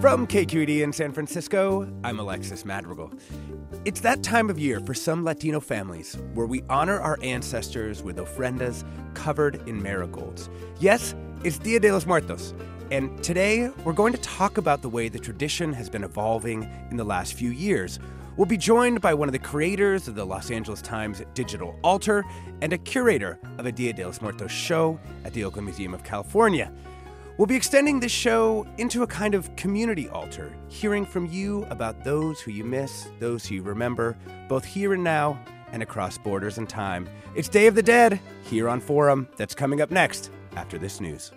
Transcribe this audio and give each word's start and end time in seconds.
From 0.00 0.26
KQED 0.26 0.82
in 0.82 0.92
San 0.92 1.10
Francisco, 1.10 1.90
I'm 2.04 2.20
Alexis 2.20 2.66
Madrigal. 2.66 3.14
It's 3.86 4.00
that 4.00 4.22
time 4.22 4.50
of 4.50 4.58
year 4.58 4.78
for 4.80 4.92
some 4.92 5.24
Latino 5.24 5.58
families 5.58 6.18
where 6.34 6.46
we 6.46 6.62
honor 6.68 7.00
our 7.00 7.18
ancestors 7.22 8.02
with 8.02 8.18
ofrendas 8.18 8.84
covered 9.14 9.66
in 9.66 9.82
marigolds. 9.82 10.50
Yes, 10.78 11.14
it's 11.44 11.58
Dia 11.58 11.80
de 11.80 11.90
los 11.90 12.04
Muertos, 12.04 12.52
and 12.90 13.24
today 13.24 13.70
we're 13.84 13.94
going 13.94 14.12
to 14.12 14.20
talk 14.20 14.58
about 14.58 14.82
the 14.82 14.88
way 14.90 15.08
the 15.08 15.18
tradition 15.18 15.72
has 15.72 15.88
been 15.88 16.04
evolving 16.04 16.70
in 16.90 16.98
the 16.98 17.04
last 17.04 17.32
few 17.32 17.50
years. 17.50 17.98
We'll 18.36 18.44
be 18.44 18.58
joined 18.58 19.00
by 19.00 19.14
one 19.14 19.30
of 19.30 19.32
the 19.32 19.38
creators 19.38 20.08
of 20.08 20.14
the 20.14 20.26
Los 20.26 20.50
Angeles 20.50 20.82
Times 20.82 21.22
digital 21.32 21.74
altar 21.82 22.22
and 22.60 22.74
a 22.74 22.78
curator 22.78 23.38
of 23.56 23.64
a 23.64 23.72
Dia 23.72 23.94
de 23.94 24.04
los 24.04 24.20
Muertos 24.20 24.52
show 24.52 25.00
at 25.24 25.32
the 25.32 25.42
Oakland 25.42 25.64
Museum 25.64 25.94
of 25.94 26.04
California. 26.04 26.70
We'll 27.38 27.46
be 27.46 27.54
extending 27.54 28.00
this 28.00 28.12
show 28.12 28.66
into 28.78 29.02
a 29.02 29.06
kind 29.06 29.34
of 29.34 29.54
community 29.56 30.08
altar, 30.08 30.50
hearing 30.68 31.04
from 31.04 31.26
you 31.26 31.66
about 31.68 32.02
those 32.02 32.40
who 32.40 32.50
you 32.50 32.64
miss, 32.64 33.08
those 33.18 33.44
who 33.44 33.56
you 33.56 33.62
remember, 33.62 34.16
both 34.48 34.64
here 34.64 34.94
and 34.94 35.04
now 35.04 35.38
and 35.70 35.82
across 35.82 36.16
borders 36.16 36.56
and 36.56 36.66
time. 36.66 37.06
It's 37.34 37.50
Day 37.50 37.66
of 37.66 37.74
the 37.74 37.82
Dead 37.82 38.18
here 38.42 38.70
on 38.70 38.80
Forum. 38.80 39.28
That's 39.36 39.54
coming 39.54 39.82
up 39.82 39.90
next 39.90 40.30
after 40.56 40.78
this 40.78 40.98
news. 40.98 41.30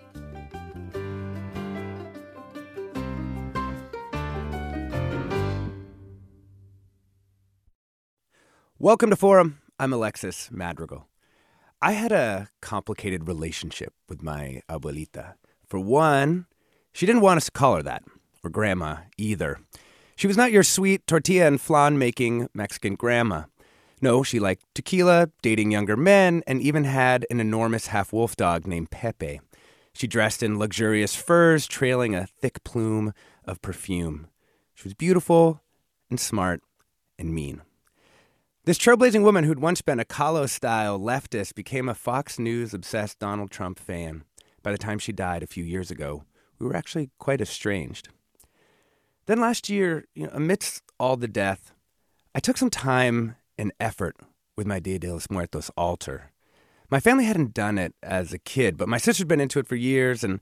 Welcome 8.78 9.10
to 9.10 9.16
Forum. 9.16 9.60
I'm 9.78 9.92
Alexis 9.92 10.48
Madrigal. 10.50 11.08
I 11.82 11.92
had 11.92 12.10
a 12.10 12.48
complicated 12.62 13.28
relationship 13.28 13.92
with 14.08 14.22
my 14.22 14.62
abuelita. 14.66 15.34
For 15.70 15.78
one, 15.78 16.46
she 16.92 17.06
didn't 17.06 17.22
want 17.22 17.36
us 17.36 17.44
to 17.44 17.52
call 17.52 17.76
her 17.76 17.82
that, 17.84 18.02
or 18.42 18.50
grandma 18.50 18.96
either. 19.16 19.60
She 20.16 20.26
was 20.26 20.36
not 20.36 20.50
your 20.50 20.64
sweet 20.64 21.06
tortilla 21.06 21.46
and 21.46 21.60
flan 21.60 21.96
making 21.96 22.48
Mexican 22.52 22.96
grandma. 22.96 23.44
No, 24.02 24.24
she 24.24 24.40
liked 24.40 24.64
tequila, 24.74 25.30
dating 25.42 25.70
younger 25.70 25.96
men, 25.96 26.42
and 26.44 26.60
even 26.60 26.84
had 26.84 27.24
an 27.30 27.38
enormous 27.38 27.86
half 27.86 28.12
wolf 28.12 28.34
dog 28.34 28.66
named 28.66 28.90
Pepe. 28.90 29.40
She 29.92 30.08
dressed 30.08 30.42
in 30.42 30.58
luxurious 30.58 31.14
furs, 31.14 31.68
trailing 31.68 32.16
a 32.16 32.26
thick 32.26 32.64
plume 32.64 33.12
of 33.44 33.62
perfume. 33.62 34.26
She 34.74 34.88
was 34.88 34.94
beautiful 34.94 35.60
and 36.10 36.18
smart 36.18 36.62
and 37.16 37.32
mean. 37.32 37.62
This 38.64 38.78
trailblazing 38.78 39.22
woman 39.22 39.44
who'd 39.44 39.60
once 39.60 39.82
been 39.82 40.00
a 40.00 40.04
Kahlo 40.04 40.48
style 40.48 40.98
leftist 40.98 41.54
became 41.54 41.88
a 41.88 41.94
Fox 41.94 42.38
News 42.38 42.74
obsessed 42.74 43.20
Donald 43.20 43.50
Trump 43.50 43.78
fan. 43.78 44.24
By 44.62 44.72
the 44.72 44.78
time 44.78 44.98
she 44.98 45.12
died 45.12 45.42
a 45.42 45.46
few 45.48 45.64
years 45.64 45.90
ago, 45.90 46.24
we 46.58 46.66
were 46.66 46.76
actually 46.76 47.10
quite 47.18 47.40
estranged. 47.40 48.08
Then 49.26 49.40
last 49.40 49.68
year, 49.68 50.06
you 50.14 50.24
know, 50.24 50.32
amidst 50.32 50.82
all 50.98 51.16
the 51.16 51.28
death, 51.28 51.72
I 52.34 52.40
took 52.40 52.56
some 52.56 52.70
time 52.70 53.36
and 53.56 53.72
effort 53.80 54.16
with 54.56 54.66
my 54.66 54.78
Dia 54.78 54.98
de 54.98 55.12
los 55.12 55.30
Muertos 55.30 55.70
altar. 55.76 56.32
My 56.90 57.00
family 57.00 57.24
hadn't 57.24 57.54
done 57.54 57.78
it 57.78 57.94
as 58.02 58.32
a 58.32 58.38
kid, 58.38 58.76
but 58.76 58.88
my 58.88 58.98
sister's 58.98 59.26
been 59.26 59.40
into 59.40 59.58
it 59.58 59.68
for 59.68 59.76
years, 59.76 60.24
and 60.24 60.40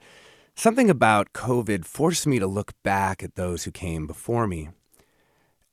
something 0.55 0.89
about 0.89 1.35
COVID 1.35 1.85
forced 1.85 2.27
me 2.27 2.39
to 2.39 2.47
look 2.47 2.73
back 2.83 3.23
at 3.23 3.35
those 3.35 3.65
who 3.65 3.71
came 3.71 4.07
before 4.07 4.47
me. 4.47 4.71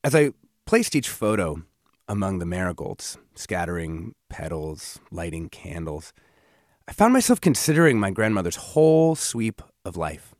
As 0.04 0.14
I 0.14 0.32
placed 0.66 0.96
each 0.96 1.10
photo 1.10 1.64
among 2.08 2.40
the 2.40 2.46
marigolds, 2.46 3.18
scattering 3.34 4.14
petals, 4.30 5.00
lighting 5.12 5.50
candles, 5.50 6.14
I 6.88 6.94
found 6.94 7.14
myself 7.14 7.42
considering 7.42 8.00
my 8.00 8.12
grandmother's 8.12 8.58
whole 8.58 9.16
sweep 9.16 9.64
of 9.84 9.98
life. 9.98 10.36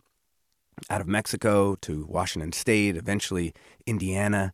Out 0.92 1.02
of 1.02 1.08
Mexico 1.08 1.76
to 1.82 2.06
Washington 2.08 2.52
State, 2.52 2.96
eventually 2.96 3.52
Indiana, 3.88 4.54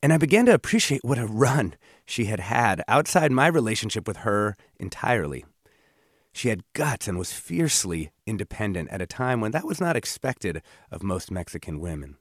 and 0.00 0.12
I 0.12 0.16
began 0.16 0.46
to 0.46 0.54
appreciate 0.54 1.02
what 1.02 1.18
a 1.18 1.26
run 1.26 1.74
she 2.06 2.26
had 2.26 2.38
had 2.38 2.84
outside 2.86 3.32
my 3.32 3.48
relationship 3.48 4.06
with 4.06 4.18
her 4.18 4.56
entirely. 4.78 5.44
She 6.32 6.50
had 6.50 6.62
guts 6.72 7.08
and 7.08 7.18
was 7.18 7.32
fiercely 7.32 8.12
independent 8.26 8.90
at 8.90 9.02
a 9.02 9.06
time 9.06 9.40
when 9.40 9.50
that 9.52 9.66
was 9.66 9.80
not 9.80 9.96
expected 9.96 10.62
of 10.92 11.02
most 11.02 11.32
Mexican 11.32 11.80
women. 11.80 12.16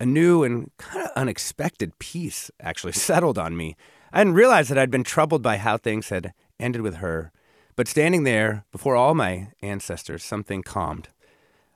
A 0.00 0.06
new 0.06 0.42
and 0.44 0.70
kind 0.78 1.04
of 1.04 1.10
unexpected 1.14 1.98
peace 1.98 2.50
actually 2.58 2.92
settled 3.08 3.38
on 3.38 3.54
me. 3.54 3.76
I 4.14 4.18
hadn't 4.18 4.34
realized 4.34 4.70
that 4.70 4.78
I'd 4.78 4.90
been 4.90 5.04
troubled 5.04 5.42
by 5.42 5.58
how 5.58 5.76
things 5.76 6.08
had 6.08 6.32
ended 6.58 6.80
with 6.80 6.96
her 6.96 7.30
but 7.76 7.88
standing 7.88 8.24
there 8.24 8.64
before 8.72 8.96
all 8.96 9.14
my 9.14 9.48
ancestors, 9.62 10.22
something 10.22 10.62
calmed. 10.62 11.08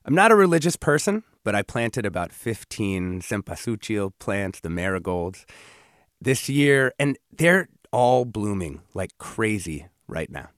I'm 0.05 0.15
not 0.15 0.33
a 0.33 0.37
religious 0.37 0.77
person, 0.77 1.25
but 1.45 1.55
I 1.55 1.63
planted 1.63 2.07
about 2.07 2.33
15 2.33 3.21
cempasúchil 3.21 4.13
plants, 4.19 4.61
the 4.61 4.71
marigolds, 4.71 5.45
this 6.21 6.49
year, 6.49 6.93
and 6.99 7.19
they're 7.33 7.69
all 7.93 8.25
blooming 8.25 8.83
like 8.95 9.17
crazy 9.19 9.87
right 10.07 10.31
now. 10.31 10.49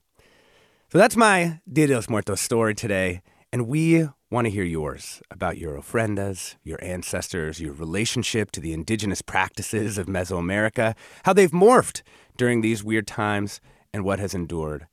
So 0.92 0.98
that's 0.98 1.16
my 1.16 1.60
Dia 1.70 1.86
de 1.86 1.94
los 1.94 2.08
Muertos 2.08 2.40
story 2.40 2.74
today, 2.74 3.22
and 3.52 3.68
we 3.68 4.08
want 4.30 4.46
to 4.46 4.50
hear 4.50 4.64
yours 4.64 5.22
about 5.30 5.58
your 5.58 5.76
ofrendas, 5.76 6.56
your 6.62 6.82
ancestors, 6.82 7.60
your 7.60 7.72
relationship 7.72 8.50
to 8.52 8.60
the 8.60 8.72
indigenous 8.72 9.22
practices 9.22 9.98
of 9.98 10.06
Mesoamerica, 10.06 10.94
how 11.24 11.32
they've 11.32 11.50
morphed 11.50 12.02
during 12.36 12.60
these 12.60 12.84
weird 12.84 13.06
times, 13.06 13.60
and 13.92 14.04
what 14.04 14.18
has 14.18 14.34
endured. 14.34 14.86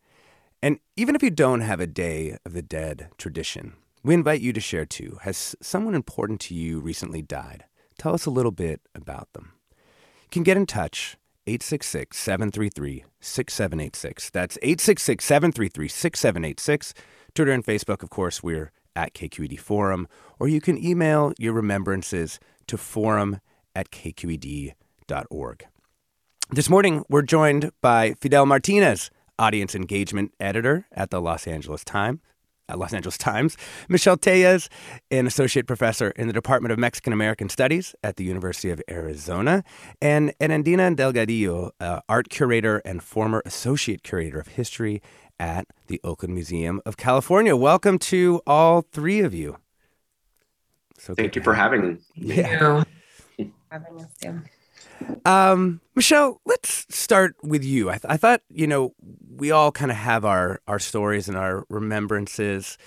And 0.61 0.79
even 0.95 1.15
if 1.15 1.23
you 1.23 1.29
don't 1.29 1.61
have 1.61 1.79
a 1.79 1.87
Day 1.87 2.37
of 2.45 2.53
the 2.53 2.61
Dead 2.61 3.09
tradition, 3.17 3.73
we 4.03 4.13
invite 4.13 4.41
you 4.41 4.53
to 4.53 4.59
share 4.59 4.85
too. 4.85 5.19
Has 5.21 5.55
someone 5.61 5.93
important 5.93 6.39
to 6.41 6.55
you 6.55 6.79
recently 6.79 7.21
died? 7.21 7.65
Tell 7.97 8.13
us 8.13 8.25
a 8.25 8.31
little 8.31 8.51
bit 8.51 8.81
about 8.95 9.33
them. 9.33 9.53
You 9.71 10.29
can 10.31 10.43
get 10.43 10.57
in 10.57 10.65
touch 10.65 11.17
866 11.45 12.17
733 12.17 13.05
6786. 13.19 14.29
That's 14.31 14.57
866 14.61 15.25
733 15.25 15.87
6786. 15.87 16.93
Twitter 17.33 17.51
and 17.51 17.63
Facebook, 17.63 18.03
of 18.03 18.09
course, 18.09 18.41
we're 18.41 18.71
at 18.95 19.13
KQED 19.13 19.59
Forum. 19.59 20.07
Or 20.39 20.47
you 20.47 20.59
can 20.59 20.83
email 20.83 21.33
your 21.37 21.53
remembrances 21.53 22.39
to 22.67 22.77
forum 22.77 23.39
at 23.75 23.91
kqed.org. 23.91 25.65
This 26.49 26.69
morning, 26.69 27.03
we're 27.09 27.21
joined 27.21 27.71
by 27.81 28.13
Fidel 28.13 28.45
Martinez, 28.45 29.11
audience 29.39 29.75
engagement 29.75 30.33
editor 30.39 30.87
at 30.91 31.09
the 31.09 31.21
Los 31.21 31.47
Angeles 31.47 31.83
Times. 31.83 32.19
At 32.69 32.77
Los 32.79 32.91
Angeles 32.91 33.17
Times, 33.17 33.55
Michelle 33.87 34.17
Tellez, 34.17 34.67
an 35.09 35.25
associate 35.25 35.67
professor 35.67 36.09
in 36.17 36.27
the 36.27 36.33
Department 36.33 36.73
of 36.73 36.77
Mexican 36.77 37.13
American 37.13 37.47
Studies 37.47 37.95
at 38.03 38.17
the 38.17 38.25
University 38.25 38.69
of 38.69 38.81
Arizona, 38.89 39.63
and 40.01 40.33
Erendina 40.41 40.93
Delgadillo, 40.93 41.71
uh, 41.79 42.01
art 42.09 42.27
curator 42.27 42.79
and 42.83 43.01
former 43.01 43.41
associate 43.45 44.03
curator 44.03 44.37
of 44.37 44.47
history 44.47 45.01
at 45.39 45.67
the 45.87 46.01
Oakland 46.03 46.33
Museum 46.33 46.81
of 46.85 46.97
California. 46.97 47.55
Welcome 47.55 47.99
to 47.99 48.41
all 48.45 48.81
three 48.81 49.21
of 49.21 49.33
you. 49.33 49.55
So 50.97 51.15
thank 51.15 51.35
you 51.35 51.41
for 51.41 51.53
having 51.53 51.81
me. 51.81 51.97
Yeah. 52.15 52.83
Having 53.71 54.01
us 54.01 54.13
too. 54.21 54.41
Um, 55.25 55.81
Michelle, 55.95 56.41
let's 56.45 56.85
start 56.89 57.35
with 57.43 57.63
you. 57.63 57.89
I, 57.89 57.93
th- 57.93 58.05
I 58.09 58.17
thought, 58.17 58.41
you 58.49 58.67
know, 58.67 58.93
we 59.35 59.51
all 59.51 59.71
kind 59.71 59.91
of 59.91 59.97
have 59.97 60.25
our, 60.25 60.61
our 60.67 60.79
stories 60.79 61.27
and 61.27 61.37
our 61.37 61.65
remembrances. 61.69 62.77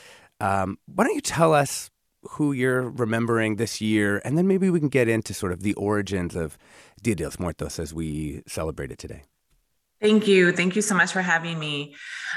Um, 0.40 0.78
why 0.86 1.04
don't 1.04 1.14
you 1.14 1.20
tell 1.20 1.54
us 1.54 1.90
who 2.30 2.52
you're 2.52 2.88
remembering 2.90 3.56
this 3.56 3.80
year, 3.80 4.20
and 4.24 4.36
then 4.36 4.46
maybe 4.46 4.68
we 4.70 4.78
can 4.78 4.88
get 4.88 5.08
into 5.08 5.32
sort 5.32 5.52
of 5.52 5.62
the 5.62 5.74
origins 5.74 6.36
of 6.36 6.58
Dia 7.02 7.14
de 7.14 7.24
los 7.24 7.38
Muertos 7.38 7.78
as 7.78 7.94
we 7.94 8.42
celebrate 8.46 8.90
it 8.90 8.98
today. 8.98 9.22
Thank 10.00 10.26
you. 10.26 10.50
Thank 10.50 10.76
you 10.76 10.82
so 10.82 10.94
much 10.94 11.12
for 11.12 11.20
having 11.20 11.58
me. 11.58 11.94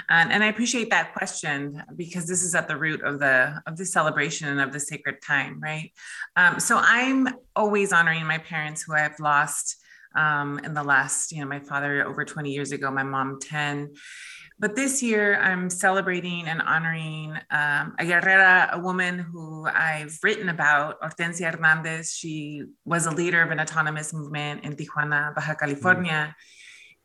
And, 0.10 0.33
and, 0.33 0.44
I 0.44 0.48
appreciate 0.48 0.89
that 0.89 1.13
question 1.13 1.81
because 1.95 2.27
this 2.27 2.44
is 2.44 2.56
at 2.56 2.68
the 2.68 2.75
root 2.75 3.01
of 3.04 3.19
the 3.19 3.62
of 3.65 3.77
the 3.77 3.86
celebration 3.86 4.50
and 4.50 4.60
of 4.60 4.74
the 4.74 4.81
sacred 4.81 5.21
time, 5.21 5.62
right? 5.62 5.92
Um, 6.36 6.60
so 6.60 6.77
I'm 6.81 7.30
always 7.56 7.94
honoring 7.94 8.25
my 8.25 8.39
parents 8.39 8.83
who 8.83 8.94
I've 8.94 9.18
lost 9.19 9.77
um, 10.13 10.60
in 10.60 10.74
the 10.74 10.83
last, 10.83 11.31
you 11.31 11.39
know, 11.39 11.48
my 11.48 11.60
father 11.60 12.06
over 12.06 12.25
20 12.25 12.51
years 12.51 12.74
ago, 12.74 12.92
my 12.92 13.04
mom 13.04 13.39
10. 13.42 13.94
But 14.60 14.75
this 14.75 15.01
year, 15.01 15.39
I'm 15.39 15.69
celebrating 15.69 16.48
and 16.48 16.62
honoring 16.62 17.31
um, 17.50 17.95
a 17.98 18.04
guerrera, 18.04 18.74
a 18.74 18.80
woman 18.80 19.19
who 19.19 19.68
I've 19.68 20.18
written 20.21 20.50
about, 20.50 21.01
Hortensia 21.01 21.51
Hernandez. 21.51 22.12
She 22.12 22.63
was 22.86 23.06
a 23.06 23.12
leader 23.12 23.42
of 23.42 23.51
an 23.51 23.60
autonomous 23.60 24.13
movement 24.13 24.63
in 24.65 24.75
Tijuana, 24.75 25.33
Baja 25.33 25.56
California. 25.56 26.36
Mm 26.38 26.44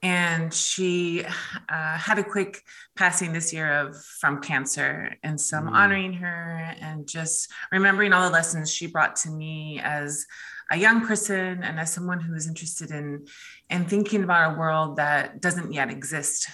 and 0.03 0.55
she 0.55 1.25
uh, 1.69 1.99
had 1.99 2.19
a 2.19 2.25
quick 2.25 2.63
passing 2.97 3.33
this 3.33 3.53
year 3.53 3.81
of 3.81 3.97
from 3.97 4.41
cancer. 4.41 5.15
And 5.23 5.41
so 5.41 5.57
i'm 5.57 5.67
mm. 5.67 5.73
honoring 5.73 6.13
her 6.15 6.75
and 6.81 7.07
just 7.07 7.51
remembering 7.73 8.13
all 8.13 8.23
the 8.23 8.33
lessons 8.33 8.73
she 8.73 8.87
brought 8.87 9.17
to 9.17 9.31
me 9.31 9.81
as 9.83 10.27
a 10.71 10.77
young 10.77 11.07
person 11.07 11.63
and 11.63 11.81
as 11.81 11.93
someone 11.93 12.21
who 12.21 12.35
is 12.35 12.47
interested 12.47 12.91
in 12.91 13.27
in 13.71 13.87
thinking 13.87 14.23
about 14.23 14.55
a 14.55 14.59
world 14.59 14.97
that 14.97 15.41
doesn't 15.41 15.73
yet 15.73 15.91
exist. 15.91 16.49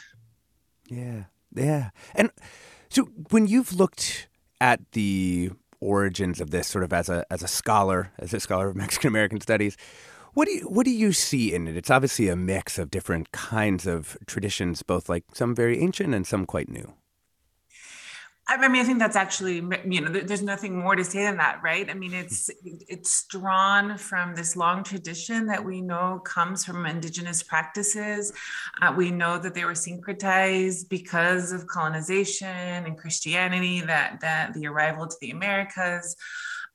Yeah. 0.88 1.24
Yeah. 1.54 1.90
And 2.14 2.30
so 2.88 3.08
when 3.30 3.46
you've 3.46 3.72
looked 3.72 4.28
at 4.60 4.80
the 4.92 5.50
origins 5.80 6.40
of 6.40 6.50
this 6.50 6.66
sort 6.66 6.84
of 6.84 6.92
as 6.92 7.08
a 7.10 7.26
as 7.30 7.42
a 7.42 7.48
scholar 7.48 8.10
as 8.18 8.32
a 8.32 8.40
scholar 8.40 8.68
of 8.68 8.76
mexican 8.76 9.08
american 9.08 9.38
studies 9.38 9.76
what 10.34 10.46
do 10.46 10.54
you 10.54 10.68
what 10.68 10.84
do 10.84 10.90
you 10.90 11.12
see 11.12 11.54
in 11.54 11.66
it? 11.68 11.76
It's 11.76 11.90
obviously 11.90 12.28
a 12.28 12.36
mix 12.36 12.78
of 12.78 12.90
different 12.90 13.32
kinds 13.32 13.86
of 13.86 14.16
traditions, 14.26 14.82
both 14.82 15.08
like 15.08 15.24
some 15.32 15.54
very 15.54 15.80
ancient 15.80 16.14
and 16.14 16.26
some 16.26 16.44
quite 16.44 16.68
new. 16.68 16.94
I 18.46 18.68
mean, 18.68 18.82
I 18.82 18.84
think 18.84 18.98
that's 18.98 19.16
actually, 19.16 19.54
you 19.86 20.02
know, 20.02 20.10
there's 20.10 20.42
nothing 20.42 20.78
more 20.78 20.94
to 20.94 21.02
say 21.02 21.22
than 21.22 21.38
that, 21.38 21.60
right? 21.62 21.88
I 21.88 21.94
mean, 21.94 22.12
it's 22.12 22.50
it's 22.62 23.24
drawn 23.28 23.96
from 23.96 24.34
this 24.34 24.54
long 24.54 24.84
tradition 24.84 25.46
that 25.46 25.64
we 25.64 25.80
know 25.80 26.20
comes 26.24 26.62
from 26.62 26.84
indigenous 26.84 27.42
practices. 27.42 28.34
Uh, 28.82 28.92
we 28.94 29.10
know 29.10 29.38
that 29.38 29.54
they 29.54 29.64
were 29.64 29.72
syncretized 29.72 30.90
because 30.90 31.52
of 31.52 31.66
colonization 31.68 32.48
and 32.48 32.98
Christianity, 32.98 33.80
that 33.80 34.20
that 34.20 34.52
the 34.52 34.66
arrival 34.66 35.06
to 35.06 35.16
the 35.22 35.30
Americas, 35.30 36.14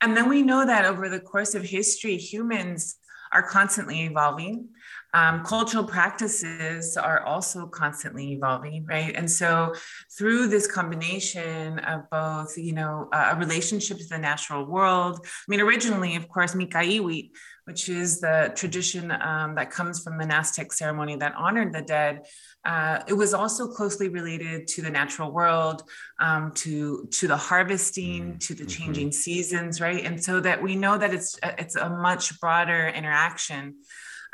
and 0.00 0.16
then 0.16 0.28
we 0.28 0.42
know 0.42 0.66
that 0.66 0.86
over 0.86 1.08
the 1.08 1.20
course 1.20 1.54
of 1.54 1.62
history, 1.62 2.16
humans 2.16 2.96
are 3.32 3.42
constantly 3.42 4.02
evolving. 4.02 4.68
Um, 5.12 5.44
cultural 5.44 5.84
practices 5.84 6.96
are 6.96 7.24
also 7.24 7.66
constantly 7.66 8.32
evolving, 8.32 8.86
right? 8.86 9.14
And 9.14 9.30
so, 9.30 9.74
through 10.16 10.48
this 10.48 10.66
combination 10.66 11.78
of 11.80 12.08
both, 12.10 12.56
you 12.56 12.72
know, 12.72 13.08
a 13.12 13.36
relationship 13.36 13.98
to 13.98 14.08
the 14.08 14.18
natural 14.18 14.64
world. 14.64 15.20
I 15.24 15.26
mean, 15.48 15.60
originally, 15.60 16.16
of 16.16 16.28
course, 16.28 16.54
Micaíhuitl, 16.54 17.30
which 17.64 17.88
is 17.88 18.20
the 18.20 18.52
tradition 18.56 19.12
um, 19.12 19.54
that 19.54 19.70
comes 19.70 20.02
from 20.02 20.18
the 20.18 20.26
Aztec 20.34 20.72
ceremony 20.72 21.16
that 21.16 21.34
honored 21.36 21.72
the 21.72 21.82
dead, 21.82 22.22
uh, 22.64 23.00
it 23.06 23.14
was 23.14 23.32
also 23.32 23.68
closely 23.68 24.08
related 24.08 24.66
to 24.66 24.82
the 24.82 24.90
natural 24.90 25.30
world, 25.32 25.82
um, 26.18 26.52
to 26.52 27.06
to 27.12 27.26
the 27.26 27.36
harvesting, 27.36 28.34
mm, 28.34 28.40
to 28.40 28.54
the 28.54 28.64
mm-hmm. 28.64 28.84
changing 28.84 29.12
seasons, 29.12 29.80
right? 29.80 30.04
And 30.04 30.22
so 30.22 30.40
that 30.40 30.62
we 30.62 30.76
know 30.76 30.98
that 30.98 31.14
it's 31.14 31.38
it's 31.42 31.76
a 31.76 31.88
much 31.88 32.38
broader 32.40 32.88
interaction. 32.88 33.76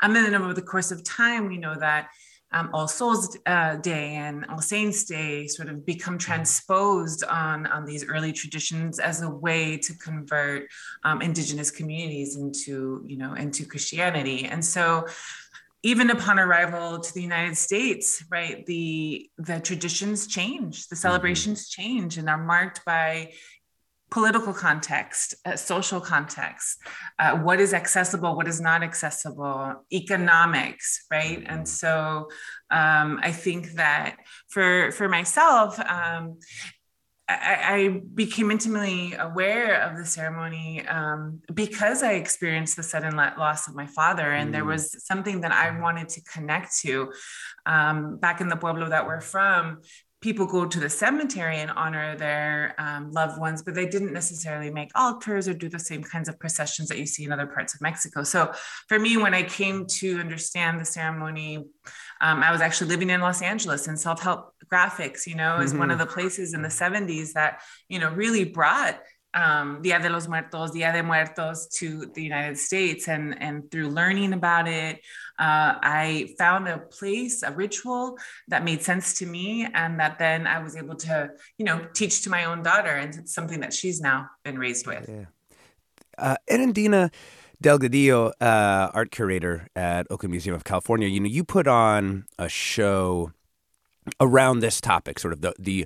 And 0.01 0.15
then 0.15 0.33
over 0.35 0.53
the 0.53 0.61
course 0.61 0.91
of 0.91 1.03
time, 1.03 1.47
we 1.47 1.57
know 1.57 1.75
that 1.75 2.09
um, 2.51 2.69
All 2.73 2.87
Souls 2.87 3.37
uh, 3.45 3.75
Day 3.75 4.15
and 4.15 4.45
All 4.45 4.61
Saints 4.61 5.03
Day 5.03 5.47
sort 5.47 5.67
of 5.67 5.85
become 5.85 6.17
transposed 6.17 7.23
on, 7.25 7.67
on 7.67 7.85
these 7.85 8.05
early 8.05 8.31
traditions 8.31 8.99
as 8.99 9.21
a 9.21 9.29
way 9.29 9.77
to 9.77 9.93
convert 9.97 10.69
um, 11.03 11.21
indigenous 11.21 11.71
communities 11.71 12.37
into, 12.37 13.03
you 13.05 13.17
know, 13.17 13.33
into 13.33 13.65
Christianity. 13.65 14.45
And 14.45 14.63
so 14.63 15.05
even 15.83 16.09
upon 16.09 16.39
arrival 16.39 16.99
to 16.99 17.13
the 17.13 17.21
United 17.21 17.55
States, 17.55 18.23
right, 18.29 18.65
the 18.65 19.29
the 19.37 19.59
traditions 19.59 20.27
change, 20.27 20.87
the 20.87 20.95
mm-hmm. 20.95 21.01
celebrations 21.01 21.69
change, 21.69 22.17
and 22.17 22.29
are 22.29 22.43
marked 22.43 22.83
by 22.85 23.31
political 24.09 24.53
context, 24.53 25.35
uh, 25.45 25.55
social 25.55 25.99
context, 25.99 26.79
uh, 27.19 27.37
what 27.37 27.59
is 27.59 27.73
accessible, 27.73 28.35
what 28.35 28.47
is 28.47 28.61
not 28.61 28.81
accessible, 28.83 29.85
economics, 29.91 31.05
right? 31.11 31.43
And 31.45 31.61
mm-hmm. 31.61 31.65
so 31.65 32.29
um, 32.71 33.19
I 33.21 33.31
think 33.31 33.73
that 33.73 34.17
for 34.47 34.91
for 34.91 35.09
myself, 35.09 35.79
um, 35.79 36.37
I, 37.29 37.59
I, 37.61 38.01
became 38.13 38.51
intimately 38.51 39.13
aware 39.13 39.81
of 39.81 39.97
the 39.97 40.05
ceremony 40.05 40.87
um, 40.87 41.41
because 41.53 42.01
I 42.01 42.13
experienced 42.13 42.77
the 42.77 42.83
sudden 42.83 43.17
loss 43.17 43.67
of 43.67 43.75
my 43.75 43.85
father, 43.85 44.31
and 44.31 44.49
mm. 44.49 44.53
there 44.53 44.63
was 44.63 45.05
something 45.05 45.41
that 45.41 45.51
I 45.51 45.77
wanted 45.77 46.07
to 46.09 46.21
connect 46.21 46.77
to. 46.83 47.11
Um, 47.65 48.17
back 48.17 48.39
in 48.39 48.47
the 48.47 48.55
pueblo 48.55 48.87
that 48.87 49.05
we're 49.05 49.19
from, 49.19 49.81
people 50.27 50.45
go 50.45 50.65
to 50.65 50.81
the 50.81 50.89
cemetery 50.89 51.59
and 51.59 51.71
honor 51.71 52.13
their 52.17 52.75
um, 52.77 53.09
loved 53.13 53.39
ones, 53.39 53.63
but 53.63 53.73
they 53.73 53.85
didn't 53.85 54.11
necessarily 54.11 54.69
make 54.69 54.91
altars 54.93 55.47
or 55.47 55.53
do 55.53 55.69
the 55.69 55.79
same 55.79 56.03
kinds 56.03 56.27
of 56.27 56.37
processions 56.37 56.89
that 56.89 56.97
you 56.97 57.05
see 57.05 57.23
in 57.23 57.31
other 57.31 57.47
parts 57.47 57.73
of 57.73 57.79
Mexico. 57.79 58.23
So 58.23 58.51
for 58.89 58.99
me, 58.99 59.15
when 59.15 59.33
I 59.33 59.43
came 59.43 59.85
to 59.99 60.19
understand 60.19 60.81
the 60.81 60.83
ceremony, 60.83 61.63
um, 62.19 62.43
I 62.43 62.51
was 62.51 62.59
actually 62.59 62.89
living 62.89 63.09
in 63.09 63.21
Los 63.21 63.41
Angeles 63.41 63.87
and 63.87 63.97
self 63.97 64.21
help 64.21 64.53
graphics, 64.69 65.25
you 65.25 65.35
know, 65.35 65.61
is 65.61 65.71
mm-hmm. 65.71 65.79
one 65.79 65.91
of 65.91 65.97
mm-hmm. 65.97 66.09
the 66.09 66.13
places 66.13 66.53
in 66.53 66.61
the 66.61 66.67
70s 66.67 67.31
that, 67.31 67.61
you 67.87 67.99
know, 67.99 68.11
really 68.11 68.43
brought 68.43 68.99
um, 69.37 69.81
Dia 69.81 69.99
de 69.99 70.09
los 70.09 70.27
Muertos, 70.27 70.71
Dia 70.71 70.91
de 70.91 71.03
Muertos 71.03 71.67
to 71.67 72.07
the 72.07 72.23
United 72.23 72.57
States. 72.57 73.07
And, 73.07 73.39
and 73.41 73.69
through 73.71 73.89
learning 73.89 74.33
about 74.33 74.67
it, 74.67 74.95
uh, 75.37 75.77
I 75.81 76.33
found 76.37 76.67
a 76.67 76.79
place, 76.79 77.43
a 77.43 77.51
ritual 77.51 78.17
that 78.47 78.63
made 78.63 78.81
sense 78.81 79.13
to 79.19 79.25
me. 79.25 79.67
And 79.73 79.99
that 79.99 80.17
then 80.17 80.47
I 80.47 80.59
was 80.59 80.75
able 80.75 80.95
to, 80.95 81.29
you 81.57 81.65
know, 81.65 81.85
teach 81.93 82.23
to 82.23 82.29
my 82.29 82.45
own 82.45 82.63
daughter. 82.63 82.89
And 82.89 83.13
it's 83.15 83.33
something 83.33 83.59
that 83.59 83.73
she's 83.73 84.01
now 84.01 84.27
been 84.43 84.57
raised 84.57 84.87
with. 84.87 85.07
Yeah. 85.07 85.25
Uh, 86.17 86.35
Erendina 86.49 87.13
Delgadillo, 87.63 88.31
uh, 88.41 88.89
art 88.93 89.11
curator 89.11 89.67
at 89.75 90.07
Oakland 90.09 90.31
Museum 90.31 90.55
of 90.55 90.63
California, 90.63 91.07
you 91.07 91.19
know, 91.19 91.27
you 91.27 91.43
put 91.43 91.67
on 91.67 92.25
a 92.39 92.49
show 92.49 93.31
around 94.19 94.61
this 94.61 94.81
topic, 94.81 95.19
sort 95.19 95.33
of 95.33 95.41
the, 95.41 95.53
the 95.59 95.85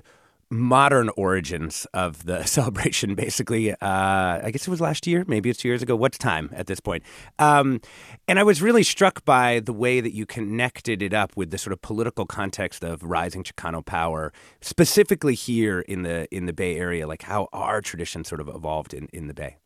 modern 0.52 1.08
origins 1.16 1.86
of 1.94 2.26
the 2.26 2.44
celebration, 2.44 3.14
basically. 3.14 3.72
Uh, 3.72 3.76
I 3.80 4.50
guess 4.52 4.66
it 4.66 4.70
was 4.70 4.80
last 4.80 5.06
year, 5.06 5.24
maybe 5.26 5.50
it's 5.50 5.58
two 5.58 5.68
years 5.68 5.82
ago. 5.82 5.96
What's 5.96 6.18
time 6.18 6.50
at 6.52 6.66
this 6.66 6.78
point? 6.78 7.02
Um, 7.38 7.80
and 8.28 8.38
I 8.38 8.42
was 8.42 8.62
really 8.62 8.82
struck 8.82 9.24
by 9.24 9.60
the 9.60 9.72
way 9.72 10.00
that 10.00 10.14
you 10.14 10.26
connected 10.26 11.02
it 11.02 11.14
up 11.14 11.36
with 11.36 11.50
the 11.50 11.58
sort 11.58 11.72
of 11.72 11.80
political 11.80 12.26
context 12.26 12.84
of 12.84 13.02
rising 13.02 13.42
Chicano 13.42 13.84
power, 13.84 14.32
specifically 14.60 15.34
here 15.34 15.80
in 15.80 16.02
the 16.02 16.32
in 16.34 16.46
the 16.46 16.52
Bay 16.52 16.76
Area, 16.76 17.06
like 17.06 17.22
how 17.22 17.48
our 17.52 17.80
tradition 17.80 18.24
sort 18.24 18.40
of 18.40 18.48
evolved 18.48 18.94
in, 18.94 19.08
in 19.12 19.26
the 19.26 19.34
Bay. 19.34 19.56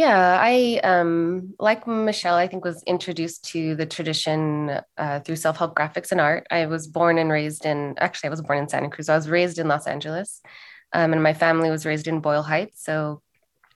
Yeah, 0.00 0.38
I 0.40 0.80
um, 0.82 1.52
like 1.58 1.86
Michelle. 1.86 2.34
I 2.34 2.48
think 2.48 2.64
was 2.64 2.82
introduced 2.84 3.44
to 3.50 3.74
the 3.74 3.84
tradition 3.84 4.80
uh, 4.96 5.20
through 5.20 5.36
self-help 5.36 5.74
graphics 5.74 6.10
and 6.10 6.22
art. 6.22 6.46
I 6.50 6.64
was 6.64 6.86
born 6.86 7.18
and 7.18 7.30
raised 7.30 7.66
in. 7.66 7.96
Actually, 7.98 8.28
I 8.28 8.30
was 8.30 8.40
born 8.40 8.60
in 8.60 8.68
Santa 8.70 8.88
Cruz. 8.88 9.10
I 9.10 9.14
was 9.14 9.28
raised 9.28 9.58
in 9.58 9.68
Los 9.68 9.86
Angeles, 9.86 10.40
um, 10.94 11.12
and 11.12 11.22
my 11.22 11.34
family 11.34 11.68
was 11.68 11.84
raised 11.84 12.06
in 12.06 12.20
Boyle 12.20 12.42
Heights. 12.42 12.82
So 12.82 13.20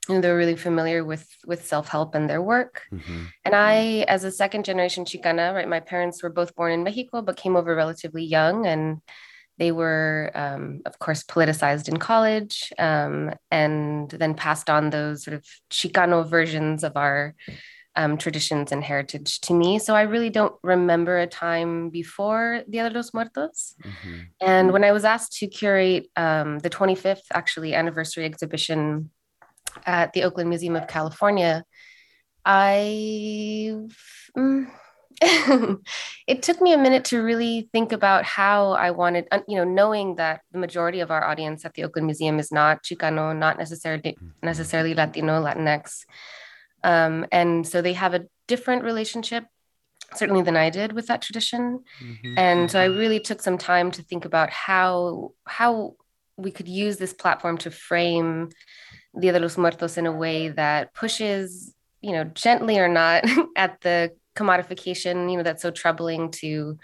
you 0.09 0.15
know, 0.15 0.23
they're 0.23 0.35
really 0.35 0.57
familiar 0.57 1.05
with 1.05 1.29
with 1.45 1.67
self-help 1.67 2.15
and 2.15 2.31
their 2.31 2.41
work. 2.41 2.85
Mm-hmm. 2.91 3.25
And 3.45 3.55
I, 3.55 4.07
as 4.09 4.25
a 4.25 4.31
second 4.31 4.65
generation 4.65 5.05
Chicana, 5.05 5.53
right, 5.55 5.69
my 5.69 5.81
parents 5.81 6.23
were 6.23 6.31
both 6.31 6.55
born 6.55 6.73
in 6.73 6.85
Mexico, 6.85 7.21
but 7.21 7.37
came 7.37 7.55
over 7.55 7.77
relatively 7.77 8.25
young 8.25 8.65
and 8.65 9.03
they 9.59 9.73
were, 9.73 10.31
um, 10.35 10.81
of 10.85 10.99
course, 10.99 11.23
politicized 11.23 11.89
in 11.89 11.97
college 11.97 12.73
um, 12.79 13.33
and 13.51 14.11
then 14.11 14.35
passed 14.35 14.69
on 14.69 14.91
those 14.91 15.25
sort 15.25 15.37
of 15.37 15.45
Chicano 15.71 16.29
versions 16.29 16.83
of 16.83 16.97
our 16.97 17.35
um, 17.97 18.17
traditions 18.17 18.73
and 18.73 18.83
heritage 18.83 19.41
to 19.43 19.55
me. 19.55 19.79
So 19.79 19.95
I 19.95 20.03
really 20.03 20.31
don't 20.31 20.55
remember 20.63 21.19
a 21.19 21.27
time 21.27 21.91
before 21.91 22.63
Dia 22.69 22.89
de 22.91 22.97
los 22.97 23.15
Muertos. 23.15 23.75
Mm-hmm. 23.83 24.21
And 24.41 24.73
when 24.73 24.83
I 24.83 24.93
was 24.93 25.05
asked 25.05 25.39
to 25.39 25.47
curate 25.47 26.09
um, 26.17 26.59
the 26.59 26.71
25th, 26.71 27.27
actually, 27.33 27.75
anniversary 27.75 28.25
exhibition 28.25 29.11
at 29.87 30.13
the 30.13 30.25
Oakland 30.25 30.49
Museum 30.51 30.77
of 30.77 30.89
California, 30.89 31.65
I. 32.45 33.77
Mm, 34.37 34.71
it 36.27 36.43
took 36.43 36.61
me 36.61 36.73
a 36.73 36.79
minute 36.79 37.05
to 37.07 37.23
really 37.23 37.69
think 37.73 37.93
about 37.93 38.25
how 38.25 38.73
I 38.73 38.91
wanted, 38.91 39.27
you 39.49 39.57
know, 39.57 39.65
knowing 39.65 40.17
that 40.17 40.41
the 40.53 40.59
majority 40.59 41.01
of 41.01 41.11
our 41.11 41.25
audience 41.25 41.65
at 41.65 41.75
the 41.75 41.85
Oakland 41.85 42.07
Museum 42.07 42.39
is 42.39 42.51
not 42.51 42.83
Chicano, 42.83 43.37
not 43.37 43.59
necessarily 43.59 44.13
mm-hmm. 44.13 44.29
necessarily 44.43 44.95
Latino, 44.95 45.43
Latinx. 45.43 46.05
Um, 46.83 47.27
and 47.33 47.67
so 47.67 47.81
they 47.81 47.95
have 47.95 48.15
a 48.15 48.27
different 48.47 48.85
relationship, 48.85 49.45
certainly 50.15 50.43
than 50.43 50.57
I 50.57 50.71
did 50.71 50.93
with 50.93 51.07
that 51.07 51.23
tradition. 51.23 51.85
Mm-hmm. 52.03 52.39
And 52.39 52.71
so 52.71 52.81
I 52.81 52.89
mm-hmm. 52.89 52.99
really 52.99 53.21
took 53.21 53.41
some 53.41 53.59
time 53.59 53.91
to 53.93 54.03
think 54.03 54.25
about 54.25 54.51
how 54.51 55.33
how 55.47 55.95
we 56.37 56.51
could 56.51 56.69
use 56.69 56.97
this 56.97 57.13
platform 57.13 57.59
to 57.59 57.71
frame 57.71 58.51
Dia 59.19 59.33
de 59.33 59.39
los 59.39 59.57
Muertos 59.57 59.97
in 59.97 60.07
a 60.07 60.13
way 60.13 60.49
that 60.49 60.93
pushes, 60.93 61.73
you 62.01 62.13
know, 62.13 62.25
gently 62.25 62.79
or 62.79 62.89
not, 62.89 63.25
at 63.57 63.81
the 63.81 64.13
commodification, 64.35 65.31
you 65.31 65.37
know, 65.37 65.43
that's 65.43 65.63
so 65.63 65.71
troubling 65.71 66.31
to, 66.33 66.79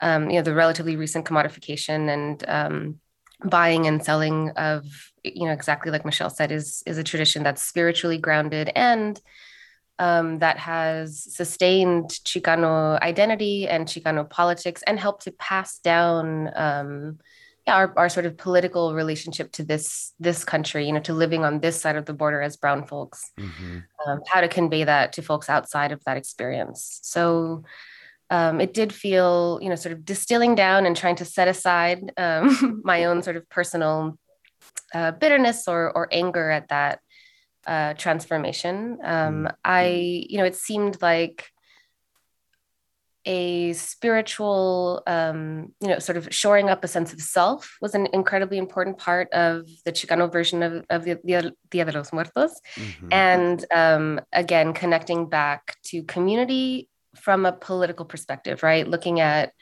um, 0.00 0.30
you 0.30 0.36
know, 0.36 0.42
the 0.42 0.54
relatively 0.54 0.96
recent 0.96 1.24
commodification 1.24 2.08
and 2.12 2.44
um, 2.48 3.00
buying 3.44 3.86
and 3.86 4.04
selling 4.04 4.50
of 4.50 4.84
you 5.22 5.44
know 5.44 5.52
exactly 5.52 5.90
like 5.90 6.04
michelle 6.04 6.30
said 6.30 6.50
is 6.50 6.82
is 6.86 6.98
a 6.98 7.04
tradition 7.04 7.42
that's 7.42 7.62
spiritually 7.62 8.18
grounded 8.18 8.70
and 8.74 9.20
um, 9.98 10.40
that 10.40 10.58
has 10.58 11.34
sustained 11.34 12.10
chicano 12.10 13.00
identity 13.00 13.66
and 13.66 13.86
chicano 13.86 14.28
politics 14.28 14.82
and 14.86 15.00
helped 15.00 15.24
to 15.24 15.32
pass 15.32 15.78
down 15.78 16.50
um, 16.54 17.18
our, 17.66 17.92
our 17.96 18.08
sort 18.08 18.26
of 18.26 18.36
political 18.36 18.94
relationship 18.94 19.50
to 19.52 19.64
this 19.64 20.12
this 20.20 20.44
country 20.44 20.86
you 20.86 20.92
know 20.92 21.00
to 21.00 21.12
living 21.12 21.44
on 21.44 21.60
this 21.60 21.80
side 21.80 21.96
of 21.96 22.06
the 22.06 22.12
border 22.12 22.40
as 22.40 22.56
brown 22.56 22.86
folks 22.86 23.30
mm-hmm. 23.38 23.78
um, 24.06 24.20
how 24.28 24.40
to 24.40 24.48
convey 24.48 24.84
that 24.84 25.12
to 25.12 25.22
folks 25.22 25.48
outside 25.48 25.92
of 25.92 26.02
that 26.04 26.16
experience 26.16 27.00
so 27.02 27.64
um, 28.30 28.60
it 28.60 28.74
did 28.74 28.92
feel, 28.92 29.60
you 29.62 29.68
know, 29.68 29.76
sort 29.76 29.92
of 29.92 30.04
distilling 30.04 30.54
down 30.54 30.84
and 30.86 30.96
trying 30.96 31.16
to 31.16 31.24
set 31.24 31.48
aside 31.48 32.12
um, 32.16 32.80
my 32.84 33.04
own 33.04 33.22
sort 33.22 33.36
of 33.36 33.48
personal 33.48 34.18
uh, 34.94 35.12
bitterness 35.12 35.68
or, 35.68 35.92
or 35.92 36.08
anger 36.10 36.50
at 36.50 36.68
that 36.68 37.00
uh, 37.66 37.94
transformation. 37.94 38.98
Um, 39.02 39.44
mm. 39.44 39.54
I, 39.64 40.24
you 40.28 40.38
know, 40.38 40.44
it 40.44 40.56
seemed 40.56 41.00
like 41.02 41.50
a 43.26 43.72
spiritual, 43.72 45.02
um, 45.06 45.72
you 45.80 45.88
know, 45.88 45.98
sort 45.98 46.16
of 46.16 46.28
shoring 46.32 46.70
up 46.70 46.84
a 46.84 46.88
sense 46.88 47.12
of 47.12 47.20
self 47.20 47.76
was 47.80 47.94
an 47.94 48.06
incredibly 48.12 48.56
important 48.56 48.98
part 48.98 49.30
of 49.32 49.68
the 49.84 49.92
Chicano 49.92 50.30
version 50.30 50.62
of, 50.62 50.84
of 50.88 51.04
the 51.04 51.18
Dia, 51.26 51.84
de 51.84 51.92
los 51.92 52.12
Muertos. 52.12 52.60
Mm-hmm. 52.76 53.08
And 53.10 53.64
um, 53.74 54.20
again, 54.32 54.72
connecting 54.72 55.28
back 55.28 55.76
to 55.86 56.04
community 56.04 56.88
from 57.16 57.44
a 57.44 57.52
political 57.52 58.04
perspective, 58.04 58.62
right? 58.62 58.86
Looking 58.86 59.20
at, 59.20 59.52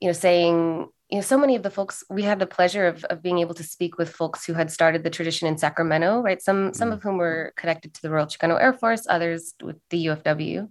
you 0.00 0.08
know, 0.08 0.12
saying, 0.12 0.88
you 1.08 1.16
know, 1.16 1.22
so 1.22 1.38
many 1.38 1.56
of 1.56 1.62
the 1.62 1.70
folks 1.70 2.04
we 2.10 2.22
had 2.22 2.38
the 2.38 2.46
pleasure 2.46 2.86
of, 2.86 3.04
of 3.04 3.22
being 3.22 3.38
able 3.38 3.54
to 3.54 3.64
speak 3.64 3.98
with 3.98 4.10
folks 4.10 4.44
who 4.44 4.52
had 4.52 4.70
started 4.70 5.02
the 5.02 5.10
tradition 5.10 5.48
in 5.48 5.58
Sacramento, 5.58 6.20
right? 6.20 6.40
Some 6.40 6.72
some 6.74 6.90
mm. 6.90 6.92
of 6.94 7.02
whom 7.02 7.16
were 7.16 7.52
connected 7.56 7.94
to 7.94 8.02
the 8.02 8.10
Royal 8.10 8.26
Chicano 8.26 8.60
Air 8.60 8.74
Force, 8.74 9.06
others 9.08 9.54
with 9.62 9.76
the 9.88 10.06
UFW, 10.06 10.68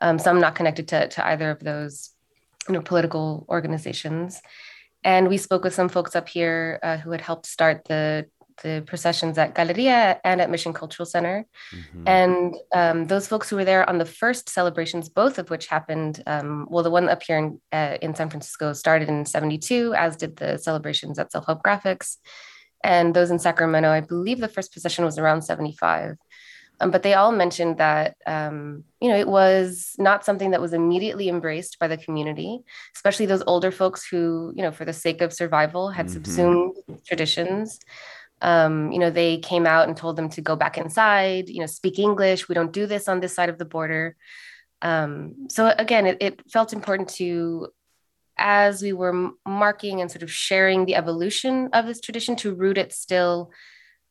um, 0.00 0.18
some 0.18 0.40
not 0.40 0.54
connected 0.54 0.88
to, 0.88 1.08
to 1.08 1.26
either 1.26 1.50
of 1.50 1.60
those, 1.60 2.10
you 2.68 2.74
know, 2.74 2.82
political 2.82 3.46
organizations. 3.48 4.40
And 5.04 5.28
we 5.28 5.36
spoke 5.36 5.64
with 5.64 5.74
some 5.74 5.88
folks 5.88 6.16
up 6.16 6.28
here 6.28 6.80
uh, 6.82 6.96
who 6.96 7.10
had 7.12 7.20
helped 7.20 7.46
start 7.46 7.84
the 7.84 8.26
the 8.62 8.82
processions 8.86 9.36
at 9.38 9.54
Galeria 9.54 10.20
and 10.24 10.40
at 10.40 10.50
Mission 10.50 10.72
Cultural 10.72 11.06
Center. 11.06 11.46
Mm-hmm. 11.74 12.08
And 12.08 12.56
um, 12.72 13.06
those 13.06 13.28
folks 13.28 13.50
who 13.50 13.56
were 13.56 13.64
there 13.64 13.88
on 13.88 13.98
the 13.98 14.06
first 14.06 14.48
celebrations, 14.48 15.08
both 15.08 15.38
of 15.38 15.50
which 15.50 15.66
happened, 15.66 16.22
um, 16.26 16.66
well, 16.70 16.82
the 16.82 16.90
one 16.90 17.08
up 17.08 17.22
here 17.22 17.38
in, 17.38 17.60
uh, 17.72 17.98
in 18.00 18.14
San 18.14 18.30
Francisco 18.30 18.72
started 18.72 19.08
in 19.08 19.26
72, 19.26 19.94
as 19.94 20.16
did 20.16 20.36
the 20.36 20.56
celebrations 20.58 21.18
at 21.18 21.32
Self 21.32 21.46
Help 21.46 21.62
Graphics. 21.62 22.16
And 22.82 23.14
those 23.14 23.30
in 23.30 23.38
Sacramento, 23.38 23.90
I 23.90 24.00
believe 24.00 24.38
the 24.38 24.48
first 24.48 24.72
procession 24.72 25.04
was 25.04 25.18
around 25.18 25.42
75. 25.42 26.16
Um, 26.78 26.90
but 26.90 27.02
they 27.02 27.14
all 27.14 27.32
mentioned 27.32 27.78
that 27.78 28.16
um, 28.26 28.84
you 29.00 29.08
know 29.08 29.16
it 29.16 29.28
was 29.28 29.94
not 29.98 30.24
something 30.24 30.50
that 30.50 30.60
was 30.60 30.74
immediately 30.74 31.28
embraced 31.28 31.78
by 31.78 31.88
the 31.88 31.96
community, 31.96 32.60
especially 32.94 33.26
those 33.26 33.42
older 33.46 33.70
folks 33.70 34.06
who 34.06 34.52
you 34.54 34.62
know 34.62 34.72
for 34.72 34.84
the 34.84 34.92
sake 34.92 35.20
of 35.22 35.32
survival 35.32 35.88
had 35.90 36.06
mm-hmm. 36.06 36.14
subsumed 36.14 36.76
traditions 37.06 37.80
um, 38.42 38.92
you 38.92 38.98
know, 38.98 39.10
they 39.10 39.38
came 39.38 39.66
out 39.66 39.88
and 39.88 39.96
told 39.96 40.16
them 40.16 40.28
to 40.30 40.40
go 40.40 40.56
back 40.56 40.76
inside, 40.76 41.48
you 41.48 41.60
know, 41.60 41.66
speak 41.66 41.98
English. 41.98 42.48
We 42.48 42.54
don't 42.54 42.72
do 42.72 42.86
this 42.86 43.08
on 43.08 43.20
this 43.20 43.34
side 43.34 43.48
of 43.48 43.58
the 43.58 43.64
border. 43.64 44.16
Um, 44.82 45.48
so 45.48 45.72
again, 45.78 46.06
it, 46.06 46.18
it 46.20 46.50
felt 46.50 46.72
important 46.72 47.08
to, 47.14 47.68
as 48.36 48.82
we 48.82 48.92
were 48.92 49.30
marking 49.46 50.00
and 50.00 50.10
sort 50.10 50.22
of 50.22 50.30
sharing 50.30 50.84
the 50.84 50.96
evolution 50.96 51.70
of 51.72 51.86
this 51.86 52.00
tradition, 52.00 52.36
to 52.36 52.54
root 52.54 52.76
it 52.76 52.92
still, 52.92 53.50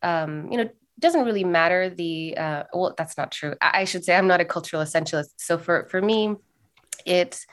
um, 0.01 0.51
you 0.51 0.57
know, 0.57 0.69
doesn't 0.99 1.25
really 1.25 1.43
matter 1.43 1.89
the 1.89 2.37
uh, 2.37 2.63
well 2.73 2.93
that's 2.97 3.17
not 3.17 3.31
true. 3.31 3.55
I, 3.61 3.81
I 3.81 3.83
should 3.85 4.03
say 4.03 4.15
i'm 4.15 4.27
not 4.27 4.41
a 4.41 4.45
cultural 4.45 4.81
essentialist. 4.81 5.33
So 5.37 5.57
for 5.57 5.87
for 5.89 6.01
me 6.01 6.35
it's 7.05 7.45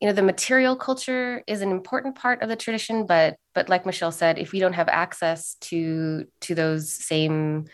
you 0.00 0.08
know 0.08 0.14
the 0.14 0.22
material 0.22 0.76
culture 0.76 1.42
is 1.46 1.62
an 1.62 1.70
important 1.70 2.16
part 2.16 2.42
of 2.42 2.48
the 2.48 2.56
tradition 2.56 3.06
but 3.06 3.36
but 3.54 3.68
like 3.68 3.86
michelle 3.86 4.12
said 4.12 4.38
if 4.38 4.52
we 4.52 4.60
don't 4.60 4.74
have 4.74 4.88
access 4.88 5.54
to 5.60 6.26
to 6.40 6.54
those 6.54 6.92
same 6.92 7.64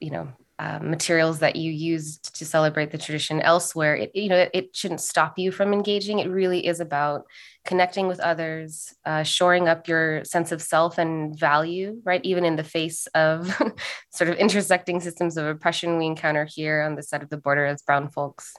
you 0.00 0.10
know 0.10 0.28
uh, 0.58 0.80
materials 0.80 1.38
that 1.38 1.56
you 1.56 1.70
used 1.70 2.34
to 2.36 2.44
celebrate 2.44 2.90
the 2.90 2.98
tradition 2.98 3.40
elsewhere 3.40 3.94
it 3.94 4.10
you 4.14 4.28
know 4.28 4.36
it, 4.36 4.50
it, 4.52 4.76
shouldn't 4.76 5.00
stop 5.00 5.38
you 5.38 5.52
from 5.52 5.72
engaging. 5.72 6.18
It 6.18 6.28
really 6.28 6.66
is 6.66 6.80
about 6.80 7.24
connecting 7.64 8.08
with 8.08 8.18
others 8.18 8.94
uh, 9.04 9.22
shoring 9.22 9.68
up 9.68 9.86
your 9.86 10.24
sense 10.24 10.50
of 10.50 10.60
self 10.60 10.98
and 10.98 11.38
value 11.38 12.00
right? 12.04 12.20
Even 12.24 12.44
in 12.44 12.56
the 12.56 12.64
face 12.64 13.06
of 13.14 13.46
sort 14.10 14.30
of 14.30 14.36
intersecting 14.36 15.00
systems 15.00 15.36
of 15.36 15.46
oppression 15.46 15.98
we 15.98 16.06
encounter 16.06 16.44
here 16.44 16.82
on 16.82 16.96
the 16.96 17.02
side 17.02 17.22
of 17.22 17.30
the 17.30 17.36
border 17.36 17.64
as 17.64 17.82
brown 17.82 18.08
folks 18.08 18.54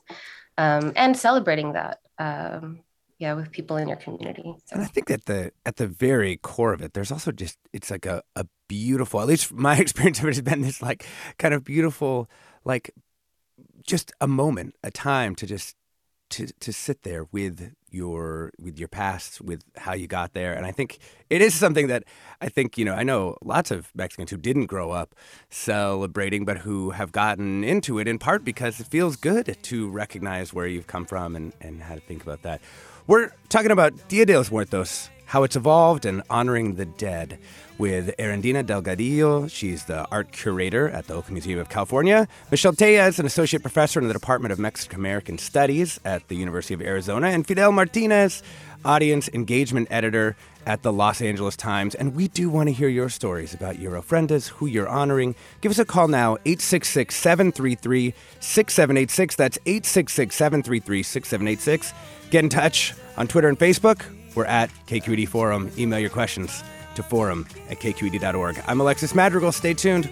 um, 0.57 0.93
and 0.95 1.17
celebrating 1.17 1.73
that 1.73 1.99
um, 2.17 2.81
yeah 3.19 3.33
with 3.33 3.51
people 3.51 3.77
in 3.77 3.87
your 3.87 3.97
community 3.97 4.55
so. 4.65 4.73
and 4.73 4.81
i 4.81 4.85
think 4.85 5.07
that 5.07 5.25
the 5.25 5.51
at 5.65 5.75
the 5.75 5.87
very 5.87 6.37
core 6.37 6.73
of 6.73 6.81
it 6.81 6.93
there's 6.93 7.11
also 7.11 7.31
just 7.31 7.57
it's 7.73 7.91
like 7.91 8.05
a, 8.05 8.23
a 8.35 8.45
beautiful 8.67 9.21
at 9.21 9.27
least 9.27 9.53
my 9.53 9.77
experience 9.85 10.19
of 10.19 10.25
it 10.25 10.29
has 10.29 10.41
been 10.41 10.61
this 10.61 10.81
like 10.81 11.05
kind 11.37 11.53
of 11.53 11.63
beautiful 11.63 12.27
like 12.65 12.91
just 13.85 14.11
a 14.19 14.27
moment 14.27 14.75
a 14.83 14.89
time 14.89 15.35
to 15.35 15.45
just 15.45 15.75
to 16.29 16.47
to 16.59 16.71
sit 16.71 17.01
there 17.03 17.25
with 17.31 17.73
your 17.89 18.51
with 18.59 18.77
your 18.77 18.87
past 18.87 19.41
with 19.41 19.63
how 19.77 19.93
you 19.93 20.05
got 20.05 20.33
there 20.33 20.53
and 20.53 20.65
i 20.65 20.71
think 20.71 20.99
it 21.29 21.41
is 21.41 21.55
something 21.55 21.87
that 21.87 22.03
i 22.39 22.47
think 22.47 22.77
you 22.77 22.85
know 22.85 22.93
i 22.93 23.01
know 23.01 23.35
lots 23.43 23.71
of 23.71 23.89
mexicans 23.95 24.29
who 24.29 24.37
didn't 24.37 24.67
grow 24.67 24.91
up 24.91 25.15
celebrating 25.49 26.45
but 26.45 26.59
who 26.59 26.91
have 26.91 27.11
gotten 27.11 27.63
into 27.63 27.97
it 27.97 28.07
in 28.07 28.19
part 28.19 28.45
because 28.45 28.79
it 28.79 28.85
feels 28.87 29.15
good 29.15 29.57
to 29.63 29.89
recognize 29.89 30.53
where 30.53 30.67
you've 30.67 30.87
come 30.87 31.05
from 31.05 31.35
and 31.35 31.53
and 31.59 31.81
how 31.81 31.95
to 31.95 32.01
think 32.01 32.21
about 32.21 32.43
that 32.43 32.61
we're 33.09 33.31
talking 33.49 33.71
about 33.71 34.07
Dia 34.07 34.23
de 34.23 34.37
los 34.37 34.51
Muertos, 34.51 35.09
how 35.25 35.41
it's 35.41 35.55
evolved, 35.55 36.05
and 36.05 36.21
honoring 36.29 36.75
the 36.75 36.85
dead 36.85 37.39
with 37.79 38.15
Erendina 38.19 38.63
Delgadillo. 38.63 39.49
She's 39.49 39.85
the 39.85 40.07
art 40.11 40.31
curator 40.31 40.87
at 40.89 41.07
the 41.07 41.15
Oakland 41.15 41.33
Museum 41.33 41.57
of 41.57 41.69
California. 41.69 42.27
Michelle 42.51 42.73
Tellez 42.73 43.15
is 43.15 43.19
an 43.19 43.25
associate 43.25 43.63
professor 43.63 43.99
in 43.99 44.07
the 44.07 44.13
Department 44.13 44.51
of 44.51 44.59
Mexican 44.59 44.99
American 44.99 45.39
Studies 45.39 45.99
at 46.05 46.27
the 46.27 46.35
University 46.35 46.75
of 46.75 46.83
Arizona. 46.83 47.29
And 47.29 47.47
Fidel 47.47 47.71
Martinez, 47.71 48.43
audience 48.85 49.27
engagement 49.29 49.87
editor 49.89 50.35
at 50.67 50.83
the 50.83 50.93
Los 50.93 51.19
Angeles 51.19 51.55
Times. 51.57 51.95
And 51.95 52.15
we 52.15 52.27
do 52.27 52.47
want 52.47 52.69
to 52.69 52.73
hear 52.73 52.89
your 52.89 53.09
stories 53.09 53.55
about 53.55 53.79
your 53.79 53.99
ofrendas, 53.99 54.49
who 54.49 54.67
you're 54.67 54.87
honoring. 54.87 55.33
Give 55.61 55.71
us 55.71 55.79
a 55.79 55.85
call 55.85 56.09
now, 56.09 56.33
866 56.45 57.15
733 57.15 58.13
6786. 58.39 59.35
That's 59.35 59.57
866 59.65 60.35
733 60.35 61.01
6786. 61.01 61.93
Get 62.29 62.43
in 62.43 62.49
touch 62.49 62.93
on 63.17 63.27
Twitter 63.27 63.47
and 63.47 63.57
Facebook. 63.57 64.03
We're 64.35 64.45
at 64.45 64.69
KQED 64.87 65.27
Forum. 65.27 65.71
Email 65.77 65.99
your 65.99 66.09
questions 66.09 66.63
to 66.95 67.03
forum 67.03 67.47
at 67.69 67.79
kqed.org. 67.79 68.61
I'm 68.67 68.81
Alexis 68.81 69.15
Madrigal. 69.15 69.51
Stay 69.51 69.73
tuned. 69.73 70.09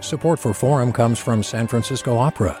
Support 0.00 0.40
for 0.40 0.52
Forum 0.52 0.92
comes 0.92 1.18
from 1.18 1.42
San 1.42 1.66
Francisco 1.68 2.16
Opera. 2.18 2.60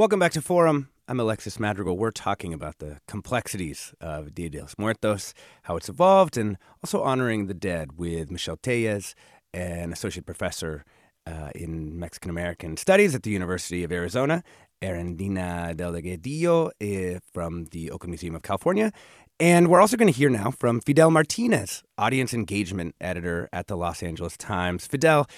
Welcome 0.00 0.18
back 0.18 0.32
to 0.32 0.40
Forum. 0.40 0.88
I'm 1.08 1.20
Alexis 1.20 1.60
Madrigal. 1.60 1.98
We're 1.98 2.10
talking 2.10 2.54
about 2.54 2.78
the 2.78 3.00
complexities 3.06 3.92
of 4.00 4.34
Dia 4.34 4.48
de 4.48 4.60
los 4.62 4.74
Muertos, 4.78 5.34
how 5.64 5.76
it's 5.76 5.90
evolved, 5.90 6.38
and 6.38 6.56
also 6.82 7.02
honoring 7.02 7.48
the 7.48 7.52
dead 7.52 7.98
with 7.98 8.30
Michelle 8.30 8.56
Tellez, 8.56 9.14
an 9.52 9.92
associate 9.92 10.24
professor 10.24 10.86
uh, 11.26 11.50
in 11.54 11.98
Mexican 11.98 12.30
American 12.30 12.78
Studies 12.78 13.14
at 13.14 13.24
the 13.24 13.30
University 13.30 13.84
of 13.84 13.92
Arizona, 13.92 14.42
Erendina 14.80 15.76
Delgadillo 15.76 16.70
uh, 16.80 17.20
from 17.34 17.66
the 17.66 17.90
Oakland 17.90 18.12
Museum 18.12 18.34
of 18.34 18.40
California. 18.42 18.92
And 19.38 19.68
we're 19.68 19.82
also 19.82 19.98
going 19.98 20.10
to 20.10 20.18
hear 20.18 20.30
now 20.30 20.50
from 20.50 20.80
Fidel 20.80 21.10
Martinez, 21.10 21.82
audience 21.98 22.32
engagement 22.32 22.94
editor 23.02 23.50
at 23.52 23.66
the 23.66 23.76
Los 23.76 24.02
Angeles 24.02 24.38
Times. 24.38 24.86
Fidel, 24.86 25.28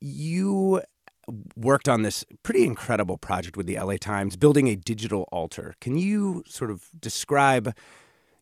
you 0.00 0.80
worked 1.56 1.88
on 1.88 2.02
this 2.02 2.24
pretty 2.42 2.64
incredible 2.64 3.18
project 3.18 3.56
with 3.56 3.66
the 3.66 3.78
LA 3.78 3.96
Times, 3.96 4.36
building 4.36 4.68
a 4.68 4.76
digital 4.76 5.28
altar. 5.32 5.74
Can 5.80 5.96
you 5.96 6.44
sort 6.46 6.70
of 6.70 6.88
describe, 6.98 7.74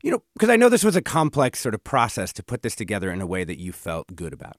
you 0.02 0.10
know, 0.10 0.22
because 0.34 0.50
I 0.50 0.56
know 0.56 0.68
this 0.68 0.84
was 0.84 0.96
a 0.96 1.02
complex 1.02 1.60
sort 1.60 1.74
of 1.74 1.82
process 1.84 2.32
to 2.34 2.42
put 2.42 2.62
this 2.62 2.76
together 2.76 3.10
in 3.10 3.20
a 3.20 3.26
way 3.26 3.44
that 3.44 3.58
you 3.58 3.72
felt 3.72 4.14
good 4.14 4.32
about. 4.32 4.56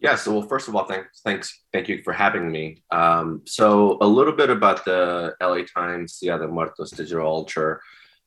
Yeah. 0.00 0.16
So, 0.16 0.32
well, 0.32 0.46
first 0.46 0.68
of 0.68 0.76
all, 0.76 0.84
thanks, 0.84 1.20
thanks, 1.24 1.62
thank 1.72 1.88
you 1.88 2.02
for 2.02 2.12
having 2.12 2.50
me. 2.50 2.82
Um, 2.90 3.42
so, 3.46 3.96
a 4.02 4.06
little 4.06 4.34
bit 4.34 4.50
about 4.50 4.84
the 4.84 5.34
LA 5.40 5.62
Times 5.62 6.18
Dia 6.18 6.38
de 6.38 6.46
Muertos 6.46 6.90
digital 6.90 7.26
altar. 7.26 7.80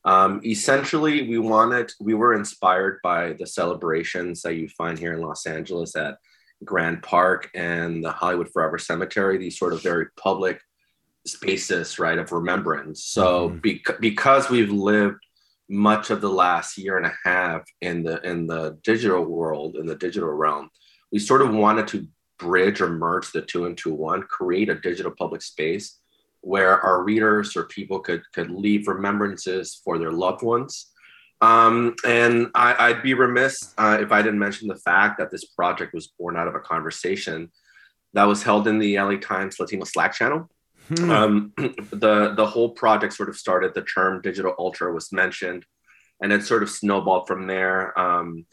Um, 0.03 0.41
essentially, 0.43 1.27
we 1.27 1.37
wanted, 1.37 1.91
we 1.99 2.13
were 2.13 2.33
inspired 2.33 2.99
by 3.03 3.33
the 3.33 3.45
celebrations 3.45 4.41
that 4.41 4.55
you 4.55 4.69
find 4.69 4.97
here 4.97 5.13
in 5.13 5.21
Los 5.21 5.45
Angeles 5.45 5.95
at 5.95 6.17
Grand 6.63 7.03
Park 7.03 7.49
and 7.53 8.03
the 8.03 8.11
Hollywood 8.11 8.49
Forever 8.51 8.77
Cemetery, 8.77 9.37
these 9.37 9.57
sort 9.57 9.73
of 9.73 9.83
very 9.83 10.07
public 10.17 10.59
spaces, 11.25 11.99
right, 11.99 12.17
of 12.17 12.31
remembrance. 12.31 13.03
So 13.03 13.49
mm-hmm. 13.49 13.59
bec- 13.59 13.99
because 13.99 14.49
we've 14.49 14.71
lived 14.71 15.19
much 15.69 16.09
of 16.09 16.21
the 16.21 16.29
last 16.29 16.77
year 16.77 16.97
and 16.97 17.05
a 17.05 17.13
half 17.23 17.63
in 17.81 18.03
the 18.03 18.21
in 18.21 18.47
the 18.47 18.77
digital 18.83 19.23
world, 19.23 19.75
in 19.75 19.85
the 19.85 19.95
digital 19.95 20.29
realm, 20.29 20.69
we 21.11 21.19
sort 21.19 21.41
of 21.41 21.53
wanted 21.53 21.87
to 21.89 22.07
bridge 22.39 22.81
or 22.81 22.89
merge 22.89 23.31
the 23.31 23.41
two 23.41 23.65
into 23.65 23.93
one, 23.93 24.21
create 24.23 24.69
a 24.69 24.75
digital 24.75 25.11
public 25.17 25.41
space 25.41 25.99
where 26.41 26.79
our 26.79 27.03
readers 27.03 27.57
or 27.57 27.65
people 27.65 27.99
could 27.99 28.21
could 28.33 28.49
leave 28.49 28.87
remembrances 28.87 29.81
for 29.83 29.97
their 29.97 30.11
loved 30.11 30.41
ones 30.41 30.91
um, 31.41 31.95
and 32.05 32.47
I, 32.55 32.91
would 32.91 33.03
be 33.03 33.13
remiss 33.13 33.73
uh, 33.77 33.97
if 34.01 34.11
I 34.11 34.21
didn't 34.21 34.39
mention 34.39 34.67
the 34.67 34.75
fact 34.75 35.19
that 35.19 35.29
this 35.29 35.45
project 35.45 35.93
was 35.93 36.07
born 36.07 36.35
out 36.35 36.47
of 36.47 36.55
a 36.55 36.59
conversation 36.59 37.51
that 38.13 38.23
was 38.23 38.41
held 38.41 38.67
in 38.67 38.79
the 38.79 38.97
LA 38.97 39.17
Times 39.17 39.59
Latino 39.59 39.85
Slack 39.85 40.13
channel. 40.13 40.49
Hmm. 40.87 41.11
Um, 41.11 41.53
the 41.91 42.33
the 42.35 42.45
whole 42.45 42.69
project 42.69 43.13
sort 43.13 43.29
of 43.29 43.37
started. 43.37 43.73
The 43.73 43.83
term 43.83 44.21
digital 44.21 44.51
altar 44.51 44.91
was 44.91 45.11
mentioned, 45.11 45.65
and 46.21 46.31
it 46.31 46.43
sort 46.43 46.63
of 46.63 46.69
snowballed 46.69 47.27
from 47.27 47.45
there. 47.45 47.97
Um, 47.99 48.45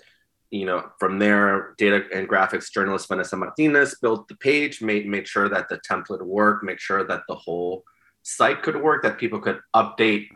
you 0.51 0.67
know, 0.67 0.91
from 1.01 1.19
there, 1.19 1.75
data 1.79 2.05
and 2.15 2.29
graphics 2.29 2.71
journalist 2.71 3.09
Vanessa 3.09 3.37
Martinez 3.37 3.97
built 4.01 4.29
the 4.29 4.37
page, 4.37 4.83
made 4.83 5.07
made 5.07 5.27
sure 5.27 5.49
that 5.49 5.69
the 5.69 5.79
template 5.79 6.23
worked, 6.23 6.65
make 6.65 6.81
sure 6.81 7.05
that 7.05 7.23
the 7.29 7.35
whole 7.35 7.85
site 8.23 8.63
could 8.63 8.77
work, 8.81 9.03
that 9.03 9.19
people 9.19 9.41
could 9.41 9.61
update 9.75 10.29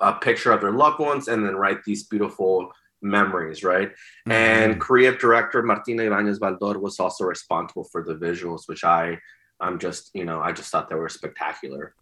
a 0.00 0.14
picture 0.14 0.52
of 0.52 0.60
their 0.60 0.72
loved 0.72 0.98
ones 0.98 1.28
and 1.28 1.44
then 1.44 1.56
write 1.56 1.84
these 1.84 2.04
beautiful 2.04 2.72
memories, 3.00 3.62
right? 3.62 3.90
Mm-hmm. 3.90 4.32
And 4.32 4.80
creative 4.80 5.18
director 5.18 5.62
Martina 5.62 6.04
Ibanez 6.04 6.38
Baldor 6.38 6.80
was 6.80 6.98
also 7.00 7.24
responsible 7.24 7.84
for 7.84 8.04
the 8.04 8.14
visuals, 8.14 8.62
which 8.66 8.84
I, 8.84 9.18
I'm 9.60 9.78
just, 9.78 10.10
you 10.14 10.24
know, 10.24 10.40
I 10.40 10.52
just 10.52 10.70
thought 10.70 10.88
they 10.88 10.96
were 10.96 11.08
spectacular. 11.08 11.94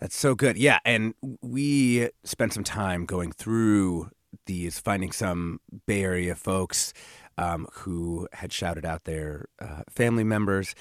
That's 0.00 0.16
so 0.16 0.34
good. 0.34 0.56
Yeah. 0.56 0.80
And 0.84 1.14
we 1.40 2.10
spent 2.24 2.52
some 2.52 2.64
time 2.64 3.06
going 3.06 3.32
through 3.32 4.10
these, 4.46 4.78
finding 4.78 5.12
some 5.12 5.60
Bay 5.86 6.02
Area 6.02 6.34
folks 6.34 6.92
um, 7.38 7.66
who 7.72 8.28
had 8.32 8.52
shouted 8.52 8.84
out 8.84 9.04
their 9.04 9.46
uh, 9.60 9.82
family 9.88 10.24
members. 10.24 10.74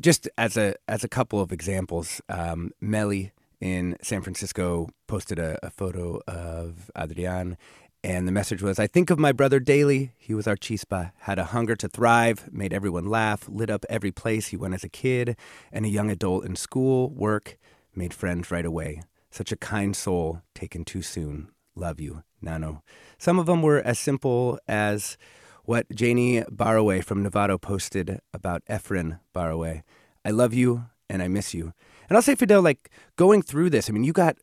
Just 0.00 0.28
as 0.38 0.56
a 0.56 0.76
as 0.88 1.04
a 1.04 1.08
couple 1.08 1.40
of 1.40 1.52
examples, 1.52 2.22
um, 2.28 2.72
Melly 2.80 3.32
in 3.60 3.96
San 4.02 4.22
Francisco 4.22 4.88
posted 5.06 5.38
a, 5.38 5.58
a 5.64 5.70
photo 5.70 6.20
of 6.26 6.90
Adrian 6.96 7.56
and 8.02 8.26
the 8.26 8.32
message 8.32 8.62
was, 8.62 8.78
I 8.78 8.86
think 8.86 9.10
of 9.10 9.18
my 9.18 9.30
brother 9.30 9.60
daily. 9.60 10.12
He 10.16 10.32
was 10.32 10.46
our 10.46 10.56
chispa, 10.56 11.12
had 11.18 11.38
a 11.38 11.44
hunger 11.44 11.76
to 11.76 11.88
thrive, 11.88 12.48
made 12.50 12.72
everyone 12.72 13.10
laugh, 13.10 13.46
lit 13.46 13.68
up 13.68 13.84
every 13.90 14.10
place 14.10 14.48
he 14.48 14.56
went 14.56 14.72
as 14.72 14.84
a 14.84 14.88
kid 14.88 15.36
and 15.70 15.84
a 15.84 15.90
young 15.90 16.10
adult 16.10 16.46
in 16.46 16.56
school, 16.56 17.10
work, 17.10 17.58
made 17.94 18.14
friends 18.14 18.50
right 18.50 18.64
away. 18.64 19.02
Such 19.30 19.52
a 19.52 19.56
kind 19.56 19.94
soul, 19.94 20.40
taken 20.54 20.84
too 20.84 21.02
soon. 21.02 21.48
Love 21.74 22.00
you, 22.00 22.22
Nano. 22.40 22.82
Some 23.18 23.38
of 23.38 23.46
them 23.46 23.60
were 23.60 23.80
as 23.80 23.98
simple 23.98 24.58
as 24.66 25.18
what 25.64 25.86
Janie 25.94 26.42
Barraway 26.50 27.02
from 27.02 27.22
Novato 27.22 27.60
posted 27.60 28.20
about 28.32 28.64
Efren 28.64 29.20
Barraway. 29.34 29.82
I 30.24 30.30
love 30.30 30.54
you 30.54 30.86
and 31.10 31.22
I 31.22 31.28
miss 31.28 31.52
you. 31.52 31.74
And 32.10 32.16
I'll 32.16 32.22
say, 32.22 32.34
Fidel, 32.34 32.60
like 32.60 32.90
going 33.14 33.40
through 33.40 33.70
this, 33.70 33.88
I 33.88 33.92
mean, 33.92 34.02
you 34.02 34.12
got, 34.12 34.36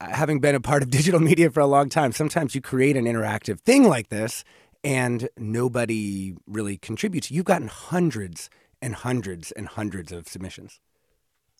having 0.00 0.38
been 0.38 0.54
a 0.54 0.60
part 0.60 0.82
of 0.84 0.90
digital 0.98 1.18
media 1.20 1.50
for 1.50 1.58
a 1.60 1.66
long 1.66 1.88
time, 1.88 2.12
sometimes 2.12 2.54
you 2.54 2.60
create 2.60 2.96
an 2.96 3.04
interactive 3.04 3.60
thing 3.60 3.84
like 3.84 4.08
this 4.08 4.44
and 4.84 5.28
nobody 5.36 6.36
really 6.46 6.78
contributes. 6.78 7.30
You've 7.30 7.44
gotten 7.44 7.66
hundreds 7.68 8.48
and 8.80 8.94
hundreds 8.94 9.50
and 9.52 9.66
hundreds 9.66 10.12
of 10.12 10.28
submissions. 10.28 10.80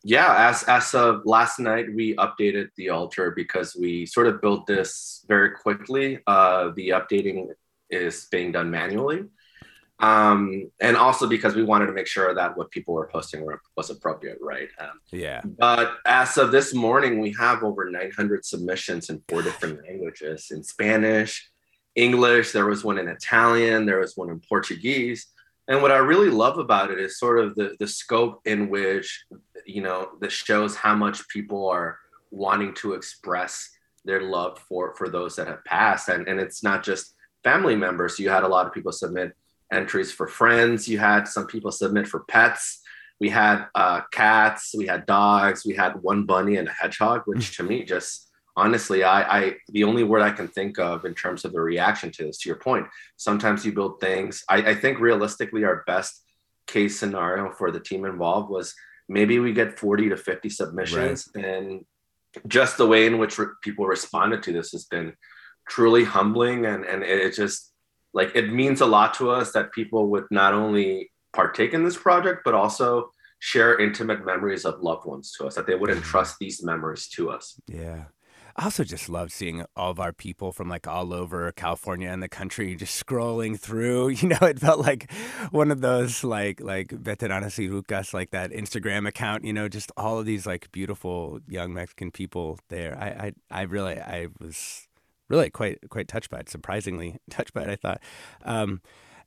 Yeah, 0.02 0.48
as 0.48 0.62
as 0.62 0.94
of 0.94 1.26
last 1.26 1.58
night, 1.58 1.94
we 1.94 2.16
updated 2.16 2.68
the 2.76 2.88
altar 2.88 3.32
because 3.36 3.76
we 3.76 4.06
sort 4.06 4.28
of 4.28 4.40
built 4.40 4.66
this 4.66 5.26
very 5.28 5.50
quickly. 5.50 6.20
Uh, 6.26 6.70
the 6.74 6.90
updating 6.90 7.48
is 7.90 8.26
being 8.30 8.50
done 8.50 8.70
manually, 8.70 9.24
um, 10.00 10.70
and 10.80 10.96
also 10.96 11.26
because 11.26 11.54
we 11.54 11.62
wanted 11.62 11.86
to 11.86 11.92
make 11.92 12.06
sure 12.06 12.34
that 12.34 12.56
what 12.56 12.70
people 12.70 12.94
were 12.94 13.08
posting 13.12 13.44
were, 13.44 13.60
was 13.76 13.90
appropriate, 13.90 14.38
right? 14.40 14.68
Um, 14.78 15.00
yeah. 15.12 15.42
But 15.44 15.98
as 16.06 16.38
of 16.38 16.52
this 16.52 16.74
morning, 16.74 17.20
we 17.20 17.34
have 17.38 17.62
over 17.62 17.90
900 17.90 18.44
submissions 18.44 19.10
in 19.10 19.22
four 19.28 19.42
different 19.42 19.80
languages: 19.88 20.50
in 20.50 20.62
Spanish, 20.62 21.50
English. 21.94 22.52
There 22.52 22.66
was 22.66 22.82
one 22.82 22.98
in 22.98 23.08
Italian. 23.08 23.84
There 23.84 24.00
was 24.00 24.16
one 24.16 24.30
in 24.30 24.40
Portuguese. 24.48 25.26
And 25.68 25.82
what 25.82 25.92
I 25.92 25.98
really 25.98 26.30
love 26.30 26.58
about 26.58 26.90
it 26.90 26.98
is 26.98 27.18
sort 27.18 27.38
of 27.38 27.54
the 27.54 27.76
the 27.78 27.86
scope 27.86 28.40
in 28.46 28.70
which 28.70 29.24
you 29.66 29.82
know 29.82 30.12
this 30.20 30.32
shows 30.32 30.74
how 30.74 30.94
much 30.94 31.28
people 31.28 31.68
are 31.68 31.98
wanting 32.30 32.74
to 32.74 32.94
express 32.94 33.70
their 34.04 34.22
love 34.22 34.58
for 34.68 34.94
for 34.96 35.10
those 35.10 35.36
that 35.36 35.46
have 35.46 35.64
passed, 35.64 36.08
and 36.08 36.26
and 36.26 36.40
it's 36.40 36.62
not 36.62 36.82
just 36.82 37.14
family 37.44 37.76
members. 37.76 38.18
You 38.18 38.30
had 38.30 38.44
a 38.44 38.48
lot 38.48 38.66
of 38.66 38.72
people 38.72 38.92
submit 38.92 39.36
entries 39.72 40.12
for 40.12 40.26
friends. 40.26 40.88
You 40.88 40.98
had 40.98 41.28
some 41.28 41.46
people 41.46 41.72
submit 41.72 42.06
for 42.06 42.20
pets. 42.20 42.80
We 43.20 43.28
had 43.28 43.66
uh, 43.74 44.02
cats, 44.10 44.74
we 44.76 44.86
had 44.86 45.04
dogs, 45.04 45.66
we 45.66 45.74
had 45.74 46.02
one 46.02 46.24
bunny 46.24 46.56
and 46.56 46.68
a 46.68 46.72
hedgehog, 46.72 47.22
which 47.26 47.56
to 47.58 47.62
me 47.62 47.84
just 47.84 48.30
honestly, 48.56 49.04
I, 49.04 49.38
I 49.38 49.56
the 49.68 49.84
only 49.84 50.04
word 50.04 50.22
I 50.22 50.30
can 50.30 50.48
think 50.48 50.78
of 50.78 51.04
in 51.04 51.14
terms 51.14 51.44
of 51.44 51.52
the 51.52 51.60
reaction 51.60 52.10
to 52.12 52.24
this, 52.24 52.38
to 52.38 52.48
your 52.48 52.58
point, 52.58 52.86
sometimes 53.16 53.64
you 53.64 53.72
build 53.72 54.00
things. 54.00 54.42
I, 54.48 54.70
I 54.70 54.74
think 54.74 55.00
realistically, 55.00 55.64
our 55.64 55.84
best 55.86 56.22
case 56.66 56.98
scenario 56.98 57.52
for 57.52 57.70
the 57.70 57.80
team 57.80 58.04
involved 58.04 58.50
was 58.50 58.74
maybe 59.08 59.38
we 59.38 59.52
get 59.52 59.78
40 59.78 60.10
to 60.10 60.16
50 60.16 60.48
submissions 60.48 61.28
right. 61.34 61.44
and 61.44 61.84
just 62.46 62.76
the 62.76 62.86
way 62.86 63.06
in 63.06 63.18
which 63.18 63.38
re- 63.38 63.46
people 63.60 63.86
responded 63.86 64.42
to 64.44 64.52
this 64.52 64.70
has 64.70 64.84
been 64.84 65.14
truly 65.68 66.04
humbling 66.04 66.64
and 66.66 66.84
and 66.84 67.02
it 67.02 67.34
just 67.34 67.69
like 68.12 68.34
it 68.34 68.52
means 68.52 68.80
a 68.80 68.86
lot 68.86 69.14
to 69.14 69.30
us 69.30 69.52
that 69.52 69.72
people 69.72 70.08
would 70.08 70.24
not 70.30 70.54
only 70.54 71.10
partake 71.32 71.72
in 71.72 71.84
this 71.84 71.96
project 71.96 72.42
but 72.44 72.54
also 72.54 73.10
share 73.38 73.78
intimate 73.78 74.24
memories 74.24 74.64
of 74.64 74.80
loved 74.80 75.06
ones 75.06 75.32
to 75.32 75.46
us 75.46 75.54
that 75.54 75.66
they 75.66 75.74
would 75.74 75.90
entrust 75.90 76.34
mm-hmm. 76.34 76.44
these 76.44 76.62
memories 76.62 77.08
to 77.08 77.30
us 77.30 77.60
yeah 77.66 78.04
I 78.56 78.64
also 78.64 78.84
just 78.84 79.08
love 79.08 79.32
seeing 79.32 79.64
all 79.76 79.90
of 79.90 80.00
our 80.00 80.12
people 80.12 80.52
from 80.52 80.68
like 80.68 80.86
all 80.86 81.14
over 81.14 81.50
California 81.52 82.10
and 82.10 82.22
the 82.22 82.28
country 82.28 82.74
just 82.74 83.06
scrolling 83.06 83.58
through. 83.58 84.08
You 84.20 84.28
know, 84.28 84.38
it 84.42 84.58
felt 84.58 84.80
like 84.80 85.10
one 85.50 85.70
of 85.70 85.80
those 85.80 86.22
like 86.22 86.60
like 86.60 86.88
veteranas 86.88 87.58
y 87.58 87.72
rucas, 87.72 88.12
like 88.12 88.32
that 88.32 88.50
Instagram 88.50 89.08
account. 89.08 89.44
You 89.44 89.54
know, 89.54 89.68
just 89.68 89.90
all 89.96 90.18
of 90.18 90.26
these 90.26 90.46
like 90.46 90.70
beautiful 90.72 91.40
young 91.48 91.72
Mexican 91.72 92.10
people 92.10 92.58
there. 92.68 92.98
I 92.98 93.32
I, 93.50 93.60
I 93.60 93.62
really 93.62 93.98
I 93.98 94.28
was 94.38 94.88
really 95.30 95.50
quite 95.50 95.78
quite 95.88 96.08
touched 96.08 96.30
by 96.30 96.40
it. 96.40 96.48
Surprisingly 96.50 97.16
touched 97.30 97.54
by 97.54 97.62
it. 97.62 97.70
I 97.70 97.76
thought. 97.76 98.00
Um, 98.44 98.82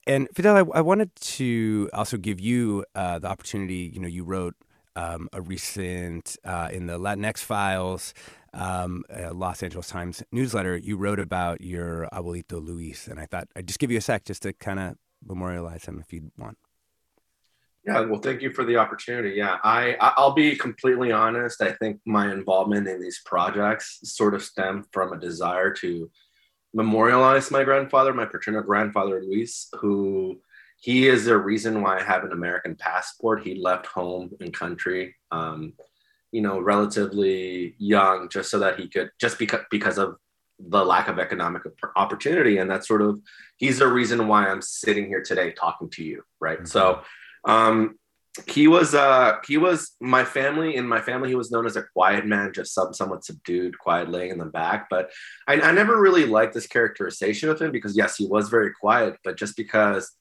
and 0.06 0.28
Fidel, 0.34 0.58
I, 0.58 0.80
I, 0.80 0.82
wanted 0.82 1.16
to 1.16 1.90
also 1.94 2.18
give 2.18 2.42
you 2.42 2.84
uh, 2.94 3.20
the 3.20 3.28
opportunity. 3.28 3.90
You 3.94 4.02
know, 4.02 4.08
you 4.10 4.26
wrote 4.26 4.54
um, 4.98 5.30
a 5.32 5.42
recent 5.42 6.36
uh, 6.44 6.70
in 6.74 6.88
the 6.88 7.00
Latinx 7.00 7.38
files 7.38 8.14
um, 8.54 9.04
Los 9.32 9.64
Angeles 9.64 9.88
Times 9.88 10.24
newsletter, 10.32 10.78
you 10.78 10.96
wrote 10.98 11.20
about 11.20 11.62
your 11.62 12.08
abuelito 12.14 12.64
Luis, 12.64 13.08
and 13.08 13.20
I 13.20 13.26
thought 13.26 13.48
I'd 13.56 13.68
just 13.68 13.80
give 13.80 13.92
you 13.92 13.98
a 13.98 14.02
sec 14.02 14.26
just 14.26 14.44
to 14.44 14.54
kind 14.54 14.80
of 14.80 14.98
memorialize 15.26 15.86
him 15.86 16.00
if 16.00 16.14
you'd 16.14 16.32
want. 16.38 16.58
Yeah, 17.86 18.02
well, 18.02 18.22
thank 18.22 18.42
you 18.42 18.54
for 18.54 18.64
the 18.64 18.78
opportunity. 18.78 19.36
Yeah, 19.36 19.58
I 19.64 19.98
I'll 20.00 20.34
be 20.34 20.56
completely 20.56 21.12
honest. 21.12 21.62
I 21.62 21.74
think 21.74 22.00
my 22.06 22.32
involvement 22.32 22.88
in 22.88 23.02
these 23.02 23.22
projects 23.26 24.00
sort 24.04 24.34
of 24.34 24.44
stemmed 24.44 24.86
from 24.94 25.12
a 25.12 25.20
desire 25.20 25.72
to 25.76 26.10
memorialize 26.74 27.52
my 27.52 27.64
grandfather, 27.64 28.14
my 28.14 28.26
paternal 28.26 28.64
grandfather 28.64 29.22
Luis, 29.22 29.68
who 29.82 30.40
he 30.80 31.08
is 31.08 31.26
the 31.26 31.38
reason 31.38 31.82
why 31.82 32.00
I 32.00 32.04
have 32.04 32.24
an 32.24 32.32
American 32.32 32.76
passport. 32.76 33.44
He 33.44 33.56
left 33.56 33.86
home 33.86 34.32
and 34.40 34.54
country. 34.54 35.16
Um, 35.32 35.74
you 36.34 36.42
know, 36.42 36.60
relatively 36.60 37.76
young, 37.78 38.28
just 38.28 38.50
so 38.50 38.60
that 38.60 38.80
he 38.80 38.90
could, 38.90 39.12
just 39.22 39.38
because 39.38 39.62
because 39.70 39.98
of 40.00 40.16
the 40.60 40.84
lack 40.84 41.08
of 41.08 41.20
economic 41.20 41.62
opportunity, 41.96 42.58
and 42.58 42.70
that's 42.70 42.88
sort 42.88 43.02
of 43.02 43.20
he's 43.58 43.80
the 43.80 43.88
reason 43.88 44.28
why 44.28 44.48
I'm 44.48 44.62
sitting 44.62 45.06
here 45.06 45.22
today 45.22 45.52
talking 45.52 45.90
to 45.92 46.04
you, 46.04 46.24
right? 46.42 46.58
Mm-hmm. 46.58 46.66
So, 46.66 47.02
um, 47.46 47.98
he 48.48 48.68
was 48.68 48.96
uh 48.96 49.36
he 49.46 49.58
was 49.58 49.92
my 50.02 50.26
family 50.26 50.76
in 50.76 50.88
my 50.88 51.00
family 51.00 51.30
he 51.30 51.36
was 51.36 51.52
known 51.52 51.68
as 51.68 51.76
a 51.76 51.84
quiet 51.94 52.26
man 52.26 52.52
just 52.52 52.74
some, 52.74 52.92
somewhat 52.92 53.24
subdued 53.24 53.78
quiet 53.78 54.10
laying 54.10 54.32
in 54.32 54.40
the 54.40 54.46
back 54.46 54.88
but 54.90 55.12
I, 55.48 55.62
I 55.62 55.72
never 55.72 56.02
really 56.02 56.26
liked 56.26 56.56
this 56.56 56.66
characterization 56.66 57.50
of 57.50 57.62
him 57.62 57.72
because 57.72 57.96
yes 57.96 58.18
he 58.18 58.26
was 58.26 58.50
very 58.50 58.72
quiet 58.74 59.18
but 59.24 59.38
just 59.38 59.56
because 59.56 60.12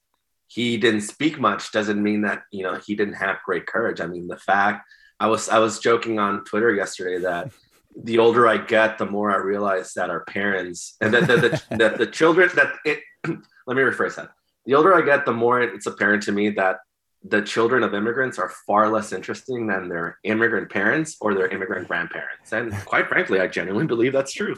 he 0.46 0.76
didn't 0.76 1.00
speak 1.00 1.40
much 1.40 1.72
doesn't 1.72 2.02
mean 2.02 2.20
that 2.22 2.42
you 2.50 2.64
know 2.64 2.78
he 2.86 2.94
didn't 2.94 3.14
have 3.14 3.38
great 3.46 3.66
courage 3.66 4.02
i 4.02 4.06
mean 4.06 4.28
the 4.28 4.36
fact 4.36 4.86
I 5.22 5.26
was 5.26 5.48
I 5.48 5.60
was 5.60 5.78
joking 5.78 6.18
on 6.18 6.44
Twitter 6.44 6.74
yesterday 6.74 7.18
that 7.18 7.52
the 7.96 8.18
older 8.18 8.48
I 8.48 8.56
get, 8.58 8.98
the 8.98 9.06
more 9.06 9.30
I 9.30 9.36
realize 9.36 9.92
that 9.94 10.10
our 10.10 10.24
parents 10.24 10.96
and 11.00 11.14
that 11.14 11.28
the, 11.28 11.36
the, 11.36 11.62
that 11.76 11.98
the 11.98 12.06
children 12.06 12.50
that 12.56 12.72
it. 12.84 13.00
let 13.24 13.76
me 13.76 13.82
rephrase 13.82 14.16
that. 14.16 14.30
The 14.66 14.74
older 14.74 14.94
I 14.94 15.02
get, 15.02 15.24
the 15.24 15.32
more 15.32 15.60
it's 15.60 15.86
apparent 15.86 16.24
to 16.24 16.32
me 16.32 16.50
that 16.50 16.78
the 17.24 17.42
children 17.42 17.82
of 17.82 17.94
immigrants 17.94 18.38
are 18.38 18.50
far 18.66 18.90
less 18.90 19.12
interesting 19.12 19.66
than 19.66 19.88
their 19.88 20.18
immigrant 20.24 20.70
parents 20.70 21.16
or 21.20 21.34
their 21.34 21.48
immigrant 21.48 21.86
grandparents. 21.86 22.52
And 22.52 22.72
quite 22.84 23.08
frankly, 23.08 23.40
I 23.40 23.46
genuinely 23.46 23.86
believe 23.86 24.12
that's 24.12 24.32
true. 24.32 24.56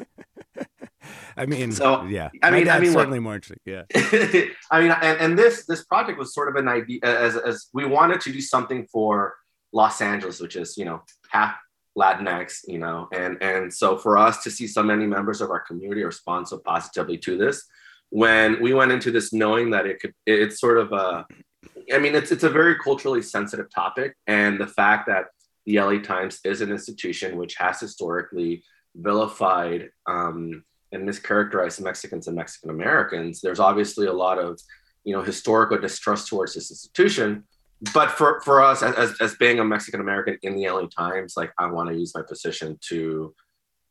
I 1.37 1.47
mean, 1.47 1.73
so 1.73 2.05
yeah, 2.05 2.31
I 2.43 2.51
mean, 2.51 2.69
I 2.69 2.81
mean, 2.81 2.93
certainly 2.93 3.21
more 3.21 3.35
interesting. 3.35 3.59
Yeah, 3.67 3.83
I 4.71 4.81
mean, 4.81 4.91
and, 4.91 5.21
and 5.21 5.39
this 5.39 5.67
this 5.67 5.85
project 5.85 6.19
was 6.19 6.33
sort 6.33 6.49
of 6.49 6.57
an 6.57 6.69
idea 6.69 7.01
as 7.03 7.37
as 7.37 7.67
we 7.75 7.85
wanted 7.85 8.21
to 8.23 8.33
do 8.33 8.41
something 8.41 8.87
for 8.87 9.35
Los 9.73 10.01
Angeles, 10.01 10.41
which 10.41 10.57
is, 10.57 10.79
you 10.79 10.85
know, 10.85 11.03
half 11.29 11.57
Latinx, 11.99 12.61
you 12.67 12.79
know, 12.79 13.09
and 13.13 13.43
and 13.43 13.73
so 13.73 13.99
for 13.99 14.17
us 14.17 14.43
to 14.45 14.51
see 14.51 14.67
so 14.67 14.83
many 14.83 15.07
members 15.07 15.41
of 15.41 15.51
our 15.51 15.61
community 15.61 16.05
respond 16.05 16.49
so 16.49 16.59
positively 16.59 17.19
to 17.19 17.37
this, 17.37 17.67
when 18.11 18.63
we 18.63 18.73
went 18.73 18.93
into 18.93 19.11
this 19.11 19.33
knowing 19.33 19.71
that 19.71 19.87
it 19.87 20.01
could, 20.01 20.15
it's 20.25 20.61
sort 20.61 20.79
of 20.79 20.93
a, 20.93 21.27
I 21.93 21.99
mean, 21.99 22.15
it's 22.15 22.33
it's 22.33 22.45
a 22.45 22.51
very 22.51 22.77
culturally 22.79 23.23
sensitive 23.23 23.67
topic, 23.75 24.17
and 24.27 24.59
the 24.59 24.67
fact 24.67 25.07
that 25.07 25.27
the 25.67 25.81
LA 25.81 25.99
Times 25.99 26.41
is 26.45 26.61
an 26.61 26.71
institution 26.71 27.37
which 27.37 27.55
has 27.57 27.81
historically 27.81 28.63
vilified 28.95 29.91
um, 30.07 30.65
and 30.93 31.09
mischaracterized 31.09 31.81
Mexicans 31.81 32.27
and 32.27 32.37
Mexican 32.37 32.71
Americans, 32.71 33.41
there's 33.41 33.61
obviously 33.61 34.07
a 34.07 34.13
lot 34.13 34.39
of, 34.39 34.61
you 35.05 35.15
know, 35.15 35.23
historical 35.23 35.79
distrust 35.79 36.29
towards 36.29 36.55
this 36.55 36.71
institution 36.71 37.45
but 37.93 38.11
for 38.11 38.41
for 38.41 38.63
us 38.63 38.83
as 38.83 39.15
as 39.21 39.35
being 39.37 39.59
a 39.59 39.65
Mexican 39.65 40.01
American 40.01 40.39
in 40.43 40.55
the 40.55 40.69
LA 40.69 40.87
Times, 40.87 41.35
like 41.37 41.53
I 41.59 41.67
want 41.67 41.91
to 41.91 41.97
use 41.97 42.15
my 42.15 42.23
position 42.23 42.79
to, 42.89 43.35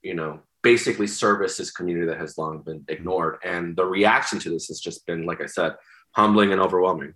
you 0.01 0.13
know, 0.13 0.39
basically 0.61 1.07
service 1.07 1.57
this 1.57 1.71
community 1.71 2.07
that 2.07 2.19
has 2.19 2.37
long 2.37 2.63
been 2.63 2.85
ignored. 2.87 3.37
And 3.43 3.75
the 3.75 3.85
reaction 3.85 4.39
to 4.39 4.49
this 4.49 4.67
has 4.67 4.79
just 4.79 5.05
been, 5.05 5.25
like 5.25 5.41
I 5.41 5.45
said, 5.45 5.75
humbling 6.11 6.51
and 6.51 6.61
overwhelming. 6.61 7.13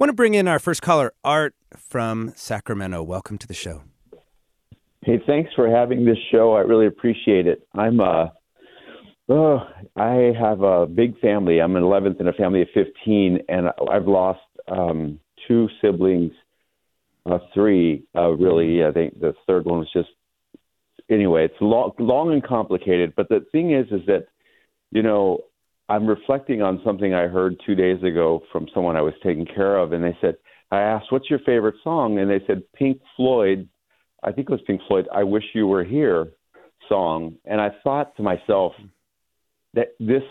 Want 0.00 0.08
to 0.08 0.14
bring 0.14 0.32
in 0.32 0.48
our 0.48 0.58
first 0.58 0.80
caller, 0.80 1.12
Art 1.22 1.54
from 1.76 2.32
Sacramento. 2.34 3.02
Welcome 3.02 3.36
to 3.36 3.46
the 3.46 3.52
show. 3.52 3.82
Hey, 5.04 5.20
thanks 5.26 5.50
for 5.54 5.68
having 5.68 6.06
this 6.06 6.16
show. 6.32 6.54
I 6.54 6.60
really 6.60 6.86
appreciate 6.86 7.46
it. 7.46 7.68
I'm 7.74 8.00
uh 8.00 8.28
oh, 9.28 9.58
I 9.96 10.32
have 10.40 10.62
a 10.62 10.86
big 10.86 11.20
family. 11.20 11.60
I'm 11.60 11.76
an 11.76 11.82
11th 11.82 12.18
in 12.18 12.28
a 12.28 12.32
family 12.32 12.62
of 12.62 12.68
15, 12.72 13.40
and 13.50 13.66
I've 13.92 14.06
lost 14.06 14.40
um, 14.68 15.20
two 15.46 15.68
siblings, 15.82 16.32
uh, 17.26 17.36
three 17.52 18.04
uh, 18.16 18.30
really. 18.30 18.82
I 18.82 18.92
think 18.92 19.20
the 19.20 19.34
third 19.46 19.66
one 19.66 19.80
was 19.80 19.92
just 19.92 20.08
anyway. 21.10 21.44
It's 21.44 21.60
long, 21.60 21.92
long 21.98 22.32
and 22.32 22.42
complicated. 22.42 23.12
But 23.14 23.28
the 23.28 23.44
thing 23.52 23.74
is, 23.74 23.84
is 23.88 24.06
that 24.06 24.28
you 24.92 25.02
know 25.02 25.40
I'm 25.90 26.06
reflecting 26.06 26.62
on 26.62 26.80
something 26.84 27.14
I 27.14 27.26
heard 27.26 27.60
two 27.66 27.74
days 27.74 28.00
ago 28.04 28.42
from 28.52 28.68
someone 28.72 28.96
I 28.96 29.02
was 29.02 29.14
taking 29.24 29.44
care 29.44 29.76
of, 29.76 29.92
and 29.92 30.04
they 30.04 30.16
said 30.20 30.36
I 30.70 30.82
asked, 30.82 31.10
"What's 31.10 31.28
your 31.28 31.40
favorite 31.40 31.74
song?" 31.82 32.20
and 32.20 32.30
they 32.30 32.40
said 32.46 32.62
Pink 32.74 33.00
Floyd. 33.16 33.68
I 34.22 34.30
think 34.30 34.48
it 34.48 34.52
was 34.52 34.60
Pink 34.68 34.82
Floyd. 34.86 35.08
I 35.12 35.24
wish 35.24 35.42
you 35.52 35.66
were 35.66 35.82
here 35.82 36.28
song, 36.88 37.34
and 37.44 37.60
I 37.60 37.70
thought 37.82 38.16
to 38.18 38.22
myself 38.22 38.72
that 39.74 39.88
this 39.98 40.22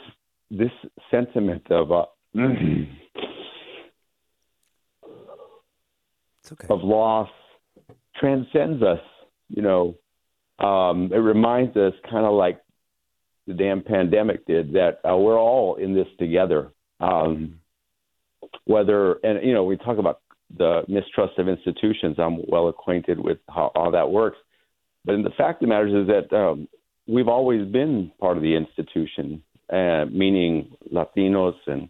this 0.49 0.71
sentiment 1.11 1.69
of 1.69 1.91
uh, 1.91 2.05
okay. 2.37 2.87
of 6.69 6.83
loss 6.83 7.29
transcends 8.15 8.81
us. 8.81 9.01
You 9.49 9.61
know, 9.61 9.95
um, 10.65 11.11
it 11.11 11.17
reminds 11.17 11.75
us, 11.75 11.93
kind 12.09 12.25
of 12.25 12.33
like 12.33 12.61
the 13.49 13.55
damn 13.55 13.81
pandemic 13.81 14.45
did, 14.45 14.73
that 14.73 14.99
uh, 15.03 15.17
we're 15.17 15.39
all 15.39 15.75
in 15.75 15.95
this 15.95 16.07
together. 16.19 16.71
Um, 16.99 17.55
whether 18.65 19.13
and 19.23 19.43
you 19.45 19.53
know, 19.53 19.63
we 19.63 19.75
talk 19.75 19.97
about 19.97 20.21
the 20.55 20.83
mistrust 20.87 21.37
of 21.39 21.49
institutions. 21.49 22.17
I'm 22.19 22.43
well 22.47 22.67
acquainted 22.67 23.19
with 23.19 23.39
how 23.49 23.71
all 23.75 23.91
that 23.91 24.11
works, 24.11 24.37
but 25.03 25.23
the 25.23 25.31
fact 25.31 25.63
of 25.63 25.67
the 25.67 25.73
matter 25.73 25.87
is, 25.87 26.07
that 26.07 26.31
um, 26.35 26.67
we've 27.07 27.27
always 27.27 27.67
been 27.67 28.11
part 28.19 28.37
of 28.37 28.43
the 28.43 28.55
institution, 28.55 29.43
uh, 29.73 30.05
meaning 30.11 30.71
Latinos 30.93 31.55
and 31.65 31.89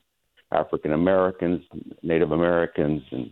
African 0.51 0.93
Americans, 0.93 1.61
Native 2.01 2.31
Americans, 2.31 3.03
and 3.11 3.31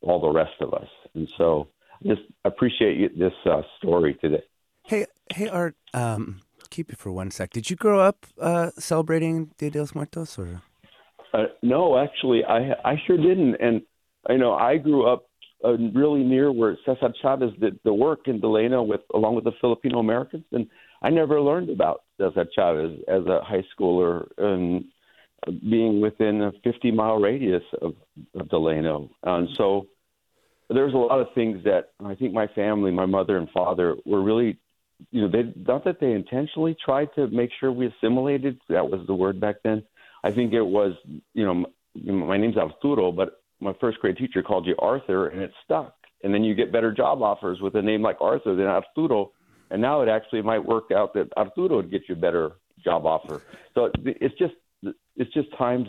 all 0.00 0.20
the 0.20 0.30
rest 0.30 0.60
of 0.60 0.74
us. 0.74 0.88
And 1.14 1.28
so 1.36 1.68
I 1.94 2.08
just 2.08 2.22
appreciate 2.44 3.18
this 3.18 3.34
uh, 3.44 3.62
story 3.78 4.14
today. 4.14 4.44
Hey, 4.84 5.06
hey, 5.32 5.48
Art, 5.48 5.74
um, 5.92 6.40
keep 6.70 6.92
it 6.92 6.98
for 6.98 7.12
one 7.12 7.30
sec. 7.30 7.50
Did 7.50 7.70
you 7.70 7.76
grow 7.76 8.00
up 8.00 8.26
uh, 8.40 8.70
celebrating 8.78 9.50
Dia 9.58 9.70
de 9.70 9.80
los 9.80 9.94
Muertos? 9.94 10.38
Or? 10.38 10.62
Uh, 11.32 11.44
no, 11.62 11.98
actually, 11.98 12.44
I 12.44 12.72
I 12.84 13.00
sure 13.06 13.16
didn't. 13.16 13.56
And 13.56 13.82
you 14.28 14.38
know, 14.38 14.54
I 14.54 14.78
grew 14.78 15.06
up 15.06 15.28
uh, 15.64 15.76
really 15.94 16.24
near 16.24 16.52
where 16.52 16.76
Cesar 16.84 17.12
Chavez 17.20 17.50
did 17.60 17.78
the 17.84 17.94
work 17.94 18.26
in 18.26 18.40
Delano 18.40 18.82
with 18.82 19.00
along 19.14 19.34
with 19.34 19.44
the 19.44 19.52
Filipino 19.60 19.98
Americans, 19.98 20.44
and 20.52 20.66
I 21.02 21.10
never 21.10 21.40
learned 21.40 21.70
about 21.70 22.02
Cesar 22.18 22.46
Chavez 22.54 22.98
as 23.08 23.26
a 23.26 23.40
high 23.42 23.64
schooler. 23.76 24.28
And 24.38 24.84
being 25.46 26.00
within 26.00 26.42
a 26.42 26.52
50 26.64 26.90
mile 26.90 27.16
radius 27.16 27.62
of, 27.80 27.94
of 28.34 28.48
Delano. 28.48 29.10
And 29.22 29.48
so 29.56 29.86
there's 30.68 30.94
a 30.94 30.98
lot 30.98 31.20
of 31.20 31.28
things 31.34 31.64
that 31.64 31.90
I 32.04 32.14
think 32.14 32.32
my 32.32 32.46
family, 32.48 32.90
my 32.90 33.06
mother 33.06 33.38
and 33.38 33.48
father, 33.50 33.96
were 34.04 34.22
really, 34.22 34.58
you 35.10 35.22
know, 35.22 35.28
they 35.28 35.52
not 35.66 35.84
that 35.84 36.00
they 36.00 36.12
intentionally 36.12 36.76
tried 36.84 37.08
to 37.14 37.28
make 37.28 37.50
sure 37.58 37.70
we 37.70 37.86
assimilated. 37.86 38.60
That 38.68 38.88
was 38.90 39.06
the 39.06 39.14
word 39.14 39.40
back 39.40 39.56
then. 39.64 39.82
I 40.24 40.32
think 40.32 40.52
it 40.52 40.62
was, 40.62 40.92
you 41.34 41.44
know, 41.46 41.66
my 42.12 42.36
name's 42.36 42.56
Arturo, 42.56 43.12
but 43.12 43.42
my 43.60 43.72
first 43.80 43.98
grade 44.00 44.16
teacher 44.16 44.42
called 44.42 44.66
you 44.66 44.74
Arthur, 44.78 45.28
and 45.28 45.40
it 45.40 45.52
stuck. 45.64 45.94
and 46.22 46.34
then 46.34 46.44
you 46.44 46.54
get 46.54 46.72
better 46.72 46.92
job 46.92 47.22
offers 47.22 47.60
with 47.60 47.74
a 47.76 47.82
name 47.82 48.02
like 48.02 48.16
Arthur 48.20 48.54
than 48.56 48.66
Arturo. 48.66 49.32
And 49.70 49.80
now 49.82 50.00
it 50.02 50.08
actually 50.08 50.42
might 50.42 50.64
work 50.64 50.90
out 50.94 51.14
that 51.14 51.28
Arturo 51.36 51.76
would 51.76 51.90
get 51.90 52.02
you 52.08 52.14
a 52.14 52.18
better 52.18 52.52
job 52.82 53.06
offer. 53.06 53.42
So 53.74 53.90
it's 54.04 54.34
just 54.38 54.54
it's 55.16 55.32
just 55.34 55.48
times 55.56 55.88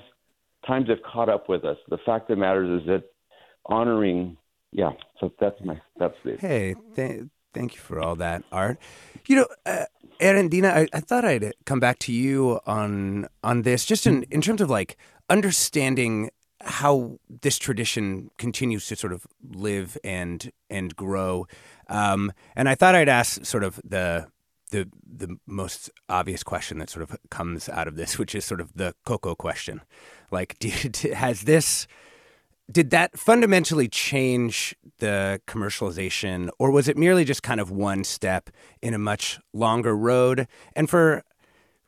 times 0.67 0.89
have 0.89 1.02
caught 1.04 1.30
up 1.30 1.48
with 1.48 1.63
us. 1.63 1.78
The 1.89 1.98
fact 2.06 2.28
that 2.28 2.36
matters 2.38 2.82
is 2.82 2.88
that 2.88 3.04
honoring, 3.65 4.38
yeah. 4.72 4.91
So 5.19 5.32
that's 5.39 5.56
my 5.63 5.80
that's 5.98 6.15
the 6.24 6.38
Hey, 6.38 6.76
th- 6.95 7.26
thank 7.53 7.75
you 7.75 7.81
for 7.81 7.99
all 7.99 8.15
that, 8.15 8.43
Art. 8.51 8.77
You 9.27 9.38
know, 9.38 9.47
uh, 9.65 9.85
Erendina, 10.19 10.71
I, 10.71 10.88
I 10.93 10.99
thought 10.99 11.25
I'd 11.25 11.53
come 11.65 11.79
back 11.79 11.99
to 11.99 12.12
you 12.12 12.59
on 12.65 13.27
on 13.43 13.62
this, 13.63 13.85
just 13.85 14.05
in 14.07 14.23
in 14.31 14.41
terms 14.41 14.62
of 14.62 14.69
like 14.69 14.97
understanding 15.29 16.31
how 16.62 17.19
this 17.29 17.57
tradition 17.57 18.31
continues 18.38 18.88
to 18.88 18.95
sort 18.95 19.13
of 19.13 19.25
live 19.49 19.97
and 20.03 20.51
and 20.69 20.95
grow. 20.95 21.47
Um, 21.88 22.31
and 22.55 22.67
I 22.67 22.75
thought 22.75 22.95
I'd 22.95 23.09
ask 23.09 23.45
sort 23.45 23.63
of 23.63 23.79
the 23.83 24.27
the 24.71 24.89
the 25.05 25.38
most 25.45 25.89
obvious 26.09 26.43
question 26.43 26.79
that 26.79 26.89
sort 26.89 27.03
of 27.03 27.17
comes 27.29 27.69
out 27.69 27.88
of 27.88 27.95
this, 27.95 28.17
which 28.17 28.35
is 28.35 28.45
sort 28.45 28.62
of 28.62 28.73
the 28.75 28.93
coco 29.05 29.35
question. 29.35 29.81
Like, 30.31 30.57
did, 30.59 30.97
has 30.97 31.41
this 31.43 31.88
did 32.71 32.91
that 32.91 33.17
fundamentally 33.17 33.88
change 33.88 34.75
the 34.99 35.41
commercialization, 35.47 36.49
or 36.60 36.71
was 36.71 36.88
it 36.88 36.97
merely 36.97 37.25
just 37.25 37.43
kind 37.43 37.60
of 37.60 37.71
one 37.71 38.03
step 38.03 38.49
in 38.82 38.93
a 38.93 38.99
much 38.99 39.39
longer 39.53 39.95
road? 39.95 40.47
And 40.75 40.89
for 40.89 41.23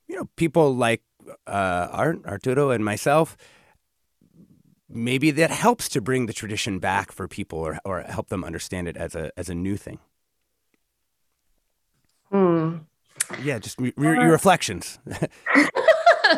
you 0.07 0.15
know 0.15 0.29
people 0.35 0.75
like 0.75 1.03
uh, 1.47 1.87
Art, 1.91 2.25
Arturo, 2.25 2.71
and 2.71 2.83
myself, 2.83 3.37
maybe 4.89 5.31
that 5.31 5.51
helps 5.51 5.87
to 5.89 6.01
bring 6.01 6.25
the 6.25 6.33
tradition 6.33 6.79
back 6.79 7.11
for 7.11 7.27
people, 7.27 7.59
or 7.59 7.79
or 7.85 8.01
help 8.01 8.29
them 8.29 8.43
understand 8.43 8.87
it 8.87 8.97
as 8.97 9.15
a 9.15 9.31
as 9.37 9.49
a 9.49 9.55
new 9.55 9.77
thing. 9.77 9.99
Hmm. 12.31 12.77
Yeah, 13.43 13.59
just 13.59 13.79
re- 13.79 13.93
re- 13.97 14.15
your 14.15 14.31
reflections. 14.31 14.99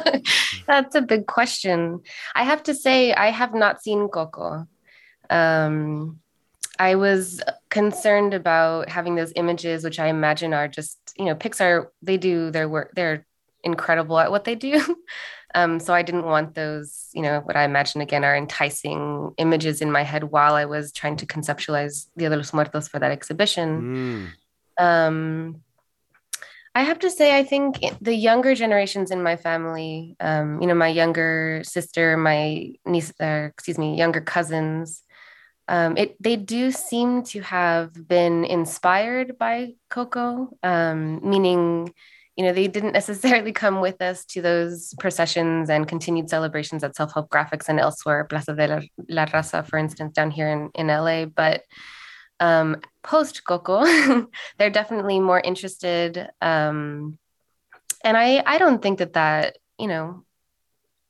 That's 0.67 0.95
a 0.95 1.01
big 1.01 1.27
question. 1.27 2.01
I 2.35 2.43
have 2.43 2.63
to 2.63 2.73
say, 2.73 3.13
I 3.13 3.29
have 3.29 3.53
not 3.53 3.81
seen 3.81 4.07
Coco. 4.07 4.67
Um, 5.29 6.19
I 6.79 6.95
was 6.95 7.41
concerned 7.69 8.33
about 8.33 8.89
having 8.89 9.15
those 9.15 9.33
images, 9.35 9.83
which 9.83 9.99
I 9.99 10.07
imagine 10.07 10.53
are 10.53 10.67
just, 10.67 10.97
you 11.17 11.25
know, 11.25 11.35
Pixar, 11.35 11.87
they 12.01 12.17
do 12.17 12.51
their 12.51 12.67
work, 12.67 12.91
they're 12.95 13.25
incredible 13.63 14.19
at 14.19 14.31
what 14.31 14.43
they 14.43 14.55
do. 14.55 14.97
Um, 15.55 15.79
so 15.79 15.93
I 15.93 16.01
didn't 16.01 16.25
want 16.25 16.55
those, 16.55 17.09
you 17.13 17.21
know, 17.21 17.41
what 17.41 17.55
I 17.55 17.63
imagine 17.63 18.01
again 18.01 18.23
are 18.23 18.35
enticing 18.35 19.33
images 19.37 19.81
in 19.81 19.91
my 19.91 20.01
head 20.01 20.23
while 20.23 20.55
I 20.55 20.65
was 20.65 20.91
trying 20.91 21.17
to 21.17 21.27
conceptualize 21.27 22.07
Dia 22.17 22.29
de 22.29 22.37
los 22.37 22.53
Muertos 22.53 22.87
for 22.87 22.99
that 22.99 23.11
exhibition. 23.11 24.31
Mm. 24.79 24.83
Um, 24.83 25.61
I 26.75 26.83
have 26.83 26.99
to 26.99 27.11
say, 27.11 27.37
I 27.37 27.43
think 27.43 27.79
the 28.01 28.15
younger 28.15 28.55
generations 28.55 29.11
in 29.11 29.21
my 29.21 29.35
family, 29.35 30.15
um, 30.19 30.59
you 30.59 30.67
know, 30.67 30.73
my 30.73 30.87
younger 30.87 31.61
sister, 31.63 32.17
my 32.17 32.73
niece, 32.85 33.13
uh, 33.21 33.47
excuse 33.51 33.77
me, 33.77 33.95
younger 33.95 34.21
cousins, 34.21 35.03
um, 35.67 35.95
it 35.97 36.21
they 36.21 36.35
do 36.35 36.71
seem 36.71 37.23
to 37.23 37.41
have 37.41 38.07
been 38.07 38.43
inspired 38.43 39.37
by 39.37 39.73
Coco, 39.89 40.49
um, 40.63 41.27
meaning, 41.27 41.93
you 42.35 42.43
know, 42.43 42.53
they 42.53 42.67
didn't 42.67 42.91
necessarily 43.01 43.51
come 43.51 43.79
with 43.79 44.01
us 44.01 44.25
to 44.25 44.41
those 44.41 44.95
processions 44.99 45.69
and 45.69 45.87
continued 45.87 46.29
celebrations 46.29 46.83
at 46.83 46.95
Self 46.95 47.13
Help 47.13 47.29
Graphics 47.29 47.69
and 47.69 47.79
elsewhere, 47.79 48.25
Plaza 48.25 48.55
de 48.55 48.67
la, 48.67 48.81
la 49.07 49.25
Raza, 49.25 49.65
for 49.65 49.77
instance, 49.77 50.13
down 50.13 50.31
here 50.31 50.49
in, 50.49 50.69
in 50.73 50.87
LA, 50.87 51.25
but 51.25 51.63
um, 52.43 52.75
post 53.03 53.45
Coco, 53.45 53.85
they're 54.57 54.69
definitely 54.69 55.19
more 55.21 55.39
interested. 55.39 56.27
Um, 56.41 57.17
and 58.03 58.17
I, 58.17 58.43
I 58.45 58.57
don't 58.57 58.81
think 58.81 58.99
that 58.99 59.13
that, 59.13 59.57
you 59.79 59.87
know, 59.87 60.25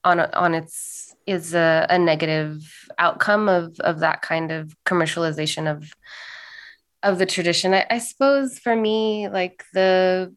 on, 0.03 0.19
on 0.19 0.53
its 0.53 1.15
is 1.25 1.55
a, 1.55 1.87
a 1.89 1.97
negative 1.97 2.61
outcome 2.99 3.49
of, 3.49 3.79
of 3.79 3.99
that 3.99 4.21
kind 4.21 4.51
of 4.51 4.75
commercialization 4.85 5.71
of, 5.71 5.91
of 7.01 7.17
the 7.17 7.25
tradition. 7.25 7.73
I, 7.73 7.87
I 7.89 7.97
suppose 7.97 8.59
for 8.59 8.75
me, 8.75 9.27
like 9.27 9.63
the, 9.73 10.35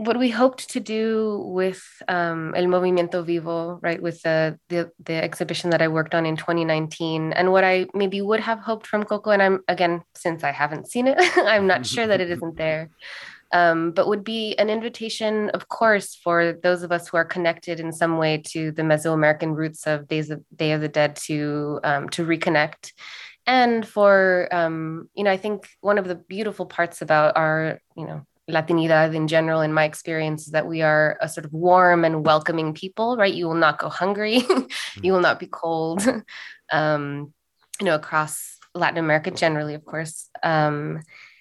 what 0.00 0.18
we 0.18 0.30
hoped 0.30 0.70
to 0.70 0.80
do 0.80 1.42
with 1.46 1.82
um, 2.08 2.54
El 2.54 2.64
Movimiento 2.64 3.24
Vivo, 3.24 3.78
right, 3.82 4.00
with 4.00 4.22
the, 4.22 4.58
the, 4.68 4.90
the 5.04 5.12
exhibition 5.12 5.68
that 5.70 5.82
I 5.82 5.88
worked 5.88 6.14
on 6.14 6.24
in 6.24 6.36
2019, 6.36 7.34
and 7.34 7.52
what 7.52 7.64
I 7.64 7.86
maybe 7.92 8.22
would 8.22 8.40
have 8.40 8.60
hoped 8.60 8.86
from 8.86 9.04
Coco, 9.04 9.30
and 9.30 9.42
I'm 9.42 9.60
again 9.68 10.02
since 10.14 10.42
I 10.42 10.52
haven't 10.52 10.88
seen 10.88 11.06
it, 11.06 11.16
I'm 11.36 11.66
not 11.66 11.84
sure 11.84 12.06
that 12.06 12.20
it 12.20 12.30
isn't 12.30 12.56
there, 12.64 12.88
um, 13.52 13.92
but 13.92 14.08
would 14.08 14.24
be 14.24 14.56
an 14.56 14.70
invitation, 14.70 15.50
of 15.50 15.68
course, 15.68 16.14
for 16.14 16.54
those 16.62 16.82
of 16.82 16.92
us 16.92 17.08
who 17.08 17.18
are 17.18 17.24
connected 17.24 17.78
in 17.78 17.92
some 17.92 18.16
way 18.16 18.38
to 18.52 18.72
the 18.72 18.82
Mesoamerican 18.82 19.54
roots 19.54 19.86
of 19.86 20.08
Days 20.08 20.30
of 20.30 20.42
Day 20.56 20.72
of 20.72 20.80
the 20.80 20.88
Dead 20.88 21.16
to 21.26 21.78
um, 21.84 22.08
to 22.10 22.24
reconnect, 22.24 22.92
and 23.46 23.86
for 23.86 24.48
um, 24.50 25.10
you 25.14 25.24
know, 25.24 25.30
I 25.30 25.36
think 25.36 25.68
one 25.82 25.98
of 25.98 26.08
the 26.08 26.14
beautiful 26.14 26.64
parts 26.64 27.02
about 27.02 27.36
our 27.36 27.80
you 27.96 28.06
know 28.06 28.26
Latinidad 28.52 29.14
in 29.14 29.28
general, 29.28 29.60
in 29.60 29.72
my 29.72 29.84
experience, 29.84 30.46
is 30.46 30.52
that 30.52 30.66
we 30.66 30.82
are 30.82 31.18
a 31.20 31.28
sort 31.28 31.44
of 31.44 31.52
warm 31.52 32.04
and 32.04 32.24
welcoming 32.24 32.74
people, 32.74 33.16
right? 33.16 33.32
You 33.32 33.46
will 33.46 33.54
not 33.54 33.78
go 33.78 33.88
hungry, 33.88 34.42
you 35.02 35.12
will 35.12 35.20
not 35.20 35.38
be 35.38 35.46
cold, 35.46 36.02
um, 36.72 37.32
you 37.80 37.86
know, 37.86 37.94
across 37.94 38.58
Latin 38.74 38.98
America 38.98 39.30
generally, 39.30 39.74
of 39.74 39.84
course. 39.84 40.28
Um, 40.42 41.00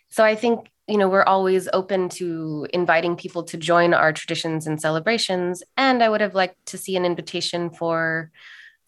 so 0.09 0.23
I 0.23 0.35
think, 0.35 0.69
you 0.87 0.97
know, 0.97 1.07
we're 1.07 1.23
always 1.23 1.69
open 1.71 2.09
to 2.09 2.67
inviting 2.73 3.15
people 3.15 3.43
to 3.43 3.57
join 3.57 3.93
our 3.93 4.11
traditions 4.11 4.65
and 4.65 4.81
celebrations. 4.81 5.61
And 5.77 6.01
I 6.01 6.09
would 6.09 6.21
have 6.21 6.33
liked 6.33 6.65
to 6.67 6.77
see 6.77 6.95
an 6.95 7.05
invitation 7.05 7.69
for 7.69 8.31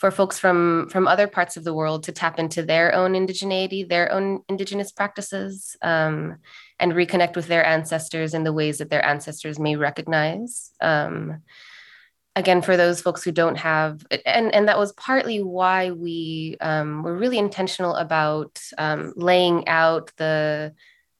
for 0.01 0.09
folks 0.09 0.39
from 0.39 0.89
from 0.89 1.07
other 1.07 1.27
parts 1.27 1.57
of 1.57 1.63
the 1.63 1.75
world 1.75 2.01
to 2.01 2.11
tap 2.11 2.39
into 2.39 2.63
their 2.63 2.91
own 2.95 3.13
indigeneity, 3.13 3.87
their 3.87 4.11
own 4.11 4.41
indigenous 4.49 4.91
practices, 4.91 5.77
um, 5.83 6.37
and 6.79 6.93
reconnect 6.93 7.35
with 7.35 7.45
their 7.45 7.63
ancestors 7.63 8.33
in 8.33 8.43
the 8.43 8.51
ways 8.51 8.79
that 8.79 8.89
their 8.89 9.05
ancestors 9.05 9.59
may 9.59 9.75
recognize. 9.75 10.71
Um, 10.81 11.43
again, 12.35 12.63
for 12.63 12.75
those 12.77 12.99
folks 12.99 13.23
who 13.23 13.31
don't 13.31 13.59
have, 13.59 14.03
and 14.25 14.51
and 14.55 14.67
that 14.67 14.79
was 14.79 14.91
partly 14.93 15.43
why 15.43 15.91
we 15.91 16.57
um, 16.61 17.03
were 17.03 17.15
really 17.15 17.37
intentional 17.37 17.93
about 17.93 18.59
um, 18.79 19.13
laying 19.15 19.67
out 19.67 20.11
the 20.17 20.73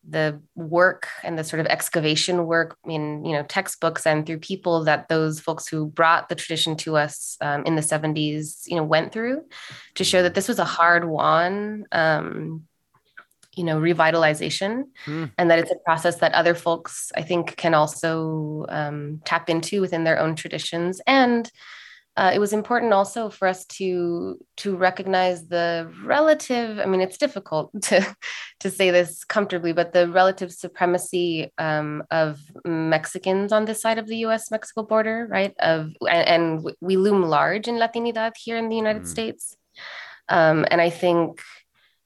the 0.08 0.42
work 0.56 1.08
and 1.24 1.38
the 1.38 1.44
sort 1.44 1.60
of 1.60 1.68
excavation 1.68 2.46
work 2.46 2.76
in 2.86 3.24
you 3.24 3.34
know 3.34 3.44
textbooks 3.44 4.08
and 4.08 4.26
through 4.26 4.40
people 4.40 4.84
that 4.84 5.08
those 5.10 5.40
folks 5.40 5.68
who 5.68 5.86
brought 5.88 6.28
the 6.28 6.36
tradition 6.36 6.76
to 6.76 6.98
us 6.98 7.38
um, 7.42 7.64
in 7.66 7.76
the 7.76 7.82
70s 7.82 8.64
you 8.66 8.76
know 8.76 8.84
went 8.84 9.12
through 9.12 9.44
to 9.96 10.04
show 10.04 10.24
that 10.24 10.34
this 10.34 10.48
was 10.48 10.58
a 10.60 10.66
hard 10.66 11.08
won 11.08 11.86
um, 11.92 12.64
you 13.56 13.64
know 13.64 13.80
revitalization 13.80 14.86
Hmm. 15.06 15.26
and 15.38 15.52
that 15.52 15.60
it's 15.60 15.72
a 15.72 15.76
process 15.86 16.16
that 16.18 16.34
other 16.34 16.56
folks 16.56 17.12
i 17.16 17.22
think 17.22 17.56
can 17.58 17.74
also 17.74 18.66
um, 18.70 19.22
tap 19.24 19.50
into 19.50 19.82
within 19.82 20.04
their 20.04 20.20
own 20.20 20.36
traditions 20.36 21.00
and 21.06 21.52
uh, 22.17 22.32
it 22.34 22.39
was 22.39 22.52
important 22.52 22.91
also 22.93 23.30
for 23.30 23.47
us 23.47 23.65
to 23.65 24.38
to 24.58 24.76
recognize 24.76 25.47
the 25.47 25.91
relative 26.04 26.80
i 26.80 26.86
mean 26.86 27.02
it's 27.02 27.17
difficult 27.17 27.71
to 27.82 28.15
to 28.60 28.69
say 28.69 28.91
this 28.91 29.24
comfortably 29.24 29.74
but 29.74 29.93
the 29.93 30.08
relative 30.10 30.52
supremacy 30.52 31.52
um, 31.58 32.04
of 32.12 32.39
mexicans 32.65 33.52
on 33.52 33.65
this 33.65 33.82
side 33.82 33.97
of 33.97 34.08
the 34.08 34.17
us 34.17 34.52
mexico 34.52 34.84
border 34.84 35.28
right 35.30 35.54
of 35.60 35.91
and, 36.10 36.28
and 36.28 36.71
we 36.82 36.97
loom 36.97 37.24
large 37.24 37.67
in 37.67 37.76
latinidad 37.76 38.34
here 38.38 38.58
in 38.58 38.69
the 38.69 38.76
united 38.76 39.04
Mm. 39.04 39.08
states 39.08 39.56
um, 40.30 40.65
and 40.69 40.82
i 40.82 40.89
think 40.89 41.41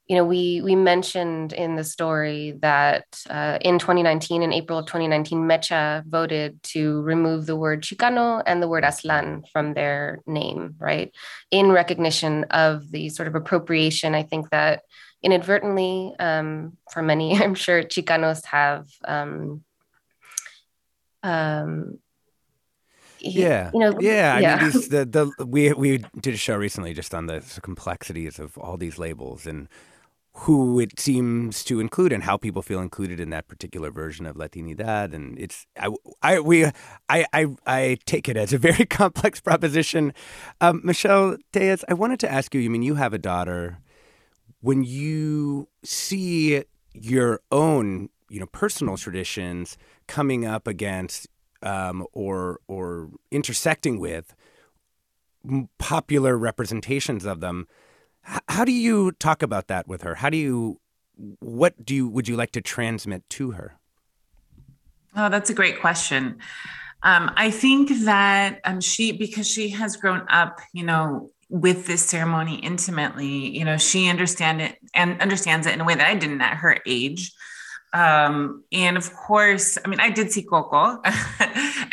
you 0.07 0.15
know, 0.15 0.23
we 0.23 0.61
we 0.61 0.75
mentioned 0.75 1.51
in 1.51 1.75
the 1.75 1.83
story 1.83 2.53
that 2.61 3.05
uh, 3.27 3.57
in 3.61 3.79
2019, 3.79 4.43
in 4.43 4.53
April 4.53 4.77
of 4.77 4.85
2019, 4.85 5.39
MEChA 5.39 6.03
voted 6.05 6.61
to 6.61 7.01
remove 7.01 7.47
the 7.47 7.55
word 7.55 7.81
Chicano 7.81 8.43
and 8.45 8.61
the 8.61 8.67
word 8.67 8.83
Aztlán 8.83 9.47
from 9.51 9.73
their 9.73 10.19
name, 10.27 10.75
right? 10.77 11.11
In 11.49 11.71
recognition 11.71 12.43
of 12.45 12.91
the 12.91 13.09
sort 13.09 13.27
of 13.27 13.33
appropriation, 13.33 14.13
I 14.13 14.21
think 14.21 14.51
that 14.51 14.83
inadvertently, 15.23 16.13
um, 16.19 16.77
for 16.91 17.01
many, 17.01 17.35
I'm 17.41 17.55
sure 17.55 17.81
Chicanos 17.81 18.45
have. 18.45 18.85
Um, 19.07 19.63
um, 21.23 21.97
Yeah, 23.19 23.71
you 23.73 23.79
know, 23.79 23.97
yeah. 23.99 24.35
I 24.35 24.61
mean, 24.61 24.71
these, 24.71 24.89
the 24.89 25.03
the 25.03 25.45
we 25.47 25.73
we 25.73 26.05
did 26.21 26.35
a 26.35 26.37
show 26.37 26.57
recently 26.57 26.93
just 26.93 27.15
on 27.15 27.25
the 27.25 27.41
complexities 27.63 28.37
of 28.37 28.55
all 28.59 28.77
these 28.77 28.99
labels 28.99 29.47
and 29.47 29.67
who 30.39 30.79
it 30.79 30.99
seems 30.99 31.63
to 31.65 31.79
include 31.79 32.11
and 32.13 32.23
how 32.23 32.37
people 32.37 32.61
feel 32.61 32.81
included 32.81 33.19
in 33.19 33.29
that 33.31 33.47
particular 33.47 33.91
version 33.91 34.25
of 34.25 34.35
Latinidad. 34.35 35.13
And 35.13 35.39
it's 35.39 35.65
I 35.79 35.89
I 36.21 36.39
we 36.41 36.65
I 37.09 37.25
I, 37.33 37.47
I 37.65 37.97
take 38.05 38.29
it 38.29 38.37
as 38.37 38.53
a 38.53 38.57
very 38.57 38.85
complex 39.01 39.41
proposition. 39.41 40.13
Um, 40.61 40.81
Michelle 40.83 41.37
Diaz, 41.53 41.85
I 41.89 41.93
wanted 41.93 42.19
to 42.21 42.31
ask 42.31 42.53
you. 42.55 42.63
I 42.63 42.67
mean, 42.69 42.83
you 42.83 42.95
have 42.95 43.13
a 43.13 43.17
daughter. 43.19 43.79
when 44.61 44.83
you 44.83 45.67
see 45.83 46.63
your 46.93 47.41
own, 47.51 48.09
you 48.29 48.39
know, 48.39 48.47
personal 48.47 48.97
traditions 48.97 49.77
coming 50.07 50.45
up 50.45 50.67
against 50.67 51.27
um, 51.63 52.05
or 52.13 52.59
or 52.67 53.09
intersecting 53.31 53.99
with 53.99 54.35
popular 55.79 56.37
representations 56.37 57.25
of 57.25 57.39
them, 57.39 57.67
how 58.49 58.65
do 58.65 58.71
you 58.71 59.11
talk 59.13 59.41
about 59.41 59.67
that 59.67 59.87
with 59.87 60.01
her? 60.01 60.15
How 60.15 60.29
do 60.29 60.37
you 60.37 60.79
what 61.39 61.85
do 61.85 61.95
you 61.95 62.07
would 62.07 62.27
you 62.27 62.35
like 62.35 62.51
to 62.51 62.61
transmit 62.61 63.27
to 63.31 63.51
her? 63.51 63.77
Oh, 65.15 65.29
that's 65.29 65.49
a 65.49 65.53
great 65.53 65.79
question. 65.79 66.39
Um, 67.03 67.31
I 67.35 67.51
think 67.51 67.89
that 68.05 68.59
um, 68.65 68.81
she, 68.81 69.11
because 69.11 69.47
she 69.47 69.69
has 69.69 69.95
grown 69.95 70.25
up, 70.27 70.59
you 70.73 70.83
know, 70.83 71.29
with 71.49 71.85
this 71.85 72.03
ceremony 72.03 72.55
intimately, 72.55 73.55
you 73.55 73.63
know, 73.63 73.77
she 73.77 74.09
understand 74.09 74.59
it 74.59 74.77
and 74.93 75.21
understands 75.21 75.67
it 75.67 75.73
in 75.73 75.81
a 75.81 75.85
way 75.85 75.93
that 75.93 76.07
I 76.07 76.15
didn't 76.15 76.41
at 76.41 76.57
her 76.57 76.79
age. 76.87 77.31
Um, 77.93 78.63
and 78.71 78.97
of 78.97 79.13
course, 79.13 79.77
I 79.85 79.87
mean, 79.87 79.99
I 79.99 80.09
did 80.09 80.31
see 80.31 80.41
Coco 80.41 81.01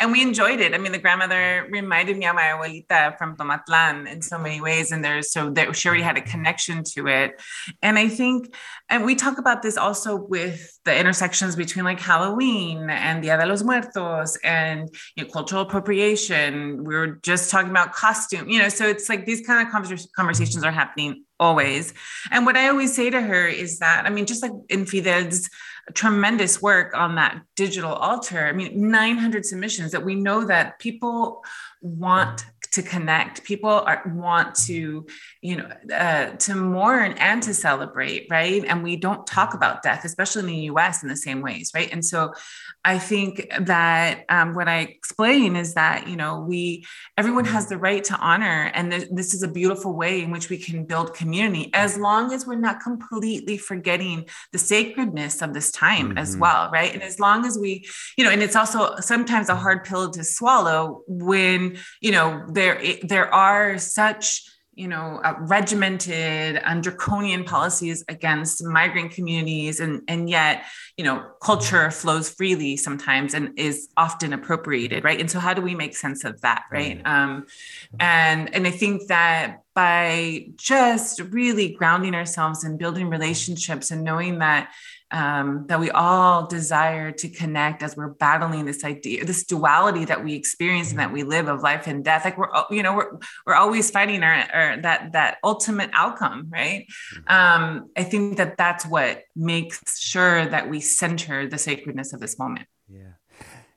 and 0.03 0.11
we 0.11 0.21
enjoyed 0.21 0.59
it. 0.59 0.73
I 0.73 0.77
mean, 0.79 0.91
the 0.91 0.97
grandmother 0.97 1.65
reminded 1.71 2.17
me 2.17 2.25
of 2.25 2.35
my 2.35 2.41
abuelita 2.41 3.17
from 3.17 3.37
Tomatlan 3.37 4.11
in 4.11 4.21
so 4.21 4.37
many 4.37 4.59
ways. 4.59 4.91
And 4.91 5.01
there's 5.01 5.31
so 5.31 5.49
that 5.51 5.73
she 5.77 5.87
already 5.87 6.03
had 6.03 6.17
a 6.17 6.21
connection 6.21 6.83
to 6.95 7.07
it. 7.07 7.41
And 7.81 7.97
I 7.97 8.09
think, 8.09 8.53
and 8.89 9.05
we 9.05 9.15
talk 9.15 9.37
about 9.37 9.61
this 9.61 9.77
also 9.77 10.17
with 10.17 10.77
the 10.83 10.93
intersections 10.93 11.55
between 11.55 11.85
like 11.85 12.01
Halloween 12.01 12.89
and 12.89 13.21
Dia 13.21 13.37
de 13.37 13.45
los 13.45 13.63
Muertos 13.63 14.37
and 14.43 14.93
you 15.15 15.23
know, 15.23 15.29
cultural 15.29 15.61
appropriation. 15.61 16.83
We 16.83 16.95
were 16.95 17.19
just 17.23 17.49
talking 17.49 17.71
about 17.71 17.93
costume, 17.93 18.49
you 18.49 18.59
know, 18.59 18.67
so 18.67 18.85
it's 18.85 19.07
like 19.07 19.25
these 19.25 19.47
kind 19.47 19.65
of 19.65 19.71
conversations 19.71 20.65
are 20.65 20.71
happening 20.71 21.23
always. 21.39 21.93
And 22.29 22.45
what 22.45 22.57
I 22.57 22.67
always 22.67 22.93
say 22.93 23.09
to 23.09 23.21
her 23.21 23.47
is 23.47 23.79
that, 23.79 24.05
I 24.05 24.09
mean, 24.09 24.25
just 24.25 24.43
like 24.43 24.51
in 24.67 24.85
Fidel's 24.85 25.49
tremendous 25.93 26.61
work 26.61 26.95
on 26.95 27.15
that 27.15 27.41
digital 27.55 27.93
altar. 27.93 28.47
I 28.47 28.53
mean, 28.53 28.89
900 28.89 29.45
submissions 29.45 29.91
that 29.91 30.05
we 30.05 30.15
know 30.15 30.45
that 30.45 30.79
people 30.79 31.43
want 31.81 32.45
to 32.73 32.81
connect. 32.81 33.43
People 33.43 33.69
are, 33.69 34.01
want 34.15 34.55
to 34.55 35.05
you 35.41 35.57
know 35.57 35.69
uh, 35.93 36.31
to 36.37 36.55
mourn 36.55 37.13
and 37.13 37.43
to 37.43 37.53
celebrate 37.53 38.27
right? 38.31 38.63
And 38.65 38.81
we 38.81 38.95
don't 38.95 39.27
talk 39.27 39.53
about 39.53 39.83
death 39.83 40.05
especially 40.05 40.41
in 40.41 40.47
the 40.47 40.81
us 40.81 41.03
in 41.03 41.09
the 41.09 41.15
same 41.15 41.41
ways 41.41 41.71
right? 41.75 41.91
And 41.91 42.03
so 42.03 42.33
I 42.85 42.99
think 42.99 43.47
that 43.59 44.25
um, 44.27 44.55
what 44.55 44.67
I 44.67 44.79
explain 44.79 45.55
is 45.55 45.73
that 45.75 46.07
you 46.07 46.17
know 46.17 46.41
we 46.41 46.85
everyone 47.17 47.45
has 47.45 47.67
the 47.67 47.77
right 47.77 48.03
to 48.05 48.15
honor, 48.17 48.71
and 48.73 48.91
th- 48.91 49.07
this 49.11 49.33
is 49.33 49.41
a 49.41 49.47
beautiful 49.47 49.95
way 49.95 50.21
in 50.21 50.31
which 50.31 50.49
we 50.49 50.57
can 50.57 50.85
build 50.85 51.13
community, 51.13 51.69
as 51.73 51.97
long 51.97 52.33
as 52.33 52.45
we're 52.45 52.55
not 52.55 52.81
completely 52.81 53.57
forgetting 53.57 54.27
the 54.51 54.57
sacredness 54.57 55.41
of 55.41 55.53
this 55.53 55.71
time 55.71 56.09
mm-hmm. 56.09 56.17
as 56.17 56.35
well, 56.35 56.69
right? 56.71 56.93
And 56.93 57.01
as 57.01 57.19
long 57.19 57.45
as 57.45 57.57
we, 57.57 57.85
you 58.17 58.25
know, 58.25 58.31
and 58.31 58.43
it's 58.43 58.55
also 58.55 58.97
sometimes 58.97 59.49
a 59.49 59.55
hard 59.55 59.85
pill 59.85 60.11
to 60.11 60.23
swallow 60.23 61.03
when 61.07 61.77
you 62.01 62.11
know 62.11 62.45
there 62.49 62.81
there 63.03 63.33
are 63.33 63.77
such 63.77 64.43
you 64.75 64.87
know, 64.87 65.21
uh, 65.23 65.35
regimented 65.39 66.57
and 66.57 66.81
draconian 66.81 67.43
policies 67.43 68.03
against 68.07 68.63
migrant 68.63 69.11
communities, 69.11 69.79
and 69.79 70.01
and 70.07 70.29
yet, 70.29 70.65
you 70.97 71.03
know, 71.03 71.25
culture 71.41 71.91
flows 71.91 72.29
freely 72.29 72.77
sometimes 72.77 73.33
and 73.33 73.57
is 73.57 73.89
often 73.97 74.33
appropriated, 74.33 75.03
right? 75.03 75.19
And 75.19 75.29
so, 75.29 75.39
how 75.39 75.53
do 75.53 75.61
we 75.61 75.75
make 75.75 75.95
sense 75.95 76.23
of 76.23 76.41
that, 76.41 76.63
right? 76.71 77.01
Um, 77.05 77.45
and 77.99 78.53
and 78.53 78.65
I 78.65 78.71
think 78.71 79.07
that 79.07 79.59
by 79.73 80.47
just 80.55 81.19
really 81.19 81.73
grounding 81.73 82.13
ourselves 82.15 82.63
and 82.63 82.77
building 82.77 83.09
relationships 83.09 83.91
and 83.91 84.03
knowing 84.03 84.39
that 84.39 84.71
um, 85.13 85.67
that 85.67 85.79
we 85.79 85.91
all 85.91 86.47
desire 86.47 87.11
to 87.11 87.29
connect 87.29 87.83
as 87.83 87.95
we're 87.95 88.09
battling 88.09 88.65
this 88.65 88.83
idea, 88.83 89.23
this 89.23 89.43
duality 89.45 90.05
that 90.05 90.23
we 90.23 90.33
experience 90.33 90.89
and 90.89 90.99
that 90.99 91.13
we 91.13 91.21
live 91.23 91.47
of 91.47 91.61
life 91.61 91.85
and 91.85 92.03
death. 92.03 92.25
Like 92.25 92.37
we're, 92.37 92.49
you 92.71 92.81
know, 92.81 92.95
we're 92.95 93.19
we're 93.45 93.53
always 93.53 93.91
fighting 93.91 94.23
our, 94.23 94.33
our 94.51 94.81
that 94.81 95.13
that 95.13 95.37
ultimate 95.43 95.91
outcome, 95.93 96.49
right? 96.51 96.87
Mm-hmm. 97.15 97.63
Um, 97.63 97.89
I 97.95 98.03
think 98.03 98.37
that 98.37 98.57
that's 98.57 98.85
what 98.85 99.23
makes 99.35 99.99
sure 99.99 100.47
that 100.47 100.67
we 100.67 100.81
center 100.81 101.47
the 101.47 101.59
sacredness 101.59 102.11
of 102.11 102.19
this 102.19 102.39
moment. 102.39 102.67
Yeah. 102.89 103.13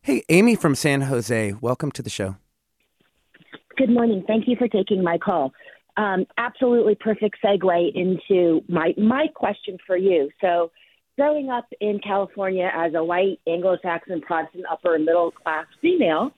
Hey, 0.01 0.25
Amy 0.31 0.57
from 0.57 0.75
San 0.75 1.03
Jose, 1.03 1.53
welcome 1.61 1.93
to 1.93 2.03
the 2.03 2.11
show. 2.11 2.37
Good 3.77 3.91
morning. 3.91 4.25
Thank 4.27 4.49
you 4.49 4.57
for 4.57 4.69
taking 4.69 5.05
my 5.05 5.19
call. 5.19 5.53
Um, 5.99 6.27
absolutely 6.39 6.95
perfect 6.95 7.37
segue 7.45 7.95
into 7.95 8.63
my 8.69 8.95
my 8.97 9.27
question 9.35 9.77
for 9.87 9.99
you. 9.99 10.31
So 10.41 10.71
growing 11.17 11.51
up 11.51 11.67
in 11.81 11.99
California 11.99 12.71
as 12.73 12.95
a 12.95 13.03
white 13.03 13.41
Anglo-Saxon 13.47 14.21
Protestant 14.21 14.65
upper 14.71 14.99
middle 14.99 15.31
class 15.31 15.67
female, 15.81 16.33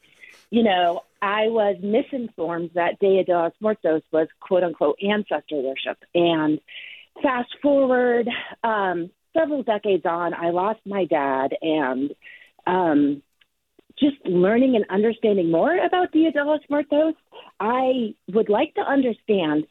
you 0.51 0.63
know, 0.63 1.03
I 1.21 1.49
was 1.49 1.77
misinformed 1.83 2.71
that 2.75 2.99
Dia 3.01 3.25
de 3.25 3.33
los 3.33 3.53
Muertos 3.61 4.03
was 4.13 4.29
quote 4.41 4.63
unquote 4.63 4.99
ancestor 5.03 5.57
worship. 5.57 5.99
And 6.15 6.61
fast 7.23 7.51
forward 7.61 8.29
um, 8.63 9.11
several 9.37 9.63
decades 9.63 10.07
on, 10.07 10.33
I 10.33 10.51
lost 10.51 10.81
my 10.87 11.05
dad 11.05 11.55
and 11.61 12.15
um, 12.67 13.23
just 13.99 14.17
learning 14.25 14.77
and 14.77 14.85
understanding 14.91 15.51
more 15.51 15.77
about 15.77 16.13
Dia 16.13 16.31
de 16.31 16.45
los 16.45 16.61
Muertos, 16.71 17.15
I 17.59 18.15
would 18.33 18.49
like 18.49 18.75
to 18.75 18.81
understand 18.83 19.67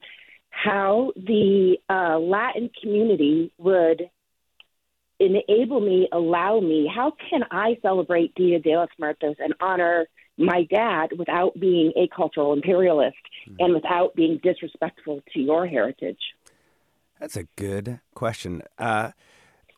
how 0.49 1.13
the 1.15 1.77
uh, 1.89 2.19
Latin 2.19 2.69
community 2.81 3.51
would 3.57 4.09
enable 5.19 5.79
me, 5.79 6.07
allow 6.11 6.59
me, 6.59 6.91
how 6.93 7.13
can 7.29 7.43
I 7.51 7.77
celebrate 7.81 8.35
Dia 8.35 8.59
de 8.59 8.75
los 8.75 8.89
Muertos 8.99 9.35
and 9.39 9.53
honor 9.59 10.07
my 10.37 10.67
dad 10.69 11.09
without 11.17 11.59
being 11.59 11.91
a 11.95 12.07
cultural 12.15 12.53
imperialist 12.53 13.17
mm-hmm. 13.49 13.55
and 13.59 13.73
without 13.73 14.15
being 14.15 14.39
disrespectful 14.43 15.21
to 15.33 15.39
your 15.39 15.65
heritage? 15.65 16.19
That's 17.19 17.35
a 17.35 17.45
good 17.55 17.99
question. 18.13 18.61
Uh, 18.77 19.11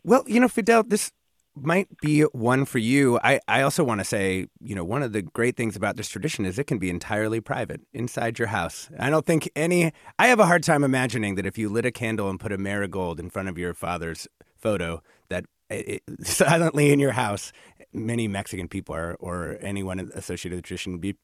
well, 0.04 0.23
you 0.28 0.39
know, 0.39 0.49
Fidel, 0.49 0.84
this 0.84 1.12
might 1.56 1.88
be 2.02 2.21
one 2.21 2.65
for 2.65 2.78
you. 2.78 3.19
I, 3.23 3.39
I 3.47 3.62
also 3.62 3.84
want 3.84 3.99
to 3.99 4.06
say, 4.06 4.47
you 4.62 4.75
know, 4.75 4.84
one 4.84 5.04
of 5.04 5.13
the 5.13 5.21
great 5.21 5.56
things 5.56 5.75
about 5.75 5.95
this 5.95 6.10
tradition 6.10 6.45
is 6.45 6.60
it 6.60 6.67
can 6.67 6.80
be 6.80 6.89
entirely 6.89 7.41
private 7.41 7.82
inside 7.93 8.39
your 8.39 8.49
house. 8.49 8.89
I 8.99 9.10
don't 9.10 9.25
think 9.25 9.49
any, 9.56 9.91
I 10.17 10.28
have 10.28 10.39
a 10.39 10.45
hard 10.45 10.63
time 10.63 10.84
imagining 10.84 11.36
that 11.36 11.45
if 11.45 11.58
you 11.58 11.69
lit 11.69 11.86
a 11.86 11.91
candle 11.91 12.30
and 12.30 12.39
put 12.39 12.52
a 12.52 12.58
marigold 12.58 13.19
in 13.19 13.30
front 13.30 13.49
of 13.49 13.58
your 13.58 13.73
father's 13.73 14.28
photo, 14.60 15.02
that 15.30 15.45
it, 15.69 16.04
silently 16.22 16.91
in 16.91 17.00
your 17.00 17.12
house, 17.12 17.52
many 17.93 18.28
Mexican 18.28 18.67
people 18.67 18.95
are, 18.95 19.15
or 19.19 19.58
anyone 19.62 20.12
associated 20.13 20.56
with 20.56 20.63
the 20.63 20.67
tradition 20.67 20.93
would 20.93 21.02
be 21.02 21.15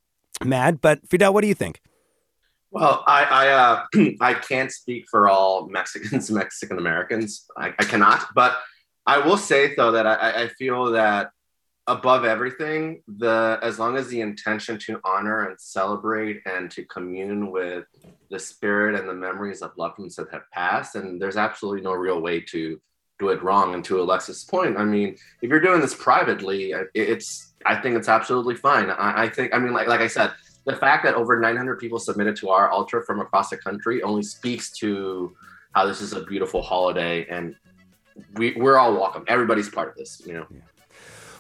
mad. 0.44 0.82
But 0.82 1.08
Fidel, 1.08 1.34
what 1.34 1.42
do 1.42 1.48
you 1.48 1.54
think? 1.54 1.82
Well, 2.72 3.04
I 3.08 3.24
I, 3.24 3.48
uh, 3.50 3.86
I 4.22 4.34
can't 4.34 4.72
speak 4.72 5.06
for 5.10 5.30
all 5.30 5.68
Mexicans, 5.68 6.30
Mexican 6.42 6.78
Americans. 6.78 7.46
I, 7.58 7.68
I, 7.80 7.86
cannot, 7.86 8.28
but 8.36 8.58
I 9.06 9.20
will 9.20 9.38
say 9.38 9.76
though 9.76 9.92
that 9.92 10.06
I, 10.06 10.44
I 10.44 10.48
feel 10.50 10.92
that 10.92 11.30
above 11.88 12.26
everything, 12.26 13.02
the 13.08 13.60
as 13.62 13.78
long 13.80 13.96
as 13.96 14.08
the 14.08 14.22
intention 14.22 14.80
to 14.80 15.00
honor 15.06 15.48
and 15.48 15.60
celebrate 15.60 16.42
and 16.46 16.70
to 16.72 16.84
commune 16.86 17.52
with 17.52 17.86
the 18.30 18.40
spirit 18.40 19.00
and 19.00 19.08
the 19.08 19.14
memories 19.14 19.62
of 19.62 19.78
loved 19.78 20.00
ones 20.00 20.16
that 20.16 20.32
have 20.32 20.50
passed, 20.52 20.96
and 20.96 21.22
there's 21.22 21.38
absolutely 21.38 21.82
no 21.82 21.94
real 21.94 22.20
way 22.22 22.42
to 22.42 22.82
do 23.20 23.30
it 23.30 23.42
wrong. 23.42 23.74
And 23.74 23.84
to 23.86 24.02
Alexis' 24.02 24.44
point, 24.44 24.78
I 24.78 24.84
mean, 24.84 25.16
if 25.42 25.50
you're 25.50 25.60
doing 25.60 25.82
this 25.82 25.94
privately, 25.94 26.74
it's 26.94 27.54
I 27.66 27.76
think 27.76 27.96
it's 27.96 28.10
absolutely 28.10 28.56
fine. 28.56 28.90
I, 28.90 29.24
I 29.24 29.30
think 29.30 29.54
I 29.54 29.60
mean, 29.60 29.74
like 29.74 29.88
like 29.88 30.02
I 30.02 30.08
said, 30.08 30.34
the 30.66 30.76
fact 30.76 31.04
that 31.06 31.16
over 31.16 31.40
900 31.40 31.80
people 31.80 32.00
submitted 32.00 32.36
to 32.38 32.50
our 32.50 32.70
altar 32.70 33.02
from 33.02 33.20
across 33.20 33.50
the 33.50 33.58
country 33.58 34.02
only 34.04 34.24
speaks 34.24 34.72
to 34.80 35.36
how 35.74 35.86
this 35.86 36.02
is 36.02 36.14
a 36.14 36.24
beautiful 36.24 36.62
holiday 36.62 37.26
and 37.30 37.56
we, 38.36 38.54
we're 38.54 38.78
all 38.78 38.94
welcome. 38.94 39.26
Everybody's 39.28 39.70
part 39.70 39.90
of 39.90 39.96
this, 39.96 40.22
you 40.26 40.34
know. 40.34 40.46
Yeah. 40.50 40.60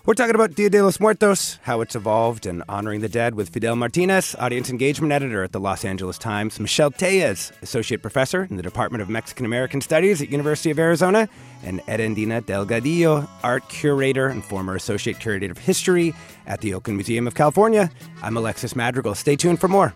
We're 0.05 0.13
talking 0.13 0.35
about 0.35 0.53
Dia 0.53 0.69
de 0.69 0.83
los 0.83 0.99
Muertos, 0.99 1.57
how 1.63 1.81
it's 1.81 1.95
evolved, 1.95 2.45
and 2.45 2.61
honoring 2.69 3.01
the 3.01 3.09
dead 3.09 3.33
with 3.33 3.49
Fidel 3.49 3.75
Martinez, 3.75 4.35
audience 4.37 4.69
engagement 4.69 5.11
editor 5.11 5.41
at 5.41 5.51
the 5.51 5.59
Los 5.59 5.83
Angeles 5.83 6.19
Times, 6.19 6.59
Michelle 6.59 6.91
Tellez, 6.91 7.51
associate 7.63 8.03
professor 8.03 8.43
in 8.43 8.55
the 8.55 8.61
Department 8.61 9.01
of 9.01 9.09
Mexican 9.09 9.47
American 9.47 9.81
Studies 9.81 10.21
at 10.21 10.29
University 10.29 10.69
of 10.69 10.77
Arizona, 10.77 11.27
and 11.63 11.79
Erendina 11.87 12.39
Delgadillo, 12.43 13.27
art 13.43 13.67
curator 13.67 14.27
and 14.27 14.45
former 14.45 14.75
associate 14.75 15.19
curator 15.19 15.49
of 15.49 15.57
history 15.57 16.13
at 16.45 16.61
the 16.61 16.75
Oakland 16.75 16.97
Museum 16.97 17.25
of 17.25 17.33
California. 17.33 17.89
I'm 18.21 18.37
Alexis 18.37 18.75
Madrigal. 18.75 19.15
Stay 19.15 19.35
tuned 19.35 19.59
for 19.59 19.67
more. 19.67 19.95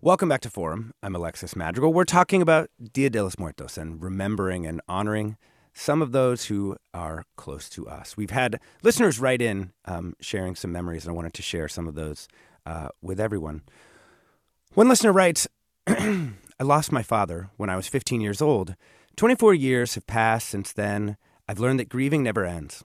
Welcome 0.00 0.28
back 0.28 0.42
to 0.42 0.50
Forum. 0.50 0.94
I'm 1.02 1.16
Alexis 1.16 1.56
Madrigal. 1.56 1.92
We're 1.92 2.04
talking 2.04 2.40
about 2.40 2.70
Dia 2.80 3.10
de 3.10 3.20
los 3.20 3.36
Muertos 3.36 3.76
and 3.76 4.00
remembering 4.00 4.64
and 4.64 4.80
honoring 4.86 5.36
some 5.74 6.02
of 6.02 6.12
those 6.12 6.44
who 6.44 6.76
are 6.94 7.24
close 7.36 7.68
to 7.70 7.88
us. 7.88 8.16
We've 8.16 8.30
had 8.30 8.60
listeners 8.84 9.18
write 9.18 9.42
in 9.42 9.72
um, 9.86 10.14
sharing 10.20 10.54
some 10.54 10.70
memories, 10.70 11.04
and 11.04 11.10
I 11.10 11.16
wanted 11.16 11.34
to 11.34 11.42
share 11.42 11.66
some 11.66 11.88
of 11.88 11.96
those 11.96 12.28
uh, 12.64 12.90
with 13.02 13.18
everyone. 13.18 13.62
One 14.74 14.88
listener 14.88 15.10
writes 15.12 15.48
I 15.88 16.30
lost 16.60 16.92
my 16.92 17.02
father 17.02 17.50
when 17.56 17.68
I 17.68 17.74
was 17.74 17.88
15 17.88 18.20
years 18.20 18.40
old. 18.40 18.76
24 19.16 19.52
years 19.54 19.96
have 19.96 20.06
passed 20.06 20.48
since 20.48 20.72
then. 20.72 21.16
I've 21.48 21.58
learned 21.58 21.80
that 21.80 21.88
grieving 21.88 22.22
never 22.22 22.44
ends. 22.44 22.84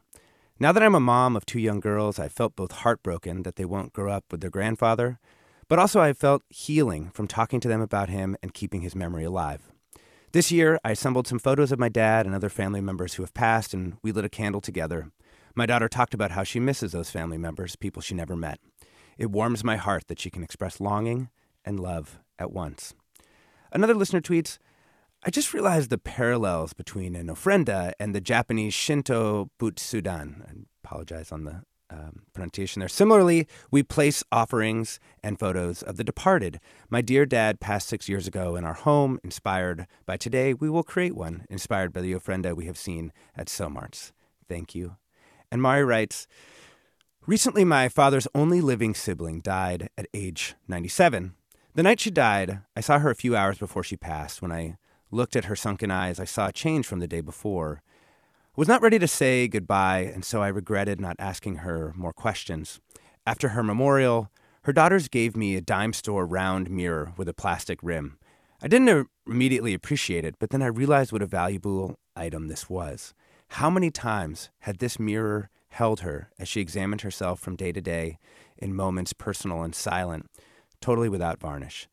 Now 0.59 0.72
that 0.72 0.82
I'm 0.82 0.95
a 0.95 0.99
mom 0.99 1.36
of 1.36 1.45
two 1.45 1.59
young 1.59 1.80
girls, 1.80 2.18
I 2.18 2.28
felt 2.28 2.55
both 2.55 2.72
heartbroken 2.72 3.43
that 3.43 3.55
they 3.55 3.66
won't 3.66 3.93
grow 3.93 4.11
up 4.11 4.26
with 4.32 4.41
their 4.41 4.49
grandfather 4.49 5.20
but 5.68 5.80
also, 5.80 5.99
I 5.99 6.14
felt 6.14 6.43
healing 6.49 7.11
from 7.14 7.28
talking 7.28 7.59
to 7.61 7.68
them 7.68 7.82
about 7.82 8.09
him 8.09 8.36
and 8.41 8.53
keeping 8.53 8.82
his 8.82 8.95
memory 8.95 9.24
alive. 9.24 9.72
This 10.32 10.51
year, 10.51 10.80
I 10.84 10.91
assembled 10.91 11.28
some 11.28 11.39
photos 11.39 11.72
of 11.72 11.80
my 11.80 11.89
dad 11.89 12.26
and 12.26 12.34
other 12.34 12.49
family 12.49 12.82
members 12.82 13.14
who 13.14 13.24
have 13.24 13.34
passed, 13.34 13.74
and 13.74 13.97
we 14.01 14.11
lit 14.11 14.26
a 14.26 14.30
candle 14.30 14.61
together. 14.61 15.11
My 15.55 15.66
daughter 15.68 15.88
talked 15.88 16.16
about 16.16 16.32
how 16.32 16.43
she 16.43 16.59
misses 16.59 16.91
those 16.91 17.11
family 17.11 17.38
members, 17.38 17.76
people 17.76 18.01
she 18.01 18.16
never 18.16 18.36
met. 18.36 18.59
It 19.18 19.30
warms 19.30 19.64
my 19.64 19.76
heart 19.76 20.07
that 20.07 20.20
she 20.20 20.32
can 20.32 20.43
express 20.43 20.82
longing 20.82 21.30
and 21.64 21.80
love 21.80 22.20
at 22.39 22.51
once. 22.51 22.95
Another 23.72 23.93
listener 23.93 24.22
tweets, 24.22 24.57
I 25.24 25.30
just 25.30 25.53
realized 25.53 25.89
the 25.89 25.97
parallels 25.97 26.74
between 26.74 27.16
an 27.16 27.28
ofrenda 27.28 27.93
and 27.99 28.14
the 28.14 28.20
Japanese 28.20 28.74
Shinto 28.74 29.51
Butsudan. 29.59 30.41
I 30.41 30.51
apologize 30.84 31.32
on 31.32 31.45
the 31.45 31.64
um, 31.94 32.24
pronunciation 32.34 32.80
there. 32.80 32.89
Similarly, 32.89 33.48
we 33.72 33.84
place 33.84 34.24
offerings 34.32 35.00
and 35.24 35.39
photos 35.39 35.84
of 35.84 35.98
the 35.98 36.04
departed. 36.04 36.60
My 36.89 37.02
dear 37.02 37.26
dad 37.26 37.60
passed 37.60 37.88
six 37.88 38.10
years 38.10 38.28
ago 38.28 38.56
in 38.56 38.66
our 38.66 38.74
home, 38.74 39.20
inspired 39.24 39.88
by 40.06 40.18
today. 40.18 40.54
We 40.54 40.70
will 40.70 40.84
create 40.84 41.16
one 41.16 41.46
inspired 41.50 41.94
by 41.94 42.02
the 42.02 42.14
ofrenda 42.14 42.56
we 42.56 42.66
have 42.66 42.78
seen 42.78 43.14
at 43.38 43.48
Somarts. 43.48 44.12
Thank 44.50 44.74
you. 44.74 44.98
And 45.52 45.62
Mari 45.62 45.84
writes 45.84 46.28
Recently, 47.26 47.64
my 47.64 47.88
father's 47.88 48.28
only 48.36 48.60
living 48.60 48.94
sibling 48.94 49.39
died 49.39 49.89
at 49.98 50.08
age 50.14 50.56
97. 50.68 51.36
The 51.76 51.84
night 51.84 52.00
she 52.00 52.12
died, 52.12 52.60
I 52.76 52.82
saw 52.82 53.00
her 53.00 53.10
a 53.10 53.16
few 53.16 53.36
hours 53.36 53.58
before 53.58 53.84
she 53.84 53.96
passed. 53.96 54.41
When 54.41 54.52
I 54.52 54.78
looked 55.10 55.36
at 55.36 55.46
her 55.46 55.56
sunken 55.56 55.89
eyes, 55.89 56.20
I 56.20 56.26
saw 56.26 56.48
a 56.48 56.52
change 56.52 56.86
from 56.86 57.00
the 57.00 57.08
day 57.08 57.22
before 57.22 57.82
was 58.56 58.68
not 58.68 58.84
ready 58.84 58.99
to 58.99 59.08
say 59.08 59.47
goodbye, 59.47 60.12
and 60.14 60.24
so 60.24 60.43
I 60.43 60.47
regretted 60.47 61.01
not 61.01 61.16
asking 61.18 61.58
her 61.58 61.91
more 61.95 62.14
questions. 62.14 62.80
After 63.26 63.49
her 63.49 63.64
memorial, 63.64 64.30
her 64.64 64.74
daughters 64.74 65.08
gave 65.08 65.36
me 65.36 65.56
a 65.56 65.62
dime 65.62 65.91
store 65.91 66.26
round 66.26 66.70
mirror 66.70 67.14
with 67.18 67.28
a 67.28 67.34
plastic 67.34 67.80
rim. 67.82 68.20
I 68.62 68.68
didn't 68.68 69.08
immediately 69.26 69.74
appreciate 69.74 70.24
it, 70.24 70.36
but 70.38 70.51
then 70.51 70.62
I 70.62 70.68
realized 70.68 71.12
what 71.12 71.24
a 71.24 71.28
valuable 71.28 71.95
item 72.16 72.47
this 72.47 72.70
was. 72.70 73.16
How 73.49 73.72
many 73.72 73.89
times 73.89 74.51
had 74.60 74.78
this 74.78 74.99
mirror 74.99 75.49
held 75.70 76.01
her 76.01 76.30
as 76.38 76.47
she 76.47 76.62
examined 76.62 77.01
herself 77.01 77.39
from 77.39 77.56
day 77.56 77.72
to 77.72 77.82
day 77.82 78.20
in 78.58 78.76
moments 78.76 79.14
personal 79.14 79.64
and 79.64 79.74
silent, 79.74 80.30
totally 80.80 81.10
without 81.10 81.39
varnish? 81.39 81.88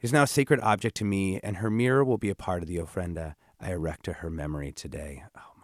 It 0.00 0.04
is 0.04 0.12
now 0.12 0.24
a 0.24 0.28
sacred 0.28 0.60
object 0.60 0.96
to 0.98 1.04
me, 1.04 1.40
and 1.42 1.56
her 1.56 1.70
mirror 1.70 2.04
will 2.04 2.18
be 2.18 2.28
a 2.30 2.34
part 2.34 2.62
of 2.62 2.68
the 2.68 2.76
ofrenda 2.76 3.34
I 3.58 3.72
erect 3.72 4.04
to 4.04 4.12
her 4.12 4.28
memory 4.28 4.72
today. 4.72 5.24
Oh, 5.34 5.55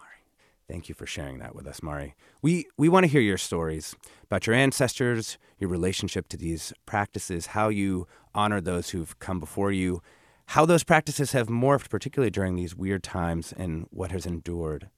Thank 0.69 0.89
you 0.89 0.95
for 0.95 1.07
sharing 1.07 1.39
that 1.39 1.55
with 1.55 1.67
us, 1.67 1.83
Mari. 1.83 2.15
We 2.41 2.67
we 2.79 2.89
want 2.89 3.05
to 3.05 3.11
hear 3.11 3.21
your 3.21 3.39
stories 3.39 3.95
about 4.25 4.47
your 4.47 4.57
ancestors, 4.57 5.39
your 5.59 5.69
relationship 5.69 6.29
to 6.29 6.37
these 6.37 6.73
practices, 6.87 7.47
how 7.49 7.69
you 7.69 8.07
honor 8.35 8.61
those 8.61 8.91
who've 8.91 9.19
come 9.19 9.41
before 9.41 9.73
you, 9.73 10.01
how 10.47 10.65
those 10.65 10.85
practices 10.85 11.33
have 11.33 11.49
morphed, 11.49 11.91
particularly 11.91 12.31
during 12.31 12.55
these 12.55 12.75
weird 12.77 13.03
times, 13.03 13.53
and 13.57 13.87
what 13.91 14.13
has 14.13 14.25
endured. 14.25 14.89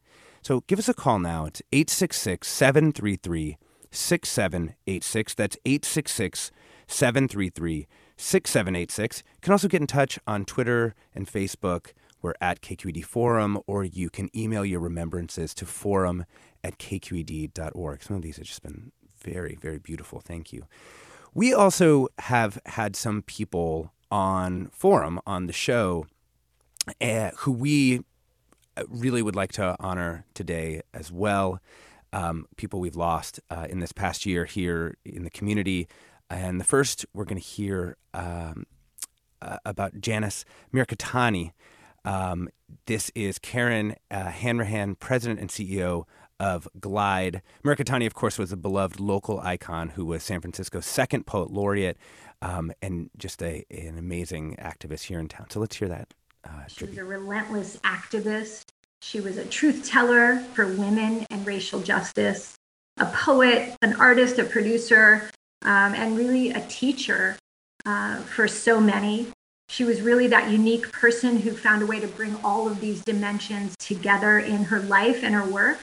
So 0.42 0.60
give 0.66 0.78
us 0.78 0.88
a 0.88 0.94
call 0.94 1.18
now. 1.18 1.46
It's 1.46 1.62
866 1.72 2.46
733 2.46 3.56
6786. 3.90 5.34
That's 5.34 5.56
866 5.64 6.50
733 6.86 7.86
6786. 8.16 9.18
You 9.18 9.40
can 9.40 9.52
also 9.52 9.68
get 9.68 9.80
in 9.80 9.86
touch 9.86 10.18
on 10.26 10.44
Twitter 10.44 10.94
and 11.14 11.26
Facebook. 11.26 11.92
We're 12.24 12.32
at 12.40 12.62
KQED 12.62 13.04
Forum, 13.04 13.60
or 13.66 13.84
you 13.84 14.08
can 14.08 14.34
email 14.34 14.64
your 14.64 14.80
remembrances 14.80 15.52
to 15.56 15.66
forum 15.66 16.24
at 16.64 16.78
kqed.org. 16.78 18.02
Some 18.02 18.16
of 18.16 18.22
these 18.22 18.38
have 18.38 18.46
just 18.46 18.62
been 18.62 18.92
very, 19.22 19.58
very 19.60 19.76
beautiful. 19.76 20.20
Thank 20.20 20.50
you. 20.50 20.64
We 21.34 21.52
also 21.52 22.08
have 22.20 22.58
had 22.64 22.96
some 22.96 23.20
people 23.20 23.92
on 24.10 24.68
Forum 24.68 25.20
on 25.26 25.48
the 25.48 25.52
show 25.52 26.06
uh, 26.98 27.32
who 27.40 27.52
we 27.52 28.00
uh, 28.78 28.84
really 28.88 29.20
would 29.20 29.36
like 29.36 29.52
to 29.52 29.76
honor 29.78 30.24
today 30.32 30.80
as 30.94 31.12
well. 31.12 31.60
Um, 32.14 32.46
people 32.56 32.80
we've 32.80 32.96
lost 32.96 33.38
uh, 33.50 33.66
in 33.68 33.80
this 33.80 33.92
past 33.92 34.24
year 34.24 34.46
here 34.46 34.96
in 35.04 35.24
the 35.24 35.30
community. 35.30 35.88
And 36.30 36.58
the 36.58 36.64
first, 36.64 37.04
we're 37.12 37.26
going 37.26 37.38
to 37.38 37.46
hear 37.46 37.98
um, 38.14 38.64
uh, 39.42 39.58
about 39.66 40.00
Janice 40.00 40.46
Mirikitani. 40.72 41.52
Um, 42.04 42.48
this 42.86 43.10
is 43.14 43.38
Karen 43.38 43.96
uh, 44.10 44.24
Hanrahan, 44.24 44.94
president 44.94 45.40
and 45.40 45.48
CEO 45.48 46.04
of 46.40 46.68
Glide. 46.78 47.42
Mirikitani, 47.64 48.06
of 48.06 48.14
course, 48.14 48.38
was 48.38 48.52
a 48.52 48.56
beloved 48.56 49.00
local 49.00 49.40
icon 49.40 49.90
who 49.90 50.04
was 50.04 50.22
San 50.22 50.40
Francisco's 50.40 50.86
second 50.86 51.26
poet 51.26 51.50
laureate 51.50 51.96
um, 52.42 52.72
and 52.82 53.10
just 53.16 53.42
a, 53.42 53.64
an 53.70 53.96
amazing 53.98 54.56
activist 54.60 55.04
here 55.04 55.18
in 55.18 55.28
town. 55.28 55.48
So 55.50 55.60
let's 55.60 55.76
hear 55.76 55.88
that. 55.88 56.12
Uh, 56.44 56.66
she 56.68 56.84
was 56.84 56.98
a 56.98 57.04
relentless 57.04 57.78
activist. 57.78 58.64
She 59.00 59.20
was 59.20 59.38
a 59.38 59.44
truth 59.44 59.86
teller 59.86 60.38
for 60.52 60.66
women 60.66 61.26
and 61.30 61.46
racial 61.46 61.80
justice, 61.80 62.56
a 62.98 63.06
poet, 63.06 63.76
an 63.80 63.94
artist, 63.94 64.38
a 64.38 64.44
producer, 64.44 65.30
um, 65.62 65.94
and 65.94 66.16
really 66.16 66.50
a 66.50 66.60
teacher 66.66 67.36
uh, 67.86 68.18
for 68.20 68.48
so 68.48 68.80
many. 68.80 69.28
She 69.68 69.84
was 69.84 70.02
really 70.02 70.26
that 70.28 70.50
unique 70.50 70.92
person 70.92 71.38
who 71.38 71.52
found 71.52 71.82
a 71.82 71.86
way 71.86 71.98
to 71.98 72.06
bring 72.06 72.36
all 72.44 72.68
of 72.68 72.80
these 72.80 73.02
dimensions 73.02 73.74
together 73.78 74.38
in 74.38 74.64
her 74.64 74.80
life 74.80 75.24
and 75.24 75.34
her 75.34 75.44
work. 75.44 75.78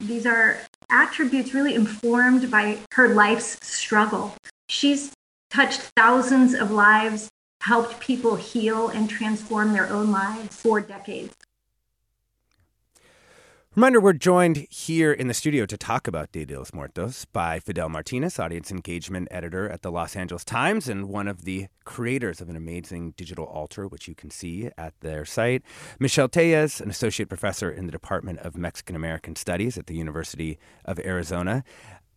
These 0.00 0.26
are 0.26 0.58
attributes 0.90 1.54
really 1.54 1.74
informed 1.74 2.50
by 2.50 2.78
her 2.94 3.08
life's 3.14 3.64
struggle. 3.66 4.34
She's 4.68 5.12
touched 5.50 5.80
thousands 5.96 6.54
of 6.54 6.70
lives, 6.70 7.28
helped 7.62 8.00
people 8.00 8.36
heal 8.36 8.88
and 8.88 9.08
transform 9.08 9.72
their 9.72 9.88
own 9.88 10.10
lives 10.10 10.56
for 10.56 10.80
decades. 10.80 11.34
Reminder 13.78 14.00
we're 14.00 14.12
joined 14.12 14.66
here 14.70 15.12
in 15.12 15.28
the 15.28 15.34
studio 15.34 15.64
to 15.64 15.76
talk 15.76 16.08
about 16.08 16.32
Dia 16.32 16.44
de 16.44 16.58
los 16.58 16.72
Muertos 16.72 17.26
by 17.26 17.60
Fidel 17.60 17.88
Martinez, 17.88 18.36
audience 18.40 18.72
engagement 18.72 19.28
editor 19.30 19.70
at 19.70 19.82
the 19.82 19.92
Los 19.92 20.16
Angeles 20.16 20.44
Times 20.44 20.88
and 20.88 21.08
one 21.08 21.28
of 21.28 21.44
the 21.44 21.68
creators 21.84 22.40
of 22.40 22.48
an 22.48 22.56
amazing 22.56 23.14
digital 23.16 23.44
altar, 23.44 23.86
which 23.86 24.08
you 24.08 24.16
can 24.16 24.30
see 24.30 24.68
at 24.76 24.94
their 24.98 25.24
site. 25.24 25.62
Michelle 26.00 26.28
Tellez, 26.28 26.80
an 26.80 26.90
associate 26.90 27.28
professor 27.28 27.70
in 27.70 27.86
the 27.86 27.92
Department 27.92 28.40
of 28.40 28.56
Mexican 28.56 28.96
American 28.96 29.36
Studies 29.36 29.78
at 29.78 29.86
the 29.86 29.94
University 29.94 30.58
of 30.84 30.98
Arizona. 30.98 31.62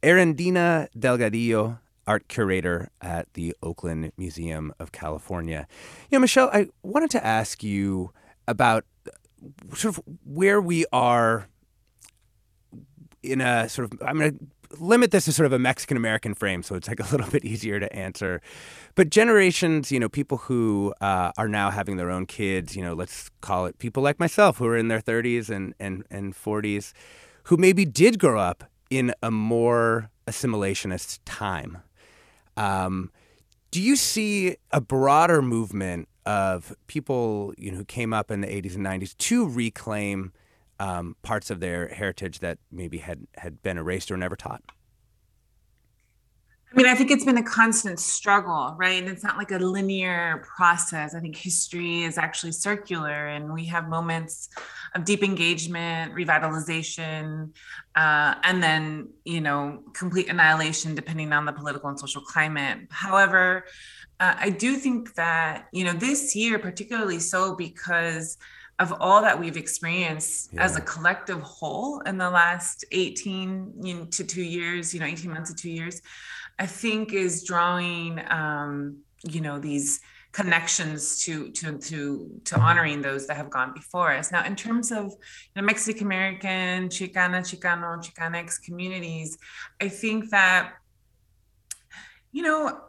Erendina 0.01 0.88
Delgadillo, 0.97 1.78
art 2.07 2.28
curator 2.28 2.89
at 3.03 3.32
the 3.36 3.55
Oakland 3.62 4.12
Museum 4.18 4.74
of 4.80 4.91
California. 4.91 5.68
You 6.09 6.18
know, 6.18 6.22
Michelle, 6.22 6.49
I 6.51 6.70
wanted 6.82 7.12
to 7.12 7.24
ask 7.24 7.64
you 7.64 8.12
about 8.47 8.84
uh, 9.07 9.12
sort 9.76 9.95
of 9.95 10.03
where 10.24 10.59
we 10.59 10.86
are 10.91 11.47
in 13.24 13.41
a 13.41 13.69
sort 13.69 13.91
of 13.91 14.01
I'm 14.05 14.17
going 14.17 14.38
to 14.38 14.45
limit 14.80 15.11
this 15.11 15.26
to 15.26 15.34
sort 15.34 15.45
of 15.45 15.53
a 15.53 15.59
Mexican 15.59 15.97
American 15.97 16.34
frame, 16.34 16.63
so 16.63 16.76
it's 16.76 16.88
like 16.88 16.99
a 16.99 17.11
little 17.11 17.30
bit 17.30 17.45
easier 17.45 17.80
to 17.80 17.93
answer. 17.93 18.41
But 18.95 19.09
generations, 19.09 19.91
you 19.91 19.99
know, 19.99 20.09
people 20.09 20.38
who 20.38 20.93
uh, 21.01 21.32
are 21.38 21.47
now 21.47 21.72
having 21.72 21.97
their 21.97 22.09
own 22.09 22.26
kids, 22.26 22.76
you 22.76 22.84
know, 22.84 22.93
let's 22.93 23.30
call 23.41 23.65
it 23.65 23.78
people 23.80 24.03
like 24.03 24.19
myself 24.19 24.57
who 24.57 24.65
are 24.67 24.78
in 24.78 24.88
their 24.88 25.01
30s 25.01 25.49
and 25.49 25.74
and 25.80 26.03
and 26.09 26.36
40s, 26.36 26.93
who 27.45 27.57
maybe 27.57 27.86
did 27.86 28.19
grow 28.19 28.39
up 28.39 28.63
in 28.89 29.13
a 29.24 29.32
more 29.32 30.09
assimilationist 30.28 31.19
time. 31.26 31.80
Um, 32.57 33.11
do 33.72 33.82
you 33.82 33.95
see 33.95 34.57
a 34.72 34.82
broader 34.82 35.41
movement 35.41 36.09
of 36.26 36.76
people 36.88 37.53
you 37.57 37.72
know 37.72 37.78
who 37.78 37.86
came 37.86 38.13
up 38.13 38.30
in 38.30 38.41
the 38.41 38.47
80s 38.47 38.76
and 38.76 38.86
90s 38.86 39.17
to 39.17 39.47
reclaim 39.47 40.32
um, 40.82 41.15
parts 41.21 41.51
of 41.51 41.59
their 41.59 41.88
heritage 41.89 42.39
that 42.39 42.57
maybe 42.71 42.97
had 42.97 43.27
had 43.36 43.61
been 43.61 43.77
erased 43.77 44.09
or 44.11 44.17
never 44.17 44.36
taught? 44.36 44.63
I 46.73 46.77
mean, 46.77 46.86
I 46.88 46.95
think 46.95 47.11
it's 47.11 47.25
been 47.25 47.38
a 47.38 47.43
constant 47.43 47.99
struggle, 47.99 48.73
right? 48.79 48.97
And 48.97 49.11
it's 49.11 49.25
not 49.25 49.36
like 49.38 49.51
a 49.51 49.57
linear 49.57 50.41
process. 50.55 51.13
I 51.13 51.19
think 51.19 51.36
history 51.36 52.03
is 52.03 52.17
actually 52.17 52.53
circular, 52.53 53.27
and 53.27 53.53
we 53.53 53.65
have 53.65 53.89
moments 53.89 54.49
of 54.95 55.03
deep 55.03 55.21
engagement, 55.21 56.15
revitalization, 56.15 57.51
uh, 57.95 58.36
and 58.43 58.63
then, 58.63 59.09
you 59.25 59.41
know, 59.41 59.84
complete 59.93 60.29
annihilation 60.29 60.95
depending 60.95 61.34
on 61.34 61.45
the 61.45 61.51
political 61.51 61.89
and 61.89 61.99
social 61.99 62.21
climate. 62.21 62.88
However, 62.89 63.65
uh, 64.21 64.36
I 64.38 64.49
do 64.49 64.77
think 64.77 65.13
that, 65.15 65.67
you 65.73 65.84
know, 65.84 65.93
this 65.93 66.36
year, 66.36 66.57
particularly 66.57 67.19
so 67.19 67.53
because 67.55 68.38
of 68.82 68.93
all 68.99 69.21
that 69.21 69.39
we've 69.39 69.57
experienced 69.57 70.49
yeah. 70.51 70.63
as 70.65 70.75
a 70.75 70.82
collective 70.82 71.41
whole 71.41 71.99
in 72.01 72.17
the 72.17 72.29
last 72.29 72.84
18 72.91 73.73
you 73.82 73.93
know, 73.93 74.05
to 74.05 74.23
two 74.23 74.43
years, 74.43 74.93
you 74.93 74.99
know, 74.99 75.05
18 75.05 75.32
months 75.32 75.49
to 75.51 75.55
two 75.55 75.69
years 75.69 76.01
I 76.61 76.67
think 76.67 77.11
is 77.11 77.43
drawing, 77.43 78.21
um, 78.29 78.97
you 79.23 79.41
know, 79.41 79.57
these 79.57 79.99
connections 80.32 81.25
to 81.25 81.49
to 81.51 81.77
to 81.79 82.39
to 82.45 82.59
honoring 82.59 83.01
those 83.01 83.25
that 83.25 83.36
have 83.36 83.49
gone 83.49 83.73
before 83.73 84.11
us. 84.13 84.32
Now, 84.32 84.45
in 84.45 84.55
terms 84.55 84.91
of 84.91 85.05
you 85.05 85.55
know, 85.55 85.63
Mexican 85.63 86.05
American, 86.05 86.89
Chicana, 86.89 87.39
Chicano, 87.41 87.97
Chicanx 87.97 88.61
communities, 88.61 89.39
I 89.82 89.88
think 89.88 90.29
that 90.29 90.73
you 92.32 92.43
know 92.43 92.79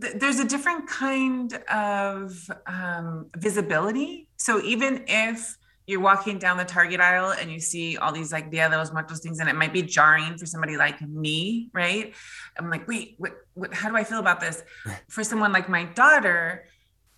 th- 0.00 0.14
there's 0.20 0.38
a 0.38 0.46
different 0.46 0.88
kind 0.88 1.52
of 1.68 2.48
um, 2.68 3.26
visibility. 3.36 4.25
So 4.36 4.60
even 4.62 5.04
if 5.06 5.56
you're 5.86 6.00
walking 6.00 6.38
down 6.38 6.56
the 6.56 6.64
Target 6.64 7.00
aisle 7.00 7.30
and 7.30 7.50
you 7.50 7.60
see 7.60 7.96
all 7.96 8.12
these 8.12 8.32
like 8.32 8.50
Dia 8.50 8.68
de 8.68 8.76
los 8.76 8.92
Muertos 8.92 9.20
things, 9.20 9.38
and 9.38 9.48
it 9.48 9.54
might 9.54 9.72
be 9.72 9.82
jarring 9.82 10.36
for 10.36 10.46
somebody 10.46 10.76
like 10.76 11.00
me, 11.00 11.70
right? 11.72 12.12
I'm 12.58 12.70
like, 12.70 12.88
wait, 12.88 13.14
what, 13.18 13.32
what, 13.54 13.72
how 13.72 13.88
do 13.88 13.96
I 13.96 14.02
feel 14.02 14.18
about 14.18 14.40
this? 14.40 14.62
For 15.08 15.22
someone 15.22 15.52
like 15.52 15.68
my 15.68 15.84
daughter, 15.84 16.64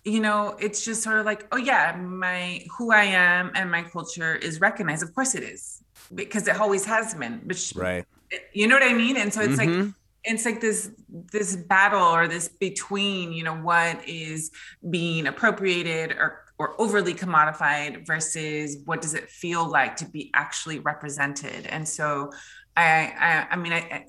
you 0.03 0.19
know, 0.19 0.55
it's 0.59 0.85
just 0.85 1.01
sort 1.01 1.19
of 1.19 1.25
like, 1.25 1.47
oh 1.51 1.57
yeah, 1.57 1.95
my 1.97 2.63
who 2.77 2.91
I 2.91 3.03
am 3.05 3.51
and 3.55 3.71
my 3.71 3.83
culture 3.83 4.35
is 4.35 4.61
recognized. 4.61 5.03
Of 5.03 5.13
course 5.15 5.35
it 5.35 5.43
is, 5.43 5.83
because 6.13 6.47
it 6.47 6.59
always 6.59 6.85
has 6.85 7.13
been. 7.15 7.41
But 7.45 7.57
she, 7.57 7.77
right, 7.77 8.05
you 8.53 8.67
know 8.67 8.75
what 8.75 8.83
I 8.83 8.93
mean? 8.93 9.17
And 9.17 9.33
so 9.33 9.41
it's 9.41 9.59
mm-hmm. 9.59 9.81
like 9.81 9.93
it's 10.23 10.45
like 10.45 10.61
this 10.61 10.91
this 11.31 11.55
battle 11.55 12.01
or 12.01 12.27
this 12.27 12.47
between 12.47 13.33
you 13.33 13.43
know 13.43 13.55
what 13.55 14.07
is 14.07 14.51
being 14.89 15.27
appropriated 15.27 16.11
or 16.11 16.45
or 16.59 16.79
overly 16.79 17.13
commodified 17.13 18.05
versus 18.05 18.77
what 18.85 19.01
does 19.01 19.13
it 19.13 19.29
feel 19.29 19.67
like 19.67 19.95
to 19.95 20.05
be 20.05 20.29
actually 20.35 20.79
represented. 20.79 21.65
And 21.67 21.87
so 21.87 22.31
i 22.77 23.13
i, 23.19 23.47
I 23.51 23.55
mean 23.55 23.73
I, 23.73 24.05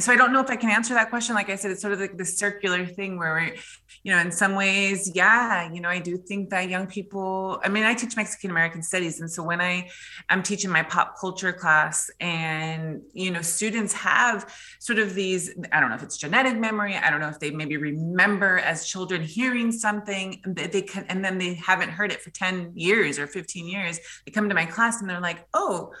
so 0.00 0.12
I 0.12 0.16
don't 0.16 0.32
know 0.32 0.40
if 0.40 0.50
I 0.50 0.56
can 0.56 0.70
answer 0.70 0.94
that 0.94 1.10
question. 1.10 1.34
Like 1.34 1.50
I 1.50 1.56
said, 1.56 1.70
it's 1.70 1.80
sort 1.80 1.92
of 1.92 2.00
like 2.00 2.16
the 2.16 2.24
circular 2.24 2.84
thing 2.84 3.18
where, 3.18 3.34
we're, 3.34 3.54
you 4.02 4.12
know, 4.12 4.18
in 4.18 4.32
some 4.32 4.54
ways, 4.54 5.12
yeah, 5.14 5.72
you 5.72 5.80
know, 5.80 5.88
I 5.88 6.00
do 6.00 6.16
think 6.16 6.50
that 6.50 6.68
young 6.68 6.86
people. 6.86 7.60
I 7.62 7.68
mean, 7.68 7.84
I 7.84 7.94
teach 7.94 8.16
Mexican 8.16 8.50
American 8.50 8.82
studies, 8.82 9.20
and 9.20 9.30
so 9.30 9.42
when 9.42 9.60
I 9.60 9.88
am 10.30 10.42
teaching 10.42 10.70
my 10.70 10.82
pop 10.82 11.16
culture 11.18 11.52
class, 11.52 12.10
and 12.20 13.02
you 13.12 13.30
know, 13.30 13.42
students 13.42 13.92
have 13.92 14.52
sort 14.80 14.98
of 14.98 15.14
these. 15.14 15.54
I 15.72 15.80
don't 15.80 15.90
know 15.90 15.96
if 15.96 16.02
it's 16.02 16.16
genetic 16.16 16.58
memory. 16.58 16.96
I 16.96 17.10
don't 17.10 17.20
know 17.20 17.28
if 17.28 17.38
they 17.38 17.50
maybe 17.50 17.76
remember 17.76 18.58
as 18.58 18.86
children 18.86 19.22
hearing 19.22 19.70
something, 19.70 20.42
that 20.46 20.72
they 20.72 20.82
can, 20.82 21.04
and 21.08 21.24
then 21.24 21.38
they 21.38 21.54
haven't 21.54 21.90
heard 21.90 22.10
it 22.12 22.20
for 22.20 22.30
ten 22.30 22.72
years 22.74 23.18
or 23.18 23.26
fifteen 23.26 23.68
years. 23.68 24.00
They 24.26 24.32
come 24.32 24.48
to 24.48 24.54
my 24.54 24.66
class 24.66 25.00
and 25.00 25.08
they're 25.08 25.20
like, 25.20 25.46
oh 25.54 25.92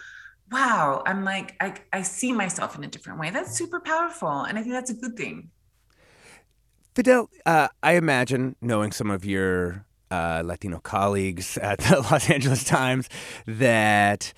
wow, 0.54 1.02
I'm 1.04 1.24
like, 1.24 1.56
I, 1.58 1.74
I 1.92 2.02
see 2.02 2.32
myself 2.32 2.76
in 2.78 2.84
a 2.84 2.86
different 2.86 3.18
way. 3.18 3.30
That's 3.30 3.56
super 3.56 3.80
powerful. 3.80 4.42
And 4.42 4.56
I 4.56 4.62
think 4.62 4.72
that's 4.72 4.90
a 4.90 4.94
good 4.94 5.16
thing. 5.16 5.50
Fidel, 6.94 7.28
uh, 7.44 7.66
I 7.82 7.94
imagine 7.94 8.54
knowing 8.60 8.92
some 8.92 9.10
of 9.10 9.24
your 9.24 9.84
uh, 10.12 10.42
Latino 10.44 10.78
colleagues 10.78 11.58
at 11.70 11.80
the 11.80 11.96
Los 12.08 12.30
Angeles 12.30 12.62
Times 12.62 13.08
that 13.46 14.32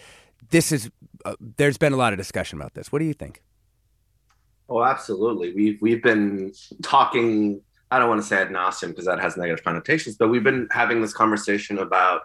this 0.48 0.72
is, 0.72 0.90
uh, 1.26 1.34
there's 1.58 1.76
been 1.76 1.92
a 1.92 1.96
lot 1.96 2.14
of 2.14 2.16
discussion 2.16 2.58
about 2.58 2.72
this. 2.72 2.90
What 2.90 3.00
do 3.00 3.04
you 3.04 3.12
think? 3.12 3.42
Oh, 4.70 4.82
absolutely. 4.82 5.52
We've, 5.52 5.78
we've 5.82 6.02
been 6.02 6.54
talking, 6.82 7.60
I 7.90 7.98
don't 7.98 8.08
want 8.08 8.22
to 8.22 8.26
say 8.26 8.40
ad 8.40 8.48
nauseum 8.48 8.88
because 8.88 9.04
that 9.04 9.20
has 9.20 9.36
negative 9.36 9.62
connotations, 9.62 10.16
but 10.16 10.28
we've 10.28 10.42
been 10.42 10.66
having 10.70 11.02
this 11.02 11.12
conversation 11.12 11.76
about 11.76 12.22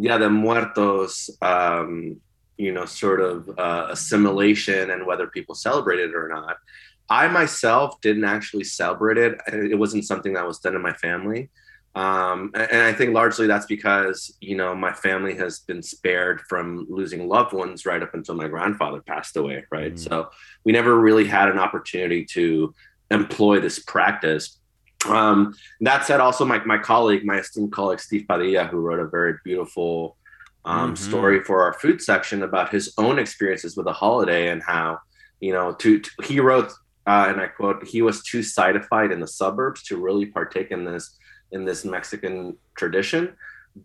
Dia 0.00 0.18
de 0.18 0.28
Muertos 0.28 1.30
um, 1.40 2.20
you 2.58 2.72
know, 2.72 2.84
sort 2.84 3.20
of 3.20 3.48
uh, 3.58 3.86
assimilation 3.88 4.90
and 4.90 5.06
whether 5.06 5.28
people 5.28 5.54
celebrate 5.54 6.00
it 6.00 6.14
or 6.14 6.28
not. 6.28 6.56
I 7.08 7.28
myself 7.28 8.00
didn't 8.02 8.24
actually 8.24 8.64
celebrate 8.64 9.16
it. 9.16 9.40
It 9.46 9.78
wasn't 9.78 10.04
something 10.04 10.34
that 10.34 10.46
was 10.46 10.58
done 10.58 10.74
in 10.74 10.82
my 10.82 10.92
family. 10.92 11.48
Um, 11.94 12.52
and 12.54 12.82
I 12.82 12.92
think 12.92 13.14
largely 13.14 13.46
that's 13.46 13.66
because, 13.66 14.36
you 14.40 14.56
know, 14.56 14.74
my 14.74 14.92
family 14.92 15.34
has 15.36 15.60
been 15.60 15.82
spared 15.82 16.42
from 16.42 16.86
losing 16.90 17.26
loved 17.26 17.54
ones 17.54 17.86
right 17.86 18.02
up 18.02 18.12
until 18.12 18.34
my 18.34 18.46
grandfather 18.46 19.00
passed 19.00 19.36
away. 19.36 19.64
Right. 19.70 19.94
Mm. 19.94 19.98
So 19.98 20.30
we 20.64 20.72
never 20.72 21.00
really 21.00 21.26
had 21.26 21.48
an 21.48 21.58
opportunity 21.58 22.24
to 22.32 22.74
employ 23.10 23.60
this 23.60 23.78
practice. 23.78 24.58
Um, 25.06 25.54
that 25.80 26.04
said, 26.04 26.20
also 26.20 26.44
my, 26.44 26.62
my 26.64 26.78
colleague, 26.78 27.24
my 27.24 27.38
esteemed 27.38 27.72
colleague, 27.72 28.00
Steve 28.00 28.26
Padilla, 28.28 28.66
who 28.66 28.78
wrote 28.78 29.00
a 29.00 29.06
very 29.06 29.36
beautiful 29.44 30.17
um, 30.64 30.94
mm-hmm. 30.94 31.08
story 31.10 31.42
for 31.44 31.62
our 31.62 31.72
food 31.74 32.00
section 32.00 32.42
about 32.42 32.70
his 32.70 32.92
own 32.98 33.18
experiences 33.18 33.76
with 33.76 33.86
the 33.86 33.92
holiday 33.92 34.48
and 34.48 34.62
how, 34.62 34.98
you 35.40 35.52
know, 35.52 35.72
to, 35.74 36.00
to 36.00 36.10
he 36.24 36.40
wrote, 36.40 36.72
uh, 37.06 37.26
and 37.28 37.40
I 37.40 37.46
quote, 37.46 37.86
he 37.86 38.02
was 38.02 38.22
too 38.22 38.40
sightified 38.40 39.12
in 39.12 39.20
the 39.20 39.26
suburbs 39.26 39.82
to 39.84 39.96
really 39.96 40.26
partake 40.26 40.70
in 40.70 40.84
this 40.84 41.16
in 41.52 41.64
this 41.64 41.84
Mexican 41.84 42.56
tradition. 42.76 43.34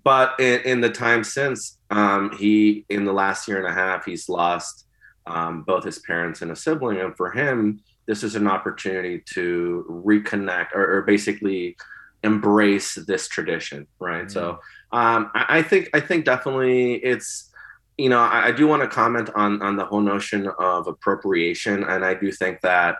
But 0.03 0.39
in, 0.39 0.61
in 0.61 0.81
the 0.81 0.89
time 0.89 1.23
since, 1.23 1.77
um, 1.89 2.35
he 2.37 2.85
in 2.89 3.05
the 3.05 3.13
last 3.13 3.47
year 3.47 3.57
and 3.57 3.67
a 3.67 3.73
half, 3.73 4.05
he's 4.05 4.27
lost 4.27 4.87
um, 5.25 5.63
both 5.63 5.83
his 5.85 5.99
parents 5.99 6.41
and 6.41 6.51
a 6.51 6.55
sibling, 6.55 6.99
and 6.99 7.15
for 7.15 7.31
him, 7.31 7.79
this 8.05 8.23
is 8.23 8.35
an 8.35 8.47
opportunity 8.47 9.23
to 9.33 9.85
reconnect 9.89 10.73
or, 10.73 10.97
or 10.97 11.01
basically 11.03 11.77
embrace 12.23 12.95
this 12.95 13.27
tradition, 13.27 13.87
right? 13.99 14.23
Mm-hmm. 14.23 14.29
So 14.29 14.59
um, 14.93 15.31
I, 15.33 15.57
I, 15.57 15.61
think 15.63 15.89
I 15.93 15.99
think 15.99 16.23
definitely 16.23 16.93
it's 16.93 17.49
you 17.97 18.09
know 18.09 18.19
I, 18.19 18.47
I 18.47 18.51
do 18.51 18.67
want 18.67 18.83
to 18.83 18.87
comment 18.87 19.31
on 19.35 19.61
on 19.61 19.75
the 19.75 19.85
whole 19.85 20.01
notion 20.01 20.47
of 20.59 20.87
appropriation, 20.87 21.83
and 21.83 22.05
I 22.05 22.13
do 22.13 22.31
think 22.31 22.61
that 22.61 22.97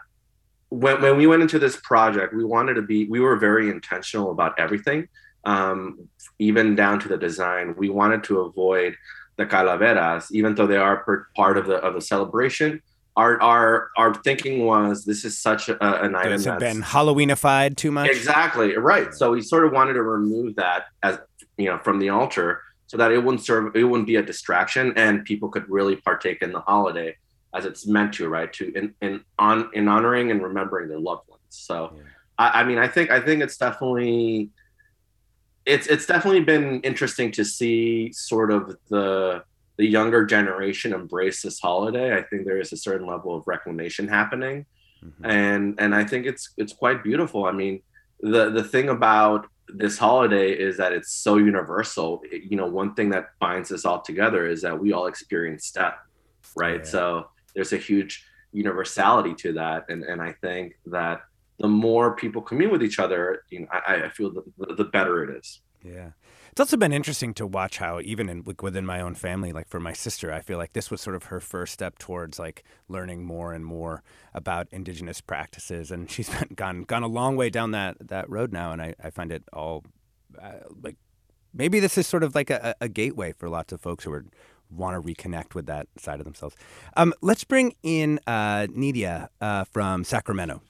when 0.70 1.02
when 1.02 1.18
we 1.18 1.28
went 1.28 1.44
into 1.44 1.60
this 1.60 1.78
project, 1.78 2.34
we 2.34 2.44
wanted 2.44 2.74
to 2.74 2.82
be 2.82 3.06
we 3.06 3.20
were 3.20 3.36
very 3.36 3.70
intentional 3.70 4.32
about 4.32 4.58
everything, 4.58 5.08
um, 5.46 6.10
even 6.40 6.76
down 6.76 7.00
to 7.00 7.08
the 7.08 7.18
design. 7.18 7.76
We 7.78 7.90
wanted 7.90 8.24
to 8.26 8.40
avoid 8.40 8.96
the 9.36 9.46
calaveras, 9.46 10.30
even 10.32 10.56
though 10.56 10.68
they 10.68 10.78
are 10.78 11.28
part 11.36 11.60
of 11.60 11.68
the 11.68 11.76
of 11.76 11.94
the 11.94 12.02
celebration 12.02 12.82
our 13.16 13.40
our 13.42 13.90
our 13.98 14.14
thinking 14.14 14.66
was 14.66 15.06
this 15.06 15.24
is 15.24 15.38
such 15.38 15.70
a, 15.70 16.04
an 16.04 16.16
item 16.16 16.42
that's 16.42 16.60
been 16.60 16.82
Halloweenified 16.82 17.78
too 17.78 17.92
much. 17.92 18.10
Exactly 18.10 18.76
right. 18.76 19.14
So 19.14 19.32
we 19.32 19.42
sort 19.42 19.66
of 19.66 19.72
wanted 19.72 19.94
to 19.94 20.02
remove 20.02 20.56
that 20.56 20.86
as 21.04 21.20
you 21.58 21.66
know 21.66 21.78
from 21.80 22.00
the 22.00 22.10
altar 22.10 22.62
so 22.88 22.98
that 22.98 23.12
it 23.12 23.24
wouldn't 23.24 23.44
serve 23.44 23.76
it 23.76 23.84
wouldn't 23.84 24.08
be 24.08 24.18
a 24.18 24.24
distraction 24.24 24.94
and 24.96 25.26
people 25.26 25.50
could 25.50 25.68
really 25.70 25.96
partake 25.96 26.42
in 26.42 26.52
the 26.52 26.60
holiday 26.62 27.16
as 27.54 27.66
it's 27.66 27.86
meant 27.86 28.14
to 28.14 28.28
right 28.28 28.52
to 28.54 28.72
in 28.74 28.94
in 29.02 29.24
on 29.40 29.70
in 29.74 29.88
honoring 29.88 30.32
and 30.32 30.42
remembering 30.42 30.90
their 30.90 31.00
loved 31.00 31.28
ones. 31.30 31.42
So 31.50 31.94
yeah. 31.96 32.02
I, 32.38 32.62
I 32.62 32.64
mean 32.64 32.78
I 32.78 32.88
think 32.88 33.12
I 33.12 33.20
think 33.20 33.42
it's 33.42 33.58
definitely 33.58 34.50
it's 35.66 35.88
it's 35.88 36.06
definitely 36.06 36.42
been 36.42 36.82
interesting 36.82 37.32
to 37.32 37.46
see 37.46 38.12
sort 38.12 38.52
of 38.52 38.76
the 38.90 39.44
the 39.78 39.86
younger 39.86 40.26
generation 40.26 40.94
embrace 40.94 41.42
this 41.42 41.60
holiday, 41.60 42.16
I 42.16 42.22
think 42.22 42.46
there 42.46 42.60
is 42.60 42.72
a 42.74 42.78
certain 42.78 43.08
level 43.08 43.36
of 43.36 43.44
reclamation 43.48 44.08
happening. 44.08 44.66
mm-hmm. 45.04 45.26
and 45.26 45.76
and 45.80 45.96
I 45.96 46.04
think 46.04 46.26
it's 46.26 46.54
it's 46.58 46.74
quite 46.74 47.04
beautiful. 47.04 47.46
I 47.46 47.52
mean, 47.52 47.82
the 48.20 48.50
the 48.50 48.64
thing 48.64 48.90
about 48.90 49.48
this 49.74 49.98
holiday 49.98 50.52
is 50.52 50.78
that 50.78 50.94
it's 50.94 51.12
so 51.12 51.38
universal. 51.38 52.22
It, 52.32 52.44
you 52.50 52.58
know, 52.58 52.68
one 52.68 52.94
thing 52.94 53.10
that 53.10 53.30
binds 53.40 53.72
us 53.72 53.86
all 53.86 54.02
together 54.02 54.48
is 54.48 54.62
that 54.62 54.80
we 54.80 54.94
all 54.94 55.08
experience 55.08 55.72
death, 55.72 55.98
right? 56.56 56.82
Yeah. 56.82 56.92
So 56.92 57.28
there's 57.56 57.74
a 57.74 57.78
huge 57.78 58.26
universality 58.52 59.34
to 59.36 59.54
that, 59.54 59.86
and 59.90 60.04
and 60.04 60.22
I 60.22 60.34
think 60.34 60.76
that 60.88 61.22
the 61.60 61.68
more 61.68 62.16
people 62.16 62.42
commune 62.42 62.72
with 62.72 62.84
each 62.84 63.00
other, 63.00 63.44
you 63.50 63.62
know, 63.62 63.68
I, 63.72 64.04
I 64.06 64.10
feel 64.10 64.32
the, 64.32 64.74
the 64.76 64.86
better 64.86 65.24
it 65.24 65.38
is. 65.38 65.62
Yeah. 65.84 66.10
It's 66.54 66.60
also 66.60 66.78
been 66.78 66.94
interesting 66.94 67.34
to 67.34 67.48
watch 67.48 67.80
how 67.80 68.00
even 68.02 68.30
in 68.30 68.44
like 68.46 68.62
within 68.62 68.86
my 68.86 69.02
own 69.02 69.16
family, 69.16 69.52
like 69.52 69.68
for 69.68 69.80
my 69.80 69.92
sister, 69.92 70.32
I 70.32 70.42
feel 70.42 70.60
like 70.60 70.74
this 70.74 70.92
was 70.92 71.02
sort 71.02 71.16
of 71.16 71.24
her 71.24 71.40
first 71.40 71.74
step 71.74 71.98
towards 71.98 72.38
like 72.38 72.64
learning 72.88 73.24
more 73.24 73.54
and 73.54 73.66
more 73.66 74.04
about 74.36 74.68
indigenous 74.70 75.20
practices, 75.20 75.90
and 75.90 76.12
she's 76.12 76.30
been, 76.30 76.50
gone 76.54 76.84
gone 76.84 77.02
a 77.02 77.08
long 77.08 77.36
way 77.36 77.50
down 77.50 77.72
that 77.72 77.98
that 78.08 78.30
road 78.30 78.54
now, 78.54 78.72
and 78.72 78.84
I, 78.84 78.94
I 79.04 79.10
find 79.10 79.32
it 79.32 79.44
all 79.52 79.84
uh, 80.40 80.60
like 80.84 80.96
maybe 81.56 81.80
this 81.80 81.98
is 81.98 82.06
sort 82.06 82.22
of 82.22 82.36
like 82.36 82.52
a, 82.52 82.76
a 82.80 82.88
gateway 82.88 83.32
for 83.32 83.50
lots 83.50 83.74
of 83.74 83.82
folks 83.82 84.04
who 84.04 84.14
are 84.14 84.24
want 84.70 84.96
to 84.96 85.02
reconnect 85.02 85.56
with 85.56 85.66
that 85.66 85.88
side 85.98 86.20
of 86.20 86.24
themselves. 86.24 86.56
Um, 86.96 87.16
let's 87.22 87.44
bring 87.44 87.74
in 87.82 88.20
uh, 88.28 88.68
Nidia 88.68 89.30
uh, 89.42 89.64
from 89.64 90.04
Sacramento. 90.04 90.62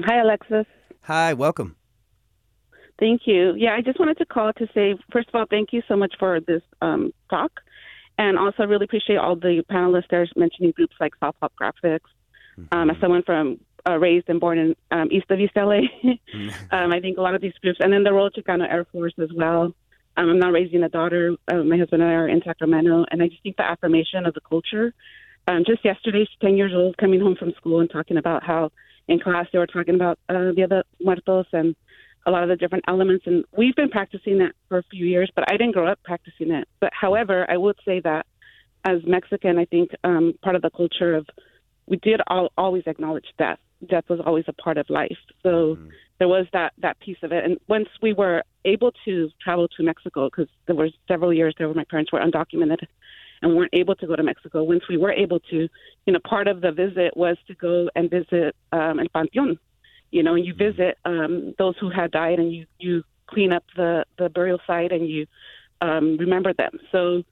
Hi, 0.00 0.18
Alexis. 0.18 0.66
Hi, 1.02 1.34
welcome. 1.34 1.76
Thank 2.98 3.22
you. 3.26 3.54
Yeah, 3.56 3.74
I 3.74 3.80
just 3.80 3.98
wanted 3.98 4.18
to 4.18 4.26
call 4.26 4.52
to 4.54 4.66
say, 4.74 4.94
first 5.10 5.28
of 5.28 5.34
all, 5.34 5.46
thank 5.48 5.72
you 5.72 5.82
so 5.88 5.96
much 5.96 6.14
for 6.18 6.40
this 6.40 6.62
um, 6.80 7.12
talk. 7.30 7.52
And 8.18 8.38
also, 8.38 8.64
really 8.64 8.84
appreciate 8.84 9.16
all 9.16 9.36
the 9.36 9.64
panelists 9.70 10.08
there 10.10 10.26
mentioning 10.36 10.72
groups 10.72 10.94
like 11.00 11.12
Self 11.18 11.34
Help 11.40 11.52
Graphics. 11.60 12.00
Mm-hmm. 12.58 12.78
Um, 12.78 12.90
as 12.90 12.96
someone 13.00 13.22
from 13.22 13.58
uh, 13.88 13.96
raised 13.96 14.28
and 14.28 14.38
born 14.38 14.58
in 14.58 14.76
um, 14.90 15.08
east 15.10 15.30
of 15.30 15.40
East 15.40 15.54
LA, 15.56 15.80
um, 16.70 16.92
I 16.92 17.00
think 17.00 17.16
a 17.16 17.22
lot 17.22 17.34
of 17.34 17.40
these 17.40 17.54
groups, 17.62 17.78
and 17.80 17.92
then 17.92 18.04
the 18.04 18.12
Royal 18.12 18.30
Chicano 18.30 18.70
Air 18.70 18.84
Force 18.92 19.14
as 19.20 19.30
well. 19.34 19.74
Um, 20.16 20.28
I'm 20.28 20.38
now 20.38 20.50
raising 20.50 20.82
a 20.82 20.90
daughter. 20.90 21.34
Uh, 21.48 21.62
my 21.62 21.78
husband 21.78 22.02
and 22.02 22.10
I 22.10 22.14
are 22.14 22.28
in 22.28 22.42
Sacramento, 22.44 23.06
and 23.10 23.22
I 23.22 23.28
just 23.28 23.42
think 23.42 23.56
the 23.56 23.64
affirmation 23.64 24.26
of 24.26 24.34
the 24.34 24.42
culture. 24.42 24.92
Um, 25.48 25.64
just 25.66 25.84
yesterday, 25.84 26.26
she's 26.28 26.38
10 26.40 26.56
years 26.56 26.72
old, 26.74 26.98
coming 26.98 27.20
home 27.20 27.36
from 27.36 27.52
school 27.54 27.80
and 27.80 27.90
talking 27.90 28.18
about 28.18 28.44
how 28.44 28.70
in 29.08 29.18
class 29.18 29.46
they 29.52 29.58
were 29.58 29.66
talking 29.66 29.94
about 29.94 30.18
uh, 30.28 30.52
the 30.54 30.62
other 30.64 30.84
muertos 31.00 31.46
and 31.52 31.74
a 32.26 32.30
lot 32.30 32.42
of 32.42 32.48
the 32.48 32.56
different 32.56 32.84
elements. 32.88 33.26
And 33.26 33.44
we've 33.56 33.74
been 33.74 33.88
practicing 33.90 34.38
that 34.38 34.52
for 34.68 34.78
a 34.78 34.82
few 34.84 35.06
years, 35.06 35.30
but 35.34 35.44
I 35.50 35.56
didn't 35.56 35.72
grow 35.72 35.88
up 35.88 35.98
practicing 36.04 36.50
it. 36.50 36.68
But 36.80 36.90
however, 36.98 37.46
I 37.50 37.56
would 37.56 37.76
say 37.84 38.00
that 38.00 38.26
as 38.84 39.00
Mexican, 39.06 39.58
I 39.58 39.64
think 39.64 39.90
um, 40.04 40.34
part 40.42 40.56
of 40.56 40.62
the 40.62 40.70
culture 40.70 41.14
of 41.14 41.26
we 41.86 41.96
did 41.96 42.20
all, 42.26 42.52
always 42.56 42.84
acknowledge 42.86 43.26
death. 43.38 43.58
Death 43.88 44.04
was 44.08 44.20
always 44.24 44.44
a 44.46 44.52
part 44.52 44.78
of 44.78 44.88
life. 44.88 45.18
So 45.42 45.76
mm-hmm. 45.76 45.88
there 46.18 46.28
was 46.28 46.46
that 46.52 46.72
that 46.78 47.00
piece 47.00 47.16
of 47.22 47.32
it. 47.32 47.44
And 47.44 47.58
once 47.68 47.88
we 48.00 48.12
were 48.12 48.44
able 48.64 48.92
to 49.04 49.30
travel 49.42 49.68
to 49.76 49.82
Mexico, 49.82 50.28
because 50.28 50.48
there 50.66 50.76
were 50.76 50.88
several 51.08 51.32
years 51.32 51.54
there 51.58 51.66
where 51.68 51.74
my 51.74 51.84
parents 51.84 52.12
were 52.12 52.20
undocumented 52.20 52.86
and 53.42 53.56
weren't 53.56 53.74
able 53.74 53.96
to 53.96 54.06
go 54.06 54.14
to 54.14 54.22
Mexico. 54.22 54.62
Once 54.62 54.84
we 54.88 54.96
were 54.96 55.12
able 55.12 55.40
to, 55.40 55.68
you 56.06 56.12
know, 56.12 56.20
part 56.24 56.46
of 56.46 56.60
the 56.60 56.70
visit 56.70 57.16
was 57.16 57.36
to 57.48 57.54
go 57.54 57.90
and 57.96 58.08
visit 58.08 58.54
um, 58.72 59.00
El 59.00 59.08
Panteón, 59.08 59.58
you 60.12 60.22
know, 60.22 60.36
you 60.36 60.54
visit 60.54 60.98
um, 61.04 61.54
those 61.58 61.74
who 61.80 61.90
had 61.90 62.12
died 62.12 62.38
and 62.38 62.52
you, 62.52 62.66
you 62.78 63.02
clean 63.26 63.52
up 63.52 63.64
the, 63.74 64.04
the 64.18 64.28
burial 64.28 64.60
site 64.66 64.92
and 64.92 65.08
you 65.08 65.26
um, 65.80 66.16
remember 66.18 66.52
them. 66.52 66.78
So 66.92 67.24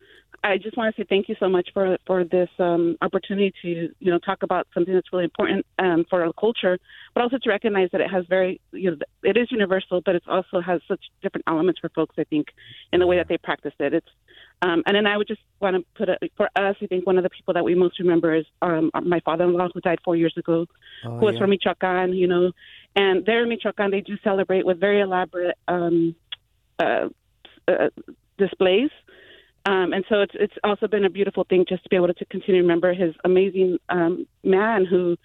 I 0.43 0.57
just 0.57 0.77
want 0.77 0.95
to 0.95 1.03
say 1.03 1.07
thank 1.09 1.29
you 1.29 1.37
so 1.39 1.49
much 1.49 1.69
for 1.75 1.99
for 2.07 2.25
this 2.25 2.49
um, 2.59 2.97
opportunity 3.03 3.53
to 3.63 3.95
you 3.99 4.11
know 4.11 4.19
talk 4.19 4.43
about 4.43 4.67
something 4.73 4.95
that's 4.95 5.13
really 5.13 5.25
important 5.25 5.67
um, 5.79 6.07
for 6.09 6.25
our 6.25 6.33
culture, 6.33 6.79
but 7.15 7.23
also 7.23 7.37
to 7.37 7.49
recognize 7.51 7.91
that 7.93 8.01
it 8.01 8.11
has 8.11 8.25
very 8.27 8.61
you 8.73 8.91
know 8.91 8.97
it 9.23 9.37
is 9.37 9.53
universal, 9.53 10.01
but 10.01 10.15
it 10.15 10.23
also 10.27 10.61
has 10.61 10.81
such 10.89 11.01
different 11.23 11.45
elements 11.47 11.81
for 11.81 11.91
folks. 11.91 12.15
I 12.19 12.25
think 12.25 12.49
in 12.93 13.01
the 13.01 13.07
way 13.07 13.17
that 13.19 13.29
they 13.29 13.37
practice 13.37 13.75
it. 13.79 13.93
It's 13.93 14.09
um, 14.63 14.83
and 14.87 14.95
then 14.95 15.07
I 15.07 15.17
would 15.17 15.27
just 15.27 15.41
want 15.59 15.77
to 15.77 15.85
put 15.97 16.09
it 16.09 16.33
for 16.37 16.47
us. 16.55 16.77
I 16.83 16.87
think 16.87 17.07
one 17.07 17.17
of 17.17 17.25
the 17.25 17.31
people 17.31 17.55
that 17.55 17.65
we 17.65 17.75
most 17.75 17.99
remember 17.99 18.35
is 18.35 18.45
um, 18.61 18.91
my 19.05 19.21
father-in-law 19.21 19.69
who 19.73 19.81
died 19.81 20.01
four 20.05 20.17
years 20.17 20.35
ago, 20.37 20.67
oh, 21.05 21.19
who 21.19 21.25
was 21.25 21.35
yeah. 21.35 21.41
from 21.41 21.51
Michoacan. 21.51 22.13
You 22.13 22.27
know, 22.27 22.53
and 22.95 23.25
there 23.25 23.43
in 23.43 23.49
Michoacan 23.49 23.91
they 23.91 24.03
do 24.03 24.19
celebrate 24.23 24.67
with 24.67 24.79
very 24.79 25.01
elaborate 25.01 25.57
um, 25.67 26.15
uh, 26.79 27.09
uh, 27.67 27.89
displays. 28.37 28.91
Um, 29.65 29.93
and 29.93 30.05
so 30.09 30.21
it's 30.21 30.35
it's 30.35 30.55
also 30.63 30.89
been 30.89 31.05
a 31.05 31.11
beautiful 31.11 31.45
thing 31.45 31.65
just 31.67 31.83
to 31.85 31.89
be 31.89 31.97
able 31.97 32.09
to, 32.09 32.15
to 32.15 32.25
continue 32.27 32.61
to 32.61 32.67
remember 32.67 32.93
his 32.93 33.15
amazing 33.25 33.79
um, 33.89 34.27
man 34.45 34.85
who, 34.85 35.17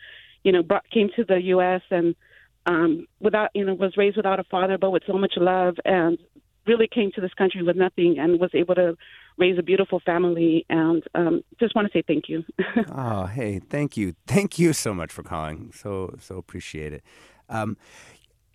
you 0.43 0.51
know, 0.53 0.63
brought, 0.63 0.89
came 0.89 1.09
to 1.17 1.25
the 1.25 1.41
U.S. 1.41 1.81
and 1.91 2.15
um, 2.65 3.07
without 3.19 3.49
you 3.53 3.65
know 3.65 3.73
was 3.73 3.97
raised 3.97 4.15
without 4.15 4.39
a 4.39 4.45
father, 4.45 4.77
but 4.77 4.91
with 4.91 5.03
so 5.05 5.13
much 5.13 5.33
love 5.35 5.75
and 5.83 6.17
really 6.67 6.87
came 6.87 7.11
to 7.11 7.21
this 7.21 7.33
country 7.33 7.61
with 7.63 7.75
nothing 7.75 8.17
and 8.17 8.39
was 8.39 8.51
able 8.53 8.75
to 8.75 8.97
raise 9.37 9.57
a 9.57 9.63
beautiful 9.63 9.99
family. 9.99 10.65
And 10.69 11.03
um, 11.13 11.43
just 11.59 11.75
want 11.75 11.91
to 11.91 11.97
say 11.97 12.03
thank 12.07 12.29
you. 12.29 12.43
oh, 12.91 13.25
hey, 13.25 13.59
thank 13.59 13.97
you, 13.97 14.15
thank 14.27 14.59
you 14.59 14.73
so 14.73 14.93
much 14.93 15.11
for 15.11 15.23
calling. 15.23 15.71
So 15.73 16.15
so 16.19 16.37
appreciate 16.37 16.93
it. 16.93 17.03
Um, 17.49 17.77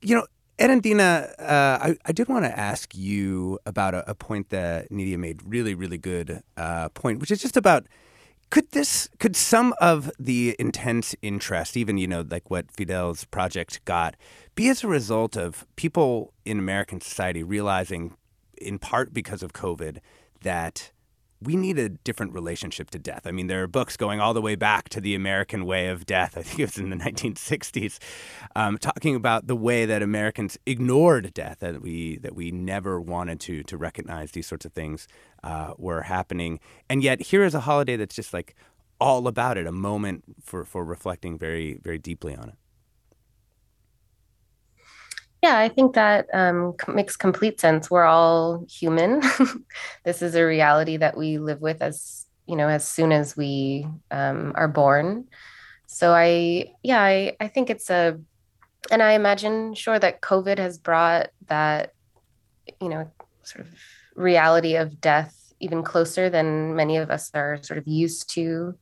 you 0.03 0.15
know, 0.15 0.27
Erendina, 0.59 1.31
uh, 1.39 1.79
I, 1.81 1.97
I, 2.05 2.13
did 2.13 2.29
want 2.29 2.45
to 2.45 2.59
ask 2.59 2.95
you 2.95 3.59
about 3.65 3.95
a, 3.95 4.11
a, 4.11 4.15
point 4.15 4.51
that 4.51 4.91
Nidia 4.91 5.17
made. 5.17 5.41
Really, 5.45 5.75
really 5.75 5.97
good 5.97 6.43
uh, 6.57 6.91
point, 6.91 7.19
which 7.19 7.31
is 7.31 7.41
just 7.41 7.57
about 7.57 7.87
could 8.51 8.71
this 8.73 9.09
could 9.19 9.37
some 9.37 9.73
of 9.81 10.11
the 10.19 10.57
intense 10.59 11.15
interest, 11.23 11.77
even 11.77 11.97
you 11.97 12.07
know, 12.07 12.25
like 12.29 12.51
what 12.51 12.71
Fidel's 12.71 13.25
project 13.27 13.83
got, 13.85 14.17
be 14.55 14.69
as 14.69 14.85
a 14.85 14.89
result 14.89 15.37
of 15.37 15.67
people 15.77 16.35
in 16.45 16.59
American 16.59 17.01
society 17.01 17.43
realizing, 17.43 18.17
in 18.59 18.79
part 18.79 19.15
because 19.15 19.43
of 19.43 19.53
COVID, 19.53 19.99
that 20.43 20.93
we 21.43 21.57
need 21.57 21.79
a 21.79 21.89
different 21.89 22.35
relationship 22.35 22.91
to 22.91 22.99
death. 22.99 23.27
I 23.27 23.31
mean, 23.31 23.47
there 23.47 23.63
are 23.63 23.67
books 23.67 23.97
going 23.97 24.21
all 24.21 24.35
the 24.35 24.43
way 24.43 24.57
back 24.57 24.91
to 24.91 25.01
the 25.01 25.15
American 25.15 25.65
way 25.65 25.89
of 25.89 26.05
death. 26.05 26.37
I 26.39 26.43
think 26.43 26.61
it 26.61 26.65
was 26.65 26.79
in 26.79 26.91
the 26.91 26.97
1960s, 26.97 27.99
um, 28.55 28.77
talking 28.79 29.15
about 29.15 29.47
the 29.47 29.57
way 29.57 29.87
that 29.87 30.03
Americans 30.03 30.59
ignored 30.67 31.33
death, 31.33 31.61
that 31.61 31.81
we 31.81 32.19
that 32.19 32.35
we 32.35 32.51
never 32.51 33.01
wanted 33.01 33.41
to 33.41 33.63
to 33.65 33.77
recognize 33.77 34.33
these 34.33 34.47
sorts 34.47 34.65
of 34.65 34.73
things 34.73 35.09
uh, 35.43 35.73
were 35.79 36.03
happening. 36.03 36.61
And 36.89 37.03
yet, 37.03 37.23
here 37.23 37.45
is 37.45 37.55
a 37.55 37.61
holiday 37.61 37.97
that's 37.97 38.15
just 38.15 38.35
like 38.35 38.55
all 39.01 39.27
about 39.27 39.57
it, 39.57 39.67
a 39.67 39.73
moment 39.73 40.25
for 40.43 40.65
for 40.65 40.85
reflecting 40.85 41.39
very 41.39 41.79
very 41.83 41.99
deeply 41.99 42.35
on 42.35 42.51
it. 42.51 42.60
Yeah, 45.43 45.59
I 45.59 45.69
think 45.69 45.95
that 45.95 46.27
um, 46.35 46.75
makes 46.89 47.17
complete 47.17 47.61
sense. 47.61 47.91
We're 47.91 48.05
all 48.05 48.67
human. 48.69 49.23
this 50.05 50.21
is 50.21 50.35
a 50.35 50.45
reality 50.45 50.99
that 50.99 51.17
we 51.17 51.39
live 51.39 51.61
with 51.61 51.81
as 51.81 52.27
you 52.47 52.57
know 52.57 52.69
as 52.69 52.87
soon 52.87 53.11
as 53.13 53.37
we 53.37 53.87
um, 54.11 54.53
are 54.55 54.69
born. 54.69 55.27
So 55.93 56.13
I, 56.13 56.73
yeah, 56.85 57.03
I, 57.03 57.37
I 57.41 57.49
think 57.49 57.69
it's 57.69 57.91
a, 57.91 58.17
and 58.93 59.03
I 59.03 59.13
imagine 59.15 59.75
sure 59.75 59.99
that 59.99 60.21
COVID 60.21 60.59
has 60.59 60.79
brought 60.79 61.31
that, 61.49 61.95
you 62.81 62.89
know, 62.89 63.11
sort 63.43 63.67
of 63.67 63.75
reality 64.15 64.77
of 64.77 65.01
death 65.01 65.53
even 65.59 65.83
closer 65.83 66.31
than 66.31 66.77
many 66.77 66.97
of 66.97 67.11
us 67.11 67.33
are 67.35 67.59
sort 67.63 67.77
of 67.77 67.89
used 67.89 68.31
to. 68.35 68.77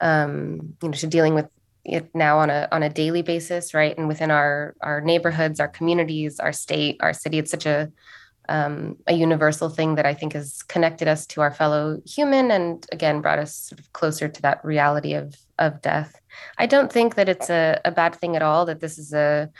Um, 0.00 0.76
you 0.80 0.88
know, 0.88 0.94
to 0.94 1.06
dealing 1.08 1.34
with 1.34 1.46
it 1.46 1.52
now 2.14 2.38
on 2.38 2.50
a 2.50 2.68
on 2.72 2.82
a 2.82 2.88
daily 2.88 3.22
basis, 3.22 3.74
right? 3.74 3.96
And 3.96 4.08
within 4.08 4.30
our 4.30 4.74
our 4.80 5.00
neighborhoods, 5.00 5.60
our 5.60 5.68
communities, 5.68 6.40
our 6.40 6.52
state, 6.52 6.96
our 7.00 7.12
city, 7.12 7.38
it's 7.38 7.50
such 7.50 7.66
a 7.66 7.90
um, 8.48 8.96
a 9.06 9.12
universal 9.12 9.68
thing 9.68 9.94
that 9.94 10.06
I 10.06 10.14
think 10.14 10.32
has 10.32 10.62
connected 10.64 11.06
us 11.06 11.24
to 11.28 11.40
our 11.40 11.52
fellow 11.52 12.00
human, 12.06 12.50
and 12.50 12.84
again 12.92 13.20
brought 13.20 13.38
us 13.38 13.54
sort 13.54 13.80
of 13.80 13.92
closer 13.92 14.28
to 14.28 14.42
that 14.42 14.64
reality 14.64 15.14
of 15.14 15.36
of 15.58 15.82
death. 15.82 16.20
I 16.58 16.66
don't 16.66 16.92
think 16.92 17.14
that 17.14 17.28
it's 17.28 17.50
a, 17.50 17.80
a 17.84 17.90
bad 17.92 18.14
thing 18.14 18.36
at 18.36 18.42
all. 18.42 18.66
That 18.66 18.80
this 18.80 18.98
is 18.98 19.12
a 19.12 19.50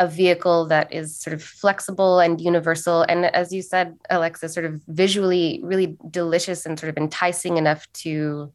a 0.00 0.08
vehicle 0.08 0.66
that 0.66 0.92
is 0.92 1.16
sort 1.16 1.34
of 1.34 1.42
flexible 1.42 2.18
and 2.18 2.40
universal, 2.40 3.02
and 3.08 3.26
as 3.26 3.52
you 3.52 3.62
said, 3.62 3.98
Alexa, 4.10 4.48
sort 4.48 4.66
of 4.66 4.80
visually 4.88 5.60
really 5.62 5.96
delicious 6.10 6.66
and 6.66 6.78
sort 6.78 6.90
of 6.90 6.96
enticing 6.96 7.56
enough 7.56 7.86
to 7.92 8.52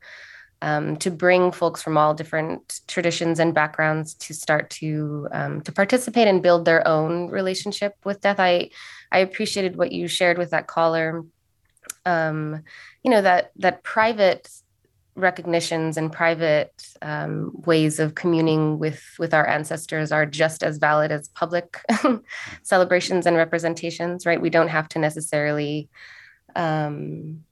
um, 0.61 0.97
to 0.97 1.11
bring 1.11 1.51
folks 1.51 1.81
from 1.81 1.97
all 1.97 2.13
different 2.13 2.81
traditions 2.87 3.39
and 3.39 3.53
backgrounds 3.53 4.15
to 4.15 4.33
start 4.33 4.69
to 4.71 5.27
um, 5.31 5.61
to 5.61 5.71
participate 5.71 6.27
and 6.27 6.41
build 6.41 6.65
their 6.65 6.87
own 6.87 7.29
relationship 7.29 7.93
with 8.03 8.21
death. 8.21 8.39
I 8.39 8.71
I 9.11 9.19
appreciated 9.19 9.75
what 9.75 9.91
you 9.91 10.07
shared 10.07 10.37
with 10.37 10.51
that 10.51 10.67
caller. 10.67 11.23
Um, 12.05 12.63
you 13.03 13.11
know 13.11 13.21
that 13.21 13.51
that 13.57 13.83
private 13.83 14.49
recognitions 15.15 15.97
and 15.97 16.11
private 16.11 16.73
um, 17.01 17.51
ways 17.65 17.99
of 17.99 18.15
communing 18.15 18.79
with 18.79 19.03
with 19.19 19.33
our 19.33 19.47
ancestors 19.47 20.11
are 20.11 20.25
just 20.25 20.63
as 20.63 20.77
valid 20.77 21.11
as 21.11 21.27
public 21.29 21.79
celebrations 22.63 23.25
and 23.27 23.37
representations. 23.37 24.25
Right? 24.25 24.41
We 24.41 24.49
don't 24.49 24.69
have 24.69 24.89
to 24.89 24.99
necessarily 24.99 25.89
um, 26.55 27.43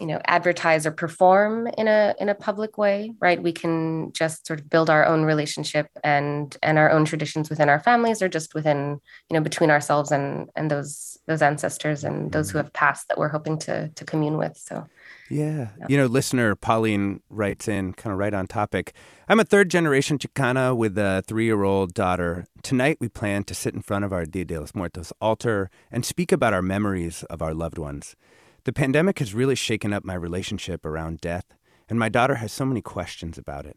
you 0.00 0.06
know 0.06 0.20
advertise 0.26 0.86
or 0.86 0.90
perform 0.90 1.68
in 1.78 1.86
a 1.86 2.14
in 2.18 2.28
a 2.28 2.34
public 2.34 2.76
way 2.76 3.12
right 3.20 3.42
we 3.42 3.52
can 3.52 4.12
just 4.12 4.46
sort 4.46 4.60
of 4.60 4.68
build 4.68 4.90
our 4.90 5.06
own 5.06 5.22
relationship 5.22 5.86
and 6.02 6.56
and 6.62 6.78
our 6.78 6.90
own 6.90 7.04
traditions 7.04 7.48
within 7.48 7.68
our 7.68 7.80
families 7.80 8.20
or 8.20 8.28
just 8.28 8.54
within 8.54 9.00
you 9.30 9.34
know 9.34 9.40
between 9.40 9.70
ourselves 9.70 10.10
and 10.10 10.48
and 10.56 10.70
those 10.70 11.18
those 11.26 11.42
ancestors 11.42 12.04
and 12.04 12.32
those 12.32 12.50
who 12.50 12.58
mm-hmm. 12.58 12.66
have 12.66 12.72
passed 12.72 13.08
that 13.08 13.18
we're 13.18 13.28
hoping 13.28 13.58
to 13.58 13.88
to 13.90 14.04
commune 14.04 14.36
with 14.36 14.56
so 14.56 14.86
yeah. 15.30 15.68
yeah. 15.78 15.86
You 15.88 15.96
know, 15.96 16.06
listener 16.06 16.54
Pauline 16.54 17.20
writes 17.30 17.66
in 17.66 17.94
kind 17.94 18.12
of 18.12 18.18
right 18.18 18.34
on 18.34 18.46
topic. 18.46 18.92
I'm 19.28 19.40
a 19.40 19.44
third 19.44 19.70
generation 19.70 20.18
Chicana 20.18 20.76
with 20.76 20.98
a 20.98 21.24
three 21.26 21.46
year 21.46 21.62
old 21.62 21.94
daughter. 21.94 22.46
Tonight, 22.62 22.98
we 23.00 23.08
plan 23.08 23.44
to 23.44 23.54
sit 23.54 23.74
in 23.74 23.82
front 23.82 24.04
of 24.04 24.12
our 24.12 24.26
Dia 24.26 24.44
de 24.44 24.60
los 24.60 24.74
Muertos 24.74 25.12
altar 25.20 25.70
and 25.90 26.04
speak 26.04 26.30
about 26.30 26.52
our 26.52 26.62
memories 26.62 27.22
of 27.24 27.40
our 27.40 27.54
loved 27.54 27.78
ones. 27.78 28.16
The 28.64 28.72
pandemic 28.72 29.18
has 29.18 29.34
really 29.34 29.54
shaken 29.54 29.92
up 29.92 30.06
my 30.06 30.14
relationship 30.14 30.86
around 30.86 31.20
death, 31.20 31.44
and 31.86 31.98
my 31.98 32.08
daughter 32.08 32.36
has 32.36 32.50
so 32.50 32.64
many 32.64 32.80
questions 32.80 33.36
about 33.36 33.66
it. 33.66 33.76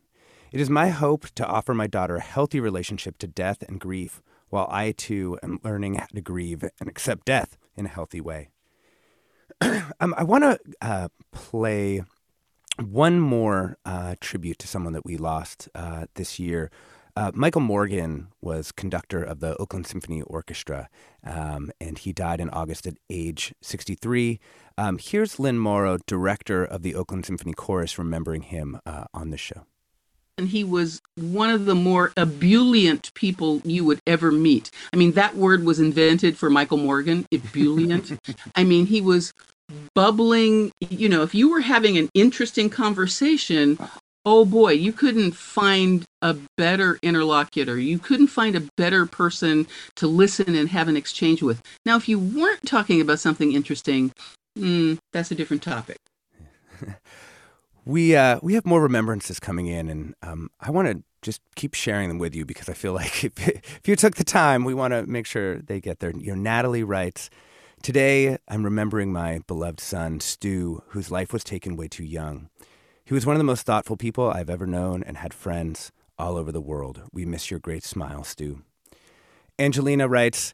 It 0.53 0.61
is 0.61 0.69
my 0.69 0.89
hope 0.89 1.27
to 1.35 1.45
offer 1.45 1.73
my 1.73 1.87
daughter 1.87 2.15
a 2.15 2.21
healthy 2.21 2.61
relationship 2.61 3.17
to 3.17 3.27
death 3.27 3.61
and 3.67 3.81
grief, 3.81 4.21
while 4.47 4.67
I 4.71 4.93
too 4.93 5.37
am 5.43 5.59
learning 5.61 5.95
how 5.95 6.05
to 6.05 6.21
grieve 6.21 6.63
and 6.79 6.87
accept 6.87 7.25
death 7.25 7.57
in 7.75 7.85
a 7.85 7.89
healthy 7.89 8.21
way. 8.21 8.47
um, 9.61 10.15
I 10.17 10.23
want 10.23 10.45
to 10.45 10.59
uh, 10.81 11.09
play 11.33 12.03
one 12.81 13.19
more 13.19 13.77
uh, 13.83 14.15
tribute 14.21 14.59
to 14.59 14.69
someone 14.69 14.93
that 14.93 15.05
we 15.05 15.17
lost 15.17 15.67
uh, 15.75 16.05
this 16.13 16.39
year 16.39 16.71
uh, 17.17 17.31
Michael 17.33 17.61
Morgan 17.61 18.27
was 18.41 18.71
conductor 18.71 19.23
of 19.23 19.39
the 19.39 19.57
Oakland 19.57 19.87
Symphony 19.87 20.21
Orchestra, 20.21 20.87
um, 21.23 21.71
and 21.81 21.97
he 21.97 22.13
died 22.13 22.39
in 22.39 22.47
August 22.51 22.85
at 22.85 22.93
age 23.09 23.55
63. 23.59 24.39
Um, 24.77 24.99
here's 25.01 25.39
Lynn 25.39 25.57
Morrow, 25.57 25.97
director 26.05 26.63
of 26.63 26.83
the 26.83 26.93
Oakland 26.93 27.25
Symphony 27.25 27.53
Chorus, 27.53 27.97
remembering 27.97 28.43
him 28.43 28.79
uh, 28.85 29.05
on 29.15 29.31
the 29.31 29.37
show. 29.37 29.65
And 30.37 30.49
he 30.49 30.63
was 30.63 31.01
one 31.15 31.49
of 31.49 31.65
the 31.65 31.73
more 31.73 32.13
ebullient 32.15 33.11
people 33.15 33.63
you 33.65 33.83
would 33.83 33.99
ever 34.05 34.31
meet. 34.31 34.69
I 34.93 34.95
mean, 34.97 35.13
that 35.13 35.35
word 35.35 35.63
was 35.63 35.79
invented 35.79 36.37
for 36.37 36.51
Michael 36.51 36.77
Morgan, 36.77 37.25
ebullient. 37.31 38.19
I 38.55 38.63
mean, 38.63 38.85
he 38.85 39.01
was 39.01 39.33
bubbling. 39.95 40.71
You 40.79 41.09
know, 41.09 41.23
if 41.23 41.33
you 41.33 41.49
were 41.49 41.61
having 41.61 41.97
an 41.97 42.09
interesting 42.13 42.69
conversation, 42.69 43.79
oh 44.27 44.43
boy, 44.43 44.73
you 44.73 44.91
couldn't 44.91 45.31
find 45.31 46.03
a 46.21 46.35
better 46.57 46.99
interlocutor. 47.01 47.79
You 47.79 47.97
couldn't 47.97 48.27
find 48.27 48.57
a 48.57 48.67
better 48.75 49.05
person 49.05 49.67
to 49.95 50.05
listen 50.05 50.53
and 50.53 50.67
have 50.67 50.89
an 50.89 50.97
exchange 50.97 51.41
with. 51.41 51.61
Now, 51.85 51.95
if 51.95 52.09
you 52.09 52.19
weren't 52.19 52.67
talking 52.67 52.99
about 52.99 53.19
something 53.19 53.53
interesting, 53.53 54.11
mm, 54.59 54.97
that's 55.13 55.31
a 55.31 55.35
different 55.35 55.63
topic. 55.63 55.95
we 57.85 58.17
uh, 58.17 58.39
we 58.43 58.55
have 58.55 58.65
more 58.65 58.81
remembrances 58.81 59.39
coming 59.39 59.67
in, 59.67 59.87
and 59.87 60.13
um, 60.21 60.51
I 60.59 60.71
want 60.71 60.89
to 60.89 61.01
just 61.21 61.39
keep 61.55 61.73
sharing 61.73 62.09
them 62.09 62.17
with 62.17 62.35
you 62.35 62.43
because 62.45 62.67
I 62.67 62.73
feel 62.73 62.91
like 62.91 63.23
if, 63.23 63.47
if 63.47 63.87
you 63.87 63.95
took 63.95 64.15
the 64.15 64.25
time, 64.25 64.65
we 64.65 64.73
want 64.73 64.91
to 64.91 65.07
make 65.07 65.25
sure 65.25 65.59
they 65.59 65.79
get 65.79 65.99
there. 65.99 66.11
You 66.11 66.35
know, 66.35 66.41
Natalie 66.41 66.83
writes. 66.83 67.29
Today, 67.83 68.39
I'm 68.47 68.63
remembering 68.63 69.13
my 69.13 69.41
beloved 69.45 69.79
son, 69.79 70.19
Stu, 70.19 70.81
whose 70.87 71.11
life 71.11 71.31
was 71.31 71.43
taken 71.43 71.77
way 71.77 71.87
too 71.87 72.03
young. 72.03 72.49
He 73.07 73.13
was 73.13 73.25
one 73.25 73.37
of 73.37 73.39
the 73.39 73.45
most 73.45 73.65
thoughtful 73.65 73.95
people 73.95 74.29
I've 74.29 74.49
ever 74.49 74.67
known 74.67 75.01
and 75.01 75.15
had 75.15 75.33
friends 75.33 75.93
all 76.19 76.35
over 76.35 76.51
the 76.51 76.59
world. 76.59 77.03
We 77.13 77.25
miss 77.25 77.49
your 77.49 77.57
great 77.61 77.85
smile, 77.85 78.25
Stu. 78.25 78.63
Angelina 79.57 80.09
writes, 80.09 80.53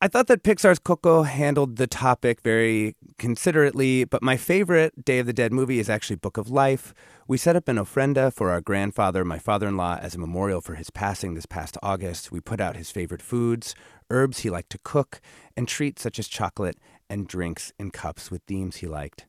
I 0.00 0.08
thought 0.08 0.26
that 0.26 0.42
Pixar's 0.42 0.80
Coco 0.80 1.22
handled 1.22 1.76
the 1.76 1.86
topic 1.86 2.40
very 2.40 2.96
considerately, 3.16 4.02
but 4.02 4.24
my 4.24 4.36
favorite 4.36 5.04
Day 5.04 5.20
of 5.20 5.26
the 5.26 5.32
Dead 5.32 5.52
movie 5.52 5.78
is 5.78 5.88
actually 5.88 6.16
Book 6.16 6.36
of 6.36 6.50
Life. 6.50 6.92
We 7.28 7.38
set 7.38 7.54
up 7.54 7.68
an 7.68 7.76
ofrenda 7.76 8.32
for 8.32 8.50
our 8.50 8.60
grandfather, 8.60 9.24
my 9.24 9.38
father 9.38 9.68
in 9.68 9.76
law, 9.76 10.00
as 10.02 10.16
a 10.16 10.18
memorial 10.18 10.60
for 10.60 10.74
his 10.74 10.90
passing 10.90 11.34
this 11.34 11.46
past 11.46 11.78
August. 11.80 12.32
We 12.32 12.40
put 12.40 12.60
out 12.60 12.74
his 12.74 12.90
favorite 12.90 13.22
foods, 13.22 13.76
herbs 14.10 14.40
he 14.40 14.50
liked 14.50 14.70
to 14.70 14.80
cook, 14.82 15.20
and 15.56 15.68
treats 15.68 16.02
such 16.02 16.18
as 16.18 16.26
chocolate 16.26 16.78
and 17.08 17.28
drinks 17.28 17.72
in 17.78 17.92
cups 17.92 18.32
with 18.32 18.42
themes 18.48 18.78
he 18.78 18.88
liked. 18.88 19.26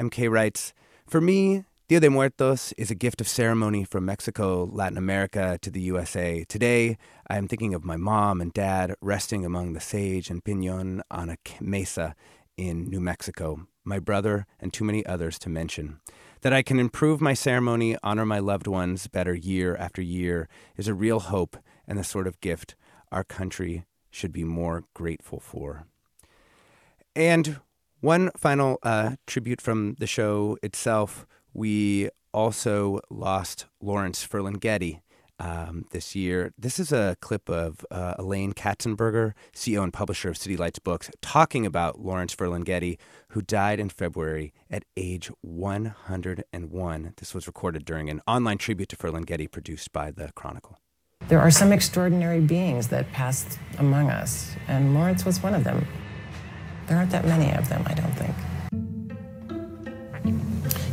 MK 0.00 0.28
writes, 0.28 0.74
For 1.08 1.22
me, 1.22 1.64
Dia 1.88 2.00
de 2.00 2.10
Muertos 2.10 2.74
is 2.76 2.90
a 2.90 2.94
gift 2.94 3.22
of 3.22 3.28
ceremony 3.28 3.82
from 3.82 4.04
Mexico, 4.04 4.68
Latin 4.70 4.98
America 4.98 5.58
to 5.62 5.70
the 5.70 5.80
USA. 5.80 6.44
Today, 6.44 6.98
I 7.26 7.38
am 7.38 7.48
thinking 7.48 7.72
of 7.72 7.82
my 7.82 7.96
mom 7.96 8.42
and 8.42 8.52
dad 8.52 8.94
resting 9.00 9.42
among 9.42 9.72
the 9.72 9.80
sage 9.80 10.28
and 10.28 10.44
pinon 10.44 11.02
on 11.10 11.30
a 11.30 11.38
mesa 11.62 12.14
in 12.58 12.90
New 12.90 13.00
Mexico, 13.00 13.66
my 13.84 13.98
brother, 13.98 14.44
and 14.60 14.70
too 14.70 14.84
many 14.84 15.06
others 15.06 15.38
to 15.38 15.48
mention. 15.48 15.98
That 16.42 16.52
I 16.52 16.60
can 16.60 16.78
improve 16.78 17.22
my 17.22 17.32
ceremony, 17.32 17.96
honor 18.02 18.26
my 18.26 18.38
loved 18.38 18.66
ones 18.66 19.08
better 19.08 19.34
year 19.34 19.74
after 19.76 20.02
year 20.02 20.46
is 20.76 20.88
a 20.88 20.94
real 20.94 21.20
hope 21.20 21.56
and 21.86 21.98
the 21.98 22.04
sort 22.04 22.26
of 22.26 22.38
gift 22.42 22.74
our 23.10 23.24
country 23.24 23.86
should 24.10 24.30
be 24.30 24.44
more 24.44 24.84
grateful 24.92 25.40
for. 25.40 25.86
And 27.16 27.60
one 28.00 28.30
final 28.36 28.78
uh, 28.82 29.16
tribute 29.26 29.60
from 29.60 29.96
the 29.98 30.06
show 30.06 30.56
itself 30.62 31.26
we 31.54 32.08
also 32.32 33.00
lost 33.10 33.66
Lawrence 33.80 34.26
Ferlinghetti 34.26 35.00
um, 35.40 35.84
this 35.90 36.14
year. 36.14 36.52
This 36.58 36.78
is 36.78 36.92
a 36.92 37.16
clip 37.20 37.48
of 37.48 37.84
uh, 37.90 38.14
Elaine 38.18 38.52
Katzenberger, 38.52 39.32
CEO 39.54 39.82
and 39.82 39.92
publisher 39.92 40.28
of 40.28 40.36
City 40.36 40.56
Lights 40.56 40.78
Books, 40.78 41.10
talking 41.20 41.64
about 41.64 42.00
Lawrence 42.00 42.34
Ferlinghetti, 42.34 42.98
who 43.30 43.42
died 43.42 43.80
in 43.80 43.88
February 43.88 44.52
at 44.70 44.84
age 44.96 45.30
101. 45.40 47.14
This 47.16 47.34
was 47.34 47.46
recorded 47.46 47.84
during 47.84 48.10
an 48.10 48.20
online 48.26 48.58
tribute 48.58 48.88
to 48.90 48.96
Ferlinghetti 48.96 49.50
produced 49.50 49.92
by 49.92 50.10
the 50.10 50.30
Chronicle. 50.34 50.78
There 51.28 51.40
are 51.40 51.50
some 51.50 51.72
extraordinary 51.72 52.40
beings 52.40 52.88
that 52.88 53.10
passed 53.12 53.58
among 53.78 54.10
us, 54.10 54.54
and 54.66 54.94
Lawrence 54.94 55.24
was 55.24 55.42
one 55.42 55.54
of 55.54 55.64
them. 55.64 55.86
There 56.88 56.96
aren't 56.96 57.10
that 57.10 57.26
many 57.26 57.52
of 57.52 57.68
them, 57.68 57.82
I 57.86 57.94
don't 57.94 58.14
think. 58.14 58.34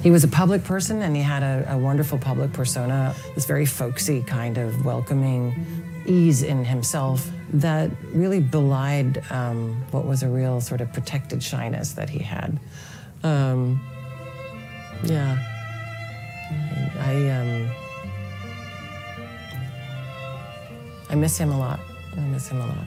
He 0.04 0.12
was 0.12 0.24
a 0.24 0.28
public 0.28 0.64
person 0.64 1.02
and 1.02 1.16
he 1.16 1.22
had 1.22 1.42
a, 1.42 1.66
a 1.74 1.78
wonderful 1.78 2.20
public 2.20 2.54
persona, 2.54 3.16
this 3.34 3.46
very 3.46 3.66
folksy 3.66 4.22
kind 4.22 4.58
of 4.58 4.86
welcoming 4.86 5.66
ease 6.06 6.44
in 6.44 6.64
himself 6.64 7.28
that 7.54 7.90
really 8.12 8.40
belied 8.40 9.24
um, 9.32 9.84
what 9.92 10.06
was 10.06 10.22
a 10.22 10.30
real 10.30 10.62
sort 10.62 10.82
of 10.82 10.94
protected 10.94 11.42
shyness 11.42 11.94
that 11.94 12.10
he 12.10 12.20
had. 12.20 12.60
Um, 13.24 13.82
yeah. 15.04 15.38
I, 17.00 17.30
um, 17.30 17.72
I 21.10 21.16
miss 21.16 21.38
him 21.38 21.52
a 21.52 21.58
lot. 21.58 21.80
I 22.16 22.20
miss 22.20 22.48
him 22.48 22.62
a 22.62 22.68
lot. 22.68 22.86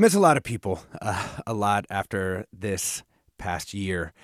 Miss 0.00 0.14
a 0.14 0.18
lot 0.18 0.38
of 0.38 0.42
people 0.42 0.80
uh, 1.02 1.28
a 1.46 1.52
lot 1.52 1.84
after 1.90 2.46
this 2.54 3.02
past 3.36 3.74
year. 3.74 4.14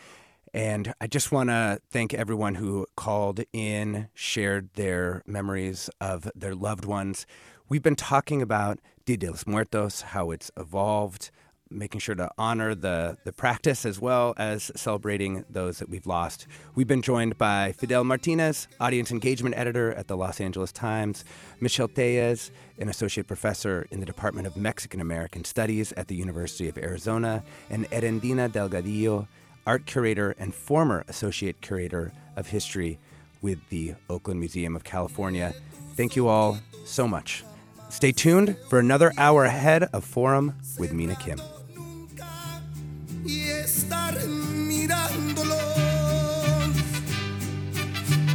And 0.54 0.94
I 1.02 1.06
just 1.06 1.30
want 1.30 1.50
to 1.50 1.80
thank 1.90 2.14
everyone 2.14 2.54
who 2.54 2.86
called 2.96 3.40
in, 3.52 4.08
shared 4.14 4.72
their 4.72 5.22
memories 5.26 5.90
of 6.00 6.30
their 6.34 6.54
loved 6.54 6.86
ones. 6.86 7.26
We've 7.68 7.82
been 7.82 7.94
talking 7.94 8.40
about 8.40 8.78
Dia 9.04 9.18
de 9.18 9.30
los 9.30 9.46
Muertos, 9.46 10.00
how 10.00 10.30
it's 10.30 10.50
evolved, 10.56 11.30
making 11.70 12.00
sure 12.00 12.14
to 12.14 12.30
honor 12.38 12.74
the, 12.74 13.16
the 13.24 13.32
practice 13.32 13.84
as 13.84 14.00
well 14.00 14.34
as 14.36 14.70
celebrating 14.76 15.44
those 15.50 15.78
that 15.78 15.88
we've 15.88 16.06
lost. 16.06 16.46
We've 16.74 16.86
been 16.86 17.02
joined 17.02 17.38
by 17.38 17.72
Fidel 17.72 18.04
Martinez, 18.04 18.68
audience 18.80 19.10
engagement 19.10 19.56
editor 19.56 19.92
at 19.92 20.08
the 20.08 20.16
Los 20.16 20.40
Angeles 20.40 20.72
Times, 20.72 21.24
Michelle 21.60 21.88
Tellez, 21.88 22.50
an 22.78 22.88
associate 22.88 23.26
professor 23.26 23.86
in 23.90 24.00
the 24.00 24.06
Department 24.06 24.46
of 24.46 24.56
Mexican 24.56 25.00
American 25.00 25.44
Studies 25.44 25.92
at 25.92 26.08
the 26.08 26.14
University 26.14 26.68
of 26.68 26.78
Arizona, 26.78 27.42
and 27.70 27.90
Erendina 27.90 28.48
Delgadillo, 28.48 29.26
art 29.66 29.86
curator 29.86 30.34
and 30.38 30.54
former 30.54 31.04
associate 31.08 31.60
curator 31.60 32.12
of 32.36 32.48
history 32.48 32.98
with 33.42 33.58
the 33.68 33.94
Oakland 34.08 34.40
Museum 34.40 34.76
of 34.76 34.84
California. 34.84 35.52
Thank 35.94 36.16
you 36.16 36.28
all 36.28 36.58
so 36.84 37.08
much. 37.08 37.44
Stay 37.88 38.12
tuned 38.12 38.56
for 38.68 38.78
another 38.78 39.12
hour 39.16 39.44
ahead 39.44 39.84
of 39.92 40.04
Forum 40.04 40.54
with 40.78 40.92
Mina 40.92 41.16
Kim. 41.16 41.40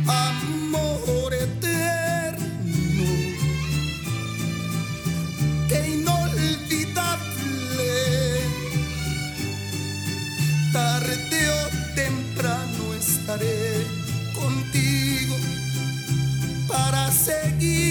Amor 0.08 1.34
eterno, 1.34 3.06
que 5.70 5.90
inolvidable. 5.90 7.94
Tarde 10.74 11.50
o 11.50 11.70
temprano 11.96 12.94
estaré 13.00 13.86
contigo 14.34 15.38
para 16.68 17.10
seguir 17.12 17.91